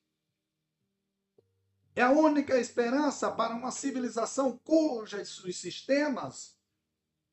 é 1.98 2.04
a 2.04 2.12
única 2.12 2.60
esperança 2.60 3.32
para 3.32 3.56
uma 3.56 3.72
civilização 3.72 4.56
cujos 4.60 5.42
sistemas 5.58 6.56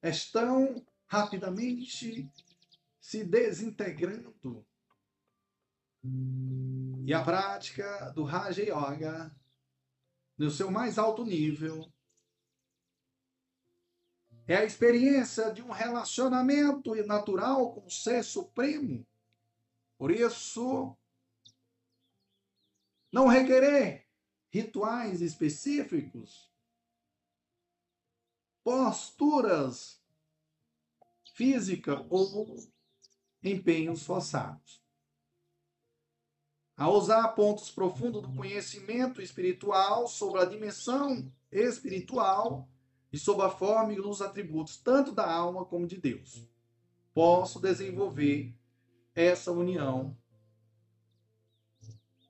estão 0.03 0.83
rapidamente 1.07 2.31
se 2.99 3.25
desintegrando. 3.25 4.67
E 7.05 7.13
a 7.13 7.23
prática 7.23 8.11
do 8.13 8.25
Raja 8.25 8.63
Yoga, 8.63 9.37
no 10.39 10.51
seu 10.51 10.71
mais 10.71 10.97
alto 10.97 11.27
nível, 11.27 11.93
é 14.47 14.57
a 14.57 14.65
experiência 14.65 15.53
de 15.53 15.61
um 15.61 15.71
relacionamento 15.71 16.95
natural 17.05 17.75
com 17.75 17.85
o 17.85 17.91
Ser 17.91 18.25
Supremo. 18.25 19.07
Por 19.99 20.11
isso, 20.11 20.97
não 23.13 23.27
requerer 23.27 24.04
rituais 24.55 25.21
específicos, 25.21 26.49
posturas 28.63 30.01
físicas 31.35 32.07
ou 32.09 32.57
empenhos 33.43 34.05
forçados. 34.05 34.81
A 36.77 36.89
usar 36.89 37.27
pontos 37.31 37.69
profundos 37.69 38.23
do 38.23 38.33
conhecimento 38.33 39.21
espiritual 39.21 40.07
sobre 40.07 40.41
a 40.41 40.45
dimensão 40.45 41.33
espiritual 41.51 42.69
e 43.13 43.19
sob 43.19 43.43
a 43.43 43.51
forma 43.51 43.93
e 43.93 43.99
os 43.99 44.23
atributos 44.23 44.77
tanto 44.77 45.11
da 45.11 45.29
alma 45.29 45.65
como 45.65 45.85
de 45.85 45.97
Deus. 45.97 46.49
Posso 47.13 47.59
desenvolver 47.59 48.55
essa 49.17 49.51
união 49.51 50.17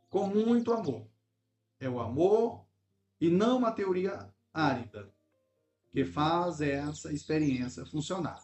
com 0.08 0.26
muito 0.26 0.72
amor. 0.72 1.13
É 1.84 1.88
o 1.88 2.00
amor 2.00 2.64
e 3.20 3.28
não 3.28 3.58
uma 3.58 3.70
teoria 3.70 4.32
árida 4.54 5.12
que 5.90 6.02
faz 6.02 6.62
essa 6.62 7.12
experiência 7.12 7.84
funcionar. 7.84 8.42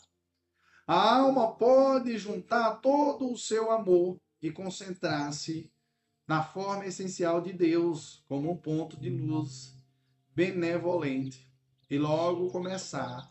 A 0.87 1.21
alma 1.21 1.57
pode 1.57 2.19
juntar 2.19 2.83
todo 2.83 3.33
o 3.33 3.39
seu 3.39 3.71
amor 3.71 4.21
e 4.43 4.51
concentrar-se 4.53 5.73
na 6.29 6.43
forma 6.43 6.85
essencial 6.85 7.41
de 7.41 7.55
Deus 7.55 8.23
como 8.29 8.53
um 8.53 8.57
ponto 8.59 9.01
de 9.01 9.09
luz 9.09 9.75
benevolente 10.35 11.51
e 11.89 11.97
logo 11.97 12.51
começar 12.51 13.27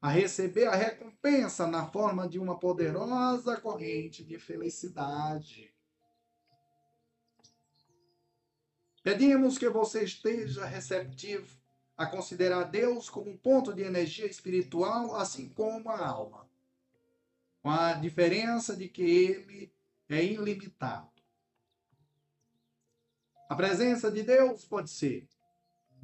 a 0.00 0.08
receber 0.08 0.64
a 0.68 0.74
recompensa 0.74 1.66
na 1.66 1.84
forma 1.84 2.26
de 2.26 2.38
uma 2.38 2.58
poderosa 2.58 3.60
corrente 3.60 4.24
de 4.24 4.38
felicidade. 4.38 5.75
Pedimos 9.06 9.56
que 9.56 9.68
você 9.68 10.02
esteja 10.02 10.64
receptivo 10.64 11.56
a 11.96 12.06
considerar 12.06 12.64
Deus 12.64 13.08
como 13.08 13.30
um 13.30 13.36
ponto 13.36 13.72
de 13.72 13.82
energia 13.82 14.26
espiritual, 14.26 15.14
assim 15.14 15.48
como 15.48 15.88
a 15.90 16.04
alma, 16.04 16.50
com 17.62 17.70
a 17.70 17.92
diferença 17.92 18.76
de 18.76 18.88
que 18.88 19.02
ele 19.02 19.72
é 20.08 20.24
ilimitado. 20.24 21.08
A 23.48 23.54
presença 23.54 24.10
de 24.10 24.24
Deus 24.24 24.64
pode 24.64 24.90
ser 24.90 25.28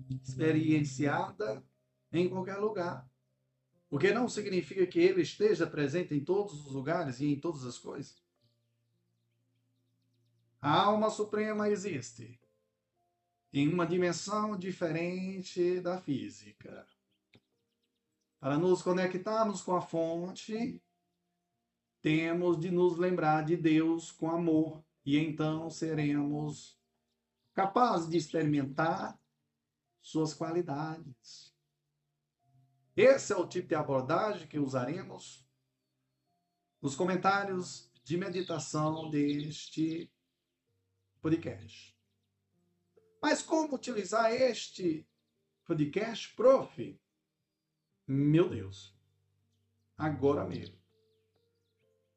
experienciada 0.09 1.61
em 2.13 2.29
qualquer 2.29 2.59
lugar. 2.59 3.11
O 3.91 3.99
que 3.99 4.13
não 4.13 4.29
significa 4.29 4.87
que 4.87 5.01
ele 5.01 5.23
esteja 5.23 5.67
presente 5.67 6.15
em 6.15 6.25
todos 6.25 6.65
os 6.65 6.73
lugares 6.73 7.19
e 7.19 7.33
em 7.33 7.41
todas 7.41 7.65
as 7.65 7.81
coisas. 7.81 8.23
A 10.61 10.83
alma 10.83 11.11
suprema 11.11 11.69
existe 11.69 12.41
em 13.53 13.69
uma 13.69 13.87
dimensão 13.87 14.57
diferente 14.57 15.81
da 15.81 16.01
física. 16.01 16.87
Para 18.41 18.59
nos 18.59 18.83
conectarmos 18.83 19.61
com 19.61 19.77
a 19.77 19.81
fonte, 19.81 20.83
temos 22.01 22.59
de 22.59 22.71
nos 22.71 22.97
lembrar 22.97 23.45
de 23.45 23.57
Deus 23.57 24.11
com 24.11 24.31
amor 24.31 24.85
e 25.05 25.19
então 25.19 25.69
seremos 25.71 26.81
capazes 27.53 28.09
de 28.09 28.17
experimentar 28.17 29.21
suas 30.01 30.35
qualidades. 30.35 31.55
Esse 32.97 33.33
é 33.33 33.37
o 33.37 33.47
tipo 33.47 33.69
de 33.69 33.75
abordagem 33.75 34.49
que 34.49 34.59
usaremos 34.59 35.47
nos 36.81 36.97
comentários 36.97 37.91
de 38.03 38.17
meditação 38.17 39.09
deste 39.09 40.11
podcast. 41.21 41.97
Mas 43.23 43.41
como 43.41 43.77
utilizar 43.77 44.33
este 44.33 45.09
podcast, 45.65 46.35
prof? 46.35 47.01
Meu 48.05 48.51
Deus, 48.51 48.99
agora 49.97 50.45
mesmo. 50.45 50.77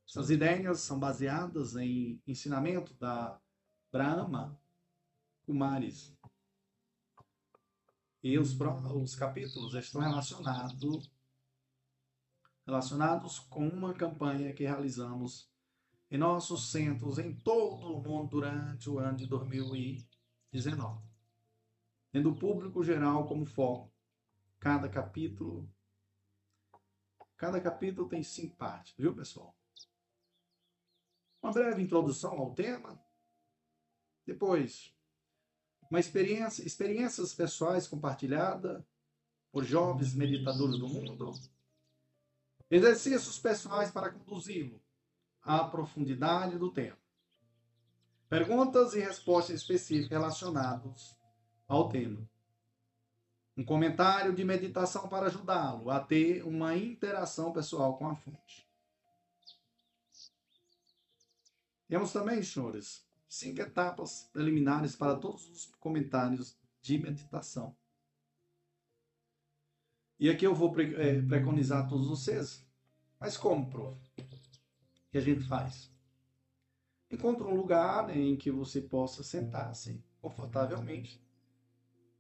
Essas 0.08 0.32
ideias 0.32 0.80
são 0.80 1.00
baseadas 1.00 1.76
em 1.76 2.20
ensinamento 2.26 2.94
da 2.96 3.40
Brahma 3.92 4.60
Kumaris, 5.46 6.18
e 8.26 8.40
os, 8.40 8.60
os 8.60 9.16
capítulos 9.16 9.76
estão 9.76 10.02
relacionados, 10.02 11.12
relacionados 12.66 13.38
com 13.38 13.68
uma 13.68 13.94
campanha 13.94 14.52
que 14.52 14.64
realizamos 14.64 15.48
em 16.10 16.18
nossos 16.18 16.72
centros 16.72 17.20
em 17.20 17.36
todo 17.36 17.94
o 17.94 18.02
mundo 18.02 18.32
durante 18.32 18.90
o 18.90 18.98
ano 18.98 19.16
de 19.16 19.28
2019. 20.56 21.04
Tendo 22.12 22.32
o 22.32 22.36
público 22.36 22.84
geral 22.84 23.28
como 23.28 23.46
foco. 23.46 23.94
Cada 24.60 24.88
capítulo. 24.88 25.70
Cada 27.36 27.60
capítulo 27.60 28.08
tem 28.08 28.24
cinco 28.24 28.56
partes, 28.56 28.94
viu, 28.98 29.14
pessoal? 29.14 29.56
Uma 31.42 31.52
breve 31.52 31.82
introdução 31.82 32.32
ao 32.40 32.56
tema. 32.56 33.00
Depois, 34.26 34.96
uma 35.90 36.00
experiência, 36.00 36.66
experiências 36.66 37.34
pessoais 37.34 37.88
compartilhadas 37.88 38.84
por 39.52 39.64
jovens 39.64 40.16
meditadores 40.16 40.80
do 40.80 40.88
mundo, 40.88 41.32
exercícios 42.70 43.38
pessoais 43.38 43.92
para 43.92 44.12
conduzi-lo 44.12 44.82
à 45.42 45.64
profundidade 45.66 46.58
do 46.58 46.72
tema, 46.74 46.98
perguntas 48.30 48.94
e 48.94 49.00
respostas 49.00 49.62
específicas 49.62 50.10
relacionadas 50.10 51.16
ao 51.68 51.90
tema, 51.90 52.28
um 53.58 53.64
comentário 53.64 54.34
de 54.34 54.44
meditação 54.44 55.08
para 55.08 55.28
ajudá-lo 55.28 55.90
a 55.90 56.00
ter 56.00 56.44
uma 56.44 56.76
interação 56.76 57.54
pessoal 57.54 57.98
com 57.98 58.08
a 58.08 58.16
fonte. 58.16 58.68
Temos 61.88 62.12
também, 62.12 62.42
senhores, 62.42 63.06
cinco 63.28 63.62
etapas 63.62 64.30
preliminares 64.34 64.96
para 64.96 65.16
todos 65.16 65.48
os 65.50 65.66
comentários 65.80 66.58
de 66.82 66.98
meditação. 66.98 67.76
E 70.20 70.30
aqui 70.30 70.46
eu 70.46 70.56
vou 70.56 70.72
pre 70.72 70.96
é, 70.96 71.22
preconizar 71.22 71.88
todos 71.88 72.08
vocês. 72.08 72.66
Mas 73.20 73.38
como, 73.38 73.70
prof? 73.70 74.00
O 74.18 75.12
que 75.12 75.18
a 75.18 75.22
gente 75.22 75.44
faz? 75.44 75.95
Encontre 77.12 77.44
um 77.44 77.56
lugar 77.56 78.16
em 78.16 78.36
que 78.36 78.52
você 78.52 78.82
possa 78.82 79.24
sentar-se 79.24 80.04
confortavelmente, 80.22 81.24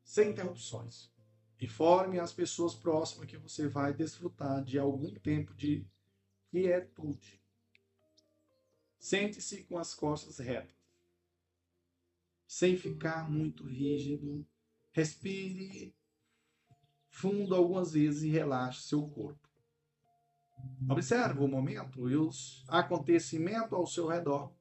sem 0.04 0.30
interrupções. 0.30 1.12
Informe 1.60 2.20
as 2.20 2.34
pessoas 2.34 2.76
próximas 2.76 3.28
que 3.28 3.38
você 3.38 3.68
vai 3.68 3.94
desfrutar 3.94 4.64
de 4.64 4.78
algum 4.78 5.14
tempo 5.16 5.54
de 5.54 5.88
quietude. 6.52 7.42
Sente-se 9.00 9.64
com 9.64 9.78
as 9.78 9.94
costas 9.94 10.38
retas 10.38 10.76
sem 12.48 12.78
ficar 12.78 13.30
muito 13.30 13.66
rígido. 13.66 14.46
Respire 14.92 15.94
fundo 17.10 17.54
algumas 17.54 17.94
vezes 17.94 18.24
e 18.24 18.30
relaxe 18.30 18.84
seu 18.84 19.08
corpo. 19.10 19.50
Observe 20.90 21.42
o 21.42 21.48
momento 21.48 22.10
e 22.10 22.16
os 22.16 22.64
acontecimentos 22.68 23.74
ao 23.74 23.86
seu 23.86 24.08
redor. 24.08 24.54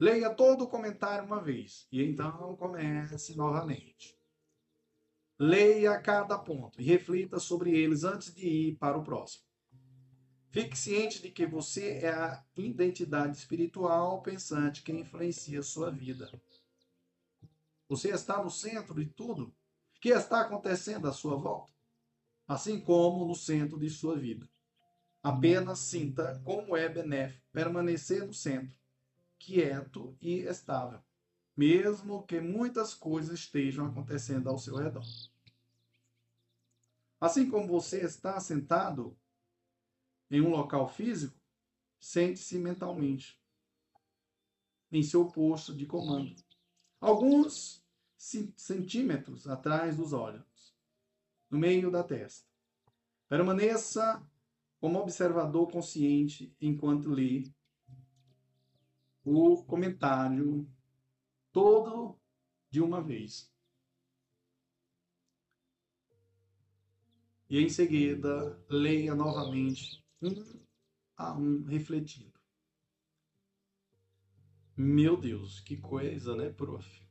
Leia 0.00 0.34
todo 0.34 0.64
o 0.64 0.66
comentário 0.66 1.26
uma 1.26 1.42
vez 1.42 1.86
e 1.92 2.02
então 2.02 2.56
comece 2.56 3.36
novamente. 3.36 4.18
Leia 5.38 6.00
cada 6.00 6.38
ponto 6.38 6.80
e 6.80 6.84
reflita 6.84 7.38
sobre 7.38 7.78
eles 7.78 8.02
antes 8.02 8.34
de 8.34 8.46
ir 8.46 8.76
para 8.78 8.96
o 8.96 9.04
próximo. 9.04 9.44
Fique 10.48 10.76
ciente 10.76 11.20
de 11.20 11.30
que 11.30 11.46
você 11.46 11.98
é 11.98 12.08
a 12.08 12.42
identidade 12.56 13.36
espiritual 13.36 14.22
pensante 14.22 14.82
que 14.82 14.90
influencia 14.90 15.62
sua 15.62 15.90
vida. 15.90 16.32
Você 17.86 18.08
está 18.08 18.42
no 18.42 18.50
centro 18.50 18.94
de 18.94 19.04
tudo 19.04 19.54
que 20.00 20.08
está 20.08 20.40
acontecendo 20.40 21.08
à 21.08 21.12
sua 21.12 21.36
volta, 21.36 21.74
assim 22.48 22.80
como 22.80 23.26
no 23.26 23.34
centro 23.34 23.78
de 23.78 23.90
sua 23.90 24.18
vida. 24.18 24.48
Apenas 25.22 25.80
sinta 25.80 26.40
como 26.42 26.74
é 26.74 26.88
benéfico 26.88 27.44
permanecer 27.52 28.26
no 28.26 28.32
centro, 28.32 28.79
quieto 29.40 30.16
e 30.20 30.40
estável, 30.40 31.02
mesmo 31.56 32.22
que 32.24 32.40
muitas 32.40 32.94
coisas 32.94 33.40
estejam 33.40 33.86
acontecendo 33.86 34.48
ao 34.48 34.58
seu 34.58 34.76
redor. 34.76 35.02
Assim 37.18 37.50
como 37.50 37.66
você 37.66 38.02
está 38.04 38.38
sentado 38.38 39.18
em 40.30 40.40
um 40.40 40.50
local 40.50 40.86
físico, 40.86 41.40
sente-se 41.98 42.58
mentalmente 42.58 43.40
em 44.92 45.02
seu 45.02 45.26
posto 45.26 45.74
de 45.74 45.86
comando. 45.86 46.34
Alguns 47.00 47.84
centímetros 48.16 49.48
atrás 49.48 49.96
dos 49.96 50.12
olhos, 50.12 50.74
no 51.48 51.58
meio 51.58 51.90
da 51.90 52.04
testa. 52.04 52.46
Permaneça 53.26 54.22
como 54.78 54.98
observador 54.98 55.70
consciente 55.70 56.54
enquanto 56.60 57.10
lê 57.10 57.50
o 59.24 59.64
comentário 59.64 60.68
todo 61.52 62.18
de 62.70 62.80
uma 62.80 63.02
vez. 63.02 63.52
E 67.48 67.58
em 67.58 67.68
seguida, 67.68 68.64
leia 68.68 69.14
novamente, 69.14 70.04
um 70.22 70.60
a 71.16 71.36
um, 71.36 71.64
refletindo. 71.64 72.32
Meu 74.76 75.16
Deus, 75.16 75.60
que 75.60 75.76
coisa, 75.76 76.34
né, 76.34 76.50
prof? 76.50 77.06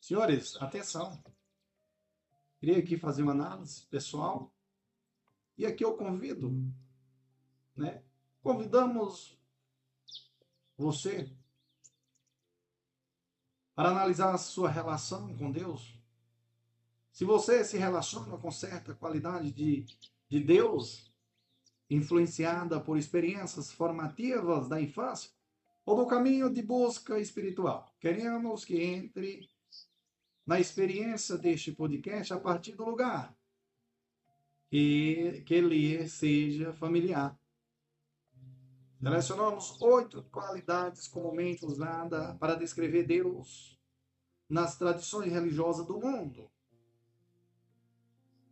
Senhores, 0.00 0.56
atenção. 0.56 1.22
Queria 2.58 2.78
aqui 2.78 2.96
fazer 2.96 3.22
uma 3.22 3.32
análise 3.32 3.86
pessoal. 3.86 4.52
E 5.56 5.64
aqui 5.64 5.84
eu 5.84 5.96
convido, 5.96 6.50
né? 7.76 8.02
Convidamos 8.42 9.39
você 10.80 11.30
para 13.74 13.90
analisar 13.90 14.34
a 14.34 14.38
sua 14.38 14.70
relação 14.70 15.36
com 15.36 15.50
Deus. 15.50 15.98
Se 17.12 17.24
você 17.24 17.64
se 17.64 17.76
relaciona 17.76 18.36
com 18.36 18.50
certa 18.50 18.94
qualidade 18.94 19.52
de, 19.52 19.84
de 20.28 20.40
Deus, 20.40 21.12
influenciada 21.88 22.80
por 22.80 22.96
experiências 22.96 23.70
formativas 23.70 24.68
da 24.68 24.80
infância, 24.80 25.30
ou 25.84 25.96
do 25.96 26.06
caminho 26.06 26.52
de 26.52 26.62
busca 26.62 27.18
espiritual, 27.18 27.94
queremos 27.98 28.64
que 28.64 28.80
entre 28.80 29.48
na 30.46 30.60
experiência 30.60 31.36
deste 31.36 31.72
podcast 31.72 32.32
a 32.32 32.38
partir 32.38 32.72
do 32.72 32.84
lugar 32.84 33.36
e 34.70 35.42
que 35.46 35.54
ele 35.54 36.08
seja 36.08 36.72
familiar. 36.72 37.38
Selecionamos 39.02 39.80
oito 39.80 40.22
qualidades 40.24 41.08
comumente 41.08 41.64
usadas 41.64 42.36
para 42.36 42.54
descrever 42.54 43.04
Deus 43.04 43.80
nas 44.46 44.76
tradições 44.76 45.32
religiosas 45.32 45.86
do 45.86 45.98
mundo. 45.98 46.50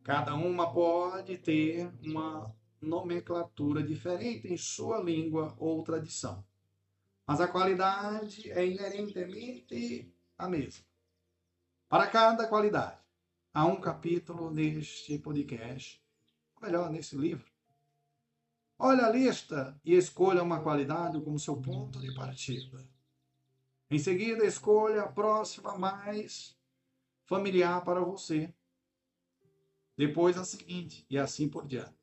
Cada 0.03 0.35
uma 0.35 0.73
pode 0.73 1.37
ter 1.37 1.93
uma 2.03 2.51
nomenclatura 2.81 3.83
diferente 3.83 4.49
em 4.49 4.57
sua 4.57 5.03
língua 5.03 5.55
ou 5.59 5.85
tradição, 5.85 6.43
mas 7.27 7.43
a 7.43 7.49
qualidade 7.49 8.51
é 8.51 8.67
inerentemente 8.67 10.11
a 10.39 10.49
mesma. 10.49 10.83
Para 11.91 12.07
cada 12.07 12.47
qualidade, 12.47 13.03
há 13.53 13.67
um 13.67 13.79
capítulo 13.79 14.51
neste 14.51 15.19
podcast, 15.19 16.03
melhor, 16.63 16.91
nesse 16.91 17.17
livro. 17.17 17.58
Olhe 18.81 19.01
a 19.01 19.11
lista 19.11 19.77
e 19.85 19.97
escolha 19.97 20.41
uma 20.41 20.63
qualidade 20.63 21.21
como 21.21 21.37
seu 21.37 21.61
ponto 21.61 21.99
de 21.99 22.15
partida. 22.15 22.89
Em 23.91 23.99
seguida, 23.99 24.47
escolha 24.47 25.03
a 25.03 25.09
próxima 25.09 25.77
mais 25.77 26.57
familiar 27.27 27.83
para 27.83 28.01
você. 28.01 28.55
Depois 29.97 30.39
a 30.39 30.45
seguinte, 30.45 31.05
e 31.11 31.19
assim 31.19 31.49
por 31.49 31.67
diante. 31.67 31.99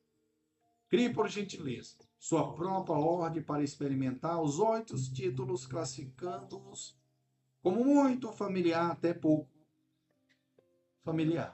Crie, 0.89 1.13
por 1.13 1.29
gentileza, 1.29 1.95
sua 2.19 2.53
própria 2.53 2.97
ordem 2.97 3.41
para 3.41 3.63
experimentar 3.63 4.41
os 4.41 4.59
oito 4.59 4.95
títulos, 5.13 5.65
classificando-os 5.65 6.99
como 7.61 7.85
muito 7.85 8.33
familiar 8.33 8.91
até 8.91 9.13
pouco 9.13 9.49
familiar. 11.03 11.53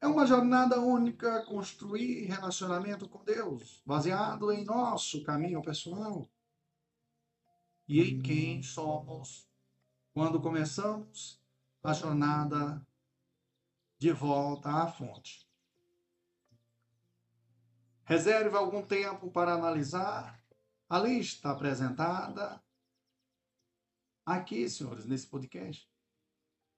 É 0.00 0.06
uma 0.06 0.26
jornada 0.26 0.80
única 0.80 1.44
construir 1.44 2.24
relacionamento 2.24 3.06
com 3.06 3.22
Deus, 3.22 3.82
baseado 3.84 4.50
em 4.50 4.64
nosso 4.64 5.22
caminho 5.22 5.60
pessoal. 5.60 6.26
E 7.86 8.00
em 8.00 8.22
quem 8.22 8.62
somos 8.62 9.46
quando 10.14 10.40
começamos 10.40 11.38
a 11.82 11.92
jornada 11.92 12.84
de 13.98 14.10
volta 14.10 14.70
à 14.70 14.86
fonte. 14.86 15.46
Reserve 18.04 18.56
algum 18.56 18.82
tempo 18.82 19.30
para 19.30 19.52
analisar. 19.52 20.40
A 20.88 20.98
lista 20.98 21.50
apresentada 21.50 22.60
aqui, 24.26 24.68
senhores, 24.68 25.04
nesse 25.04 25.26
podcast. 25.26 25.88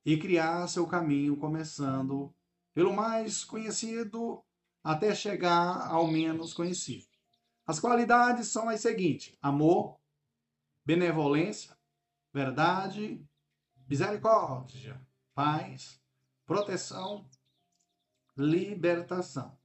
E 0.05 0.19
criar 0.19 0.69
seu 0.69 0.87
caminho, 0.87 1.37
começando 1.37 2.35
pelo 2.75 2.93
mais 2.93 3.45
conhecido 3.45 4.43
até 4.83 5.15
chegar 5.15 5.89
ao 5.89 6.07
menos 6.07 6.53
conhecido. 6.53 7.07
As 7.67 7.79
qualidades 7.79 8.49
são 8.49 8.69
as 8.69 8.81
seguintes: 8.81 9.37
amor, 9.41 10.01
benevolência, 10.85 11.77
verdade, 12.33 13.25
misericórdia, 13.89 15.01
paz, 15.35 16.01
proteção, 16.45 17.29
libertação, 18.37 19.57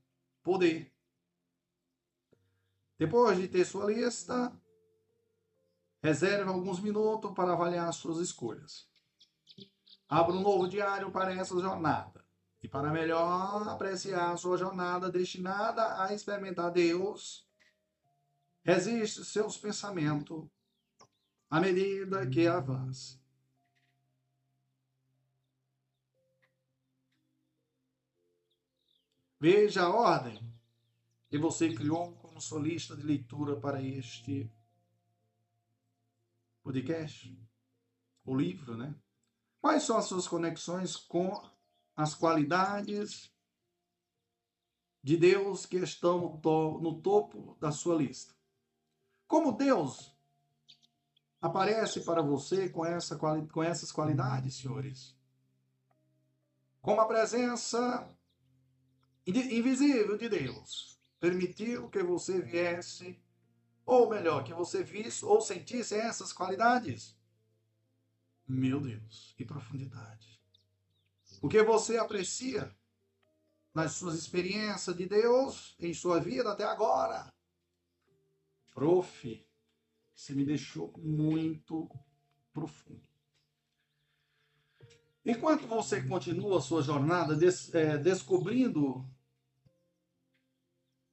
poder. 0.44 0.94
Depois 2.98 3.38
de 3.38 3.48
ter 3.48 3.64
sua 3.64 3.86
lista, 3.86 4.52
reserve 6.02 6.50
alguns 6.50 6.80
minutos 6.80 7.32
para 7.34 7.54
avaliar 7.54 7.92
suas 7.94 8.18
escolhas. 8.18 8.88
Abra 10.10 10.34
um 10.34 10.42
novo 10.42 10.68
diário 10.68 11.12
para 11.12 11.34
essa 11.34 11.60
jornada. 11.60 12.27
E 12.62 12.68
para 12.68 12.92
melhor 12.92 13.68
apreciar 13.68 14.38
sua 14.38 14.58
jornada 14.58 15.12
destinada 15.12 16.04
a 16.04 16.14
experimentar 16.14 16.72
Deus, 16.72 17.48
resiste 18.64 19.24
seus 19.24 19.58
pensamentos 19.58 20.46
à 21.50 21.60
medida 21.60 22.28
que 22.28 22.48
avance. 22.48 23.20
Veja 29.40 29.84
a 29.84 29.90
ordem 29.90 30.52
que 31.30 31.38
você 31.38 31.74
criou 31.74 32.14
como 32.16 32.42
sua 32.42 32.60
lista 32.60 32.96
de 32.96 33.04
leitura 33.04 33.56
para 33.56 33.82
este 33.82 34.52
podcast, 36.64 37.40
o 38.26 38.36
livro, 38.36 38.76
né? 38.76 38.96
Quais 39.62 39.84
são 39.84 39.98
as 39.98 40.06
suas 40.06 40.28
conexões 40.28 40.96
com 40.96 41.32
as 41.98 42.14
qualidades 42.14 43.34
de 45.04 45.18
Deus 45.18 45.66
que 45.66 45.78
estão 45.78 46.20
no, 46.20 46.38
to 46.38 46.80
no 46.80 47.02
topo 47.02 47.58
da 47.60 47.72
sua 47.72 47.96
lista? 47.96 48.36
Como 49.28 49.52
Deus 49.52 50.16
aparece 51.42 52.02
para 52.02 52.22
você 52.22 52.70
com, 52.70 52.86
essa, 52.86 53.18
com 53.18 53.64
essas 53.64 53.92
qualidades, 53.92 54.56
senhores? 54.56 55.18
Como 56.82 57.02
a 57.02 57.08
presença 57.08 58.08
invisível 59.26 60.18
de 60.18 60.30
Deus 60.30 60.98
permitiu 61.20 61.90
que 61.90 62.02
você 62.04 62.40
viesse, 62.40 63.20
ou 63.86 64.10
melhor, 64.10 64.44
que 64.44 64.54
você 64.54 64.84
visse 64.84 65.26
ou 65.26 65.42
sentisse 65.42 65.96
essas 65.96 66.32
qualidades. 66.32 67.18
Meu 68.48 68.80
Deus, 68.80 69.34
que 69.36 69.44
profundidade. 69.44 70.37
O 71.42 71.48
que 71.48 71.62
você 71.62 71.98
aprecia 71.98 72.76
nas 73.74 73.94
suas 73.94 74.16
experiências 74.16 74.96
de 74.96 75.06
Deus 75.06 75.76
em 75.80 75.94
sua 75.94 76.20
vida 76.20 76.52
até 76.52 76.64
agora? 76.64 77.32
Prof, 78.72 79.46
você 80.16 80.34
me 80.34 80.44
deixou 80.44 80.92
muito 80.98 81.90
profundo. 82.52 83.08
Enquanto 85.24 85.68
você 85.68 86.02
continua 86.02 86.58
a 86.58 86.62
sua 86.62 86.82
jornada 86.82 87.36
des, 87.36 87.74
é, 87.76 87.98
descobrindo 87.98 89.06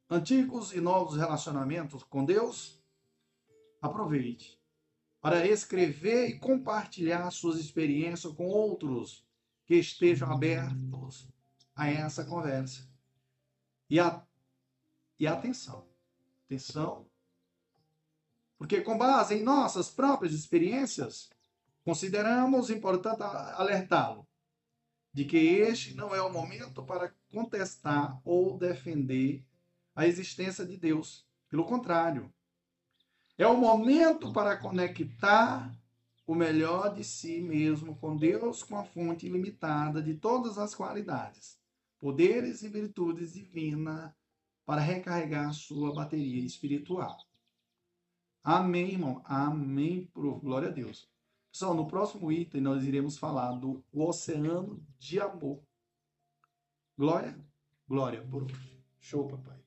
antigos 0.09 0.73
e 0.73 0.81
novos 0.81 1.17
relacionamentos 1.17 2.03
com 2.05 2.25
Deus, 2.25 2.83
aproveite 3.83 4.59
para 5.21 5.47
escrever 5.47 6.29
e 6.29 6.39
compartilhar 6.39 7.31
suas 7.31 7.59
experiências 7.59 8.33
com 8.33 8.47
outros 8.47 9.27
que 9.67 9.75
estejam 9.75 10.31
abertos 10.31 11.29
a 11.75 11.89
essa 11.89 12.25
conversa. 12.25 12.89
E, 13.89 14.01
a, 14.01 14.23
e 15.19 15.27
atenção, 15.27 15.87
atenção, 16.47 17.07
porque 18.57 18.81
com 18.81 18.97
base 18.97 19.35
em 19.35 19.43
nossas 19.43 19.91
próprias 19.91 20.33
experiências, 20.33 21.29
consideramos 21.85 22.71
importante 22.71 23.23
alertá-lo 23.23 24.27
de 25.13 25.25
que 25.25 25.37
este 25.37 25.95
não 25.95 26.15
é 26.15 26.21
o 26.21 26.33
momento 26.33 26.83
para 26.83 27.15
contestar 27.31 28.21
ou 28.25 28.59
defender 28.59 29.45
a 29.95 30.07
existência 30.07 30.65
de 30.67 30.77
Deus. 30.77 31.25
Pelo 31.49 31.65
contrário, 31.65 32.33
é 33.39 33.47
o 33.47 33.57
momento 33.57 34.33
para 34.33 34.57
conectar 34.57 35.73
o 36.27 36.35
melhor 36.35 36.95
de 36.95 37.05
si 37.05 37.41
mesmo 37.41 37.97
com 37.97 38.17
Deus, 38.17 38.63
com 38.63 38.77
a 38.77 38.85
fonte 38.85 39.27
ilimitada 39.27 40.03
de 40.03 40.15
todas 40.15 40.59
as 40.59 40.75
qualidades, 40.75 41.59
poderes 41.99 42.63
e 42.63 42.69
virtudes 42.69 43.35
divinas 43.35 44.13
para 44.65 44.81
recarregar 44.81 45.53
sua 45.53 45.93
bateria 45.93 46.45
espiritual. 46.45 47.17
Amém, 48.43 48.93
irmão. 48.93 49.23
Amém. 49.25 50.11
Glória 50.15 50.69
a 50.69 50.73
Deus. 50.73 51.09
Pessoal, 51.51 51.75
no 51.75 51.87
próximo 51.87 52.33
item 52.33 52.61
nós 52.61 52.85
iremos 52.85 53.17
falar 53.17 53.53
do 53.53 53.85
oceano 53.93 54.85
de 54.99 55.21
amor. 55.21 55.63
Glória? 56.97 57.39
Glória, 57.89 58.27
prof. 58.27 58.53
Show, 59.01 59.29
papai. 59.29 59.64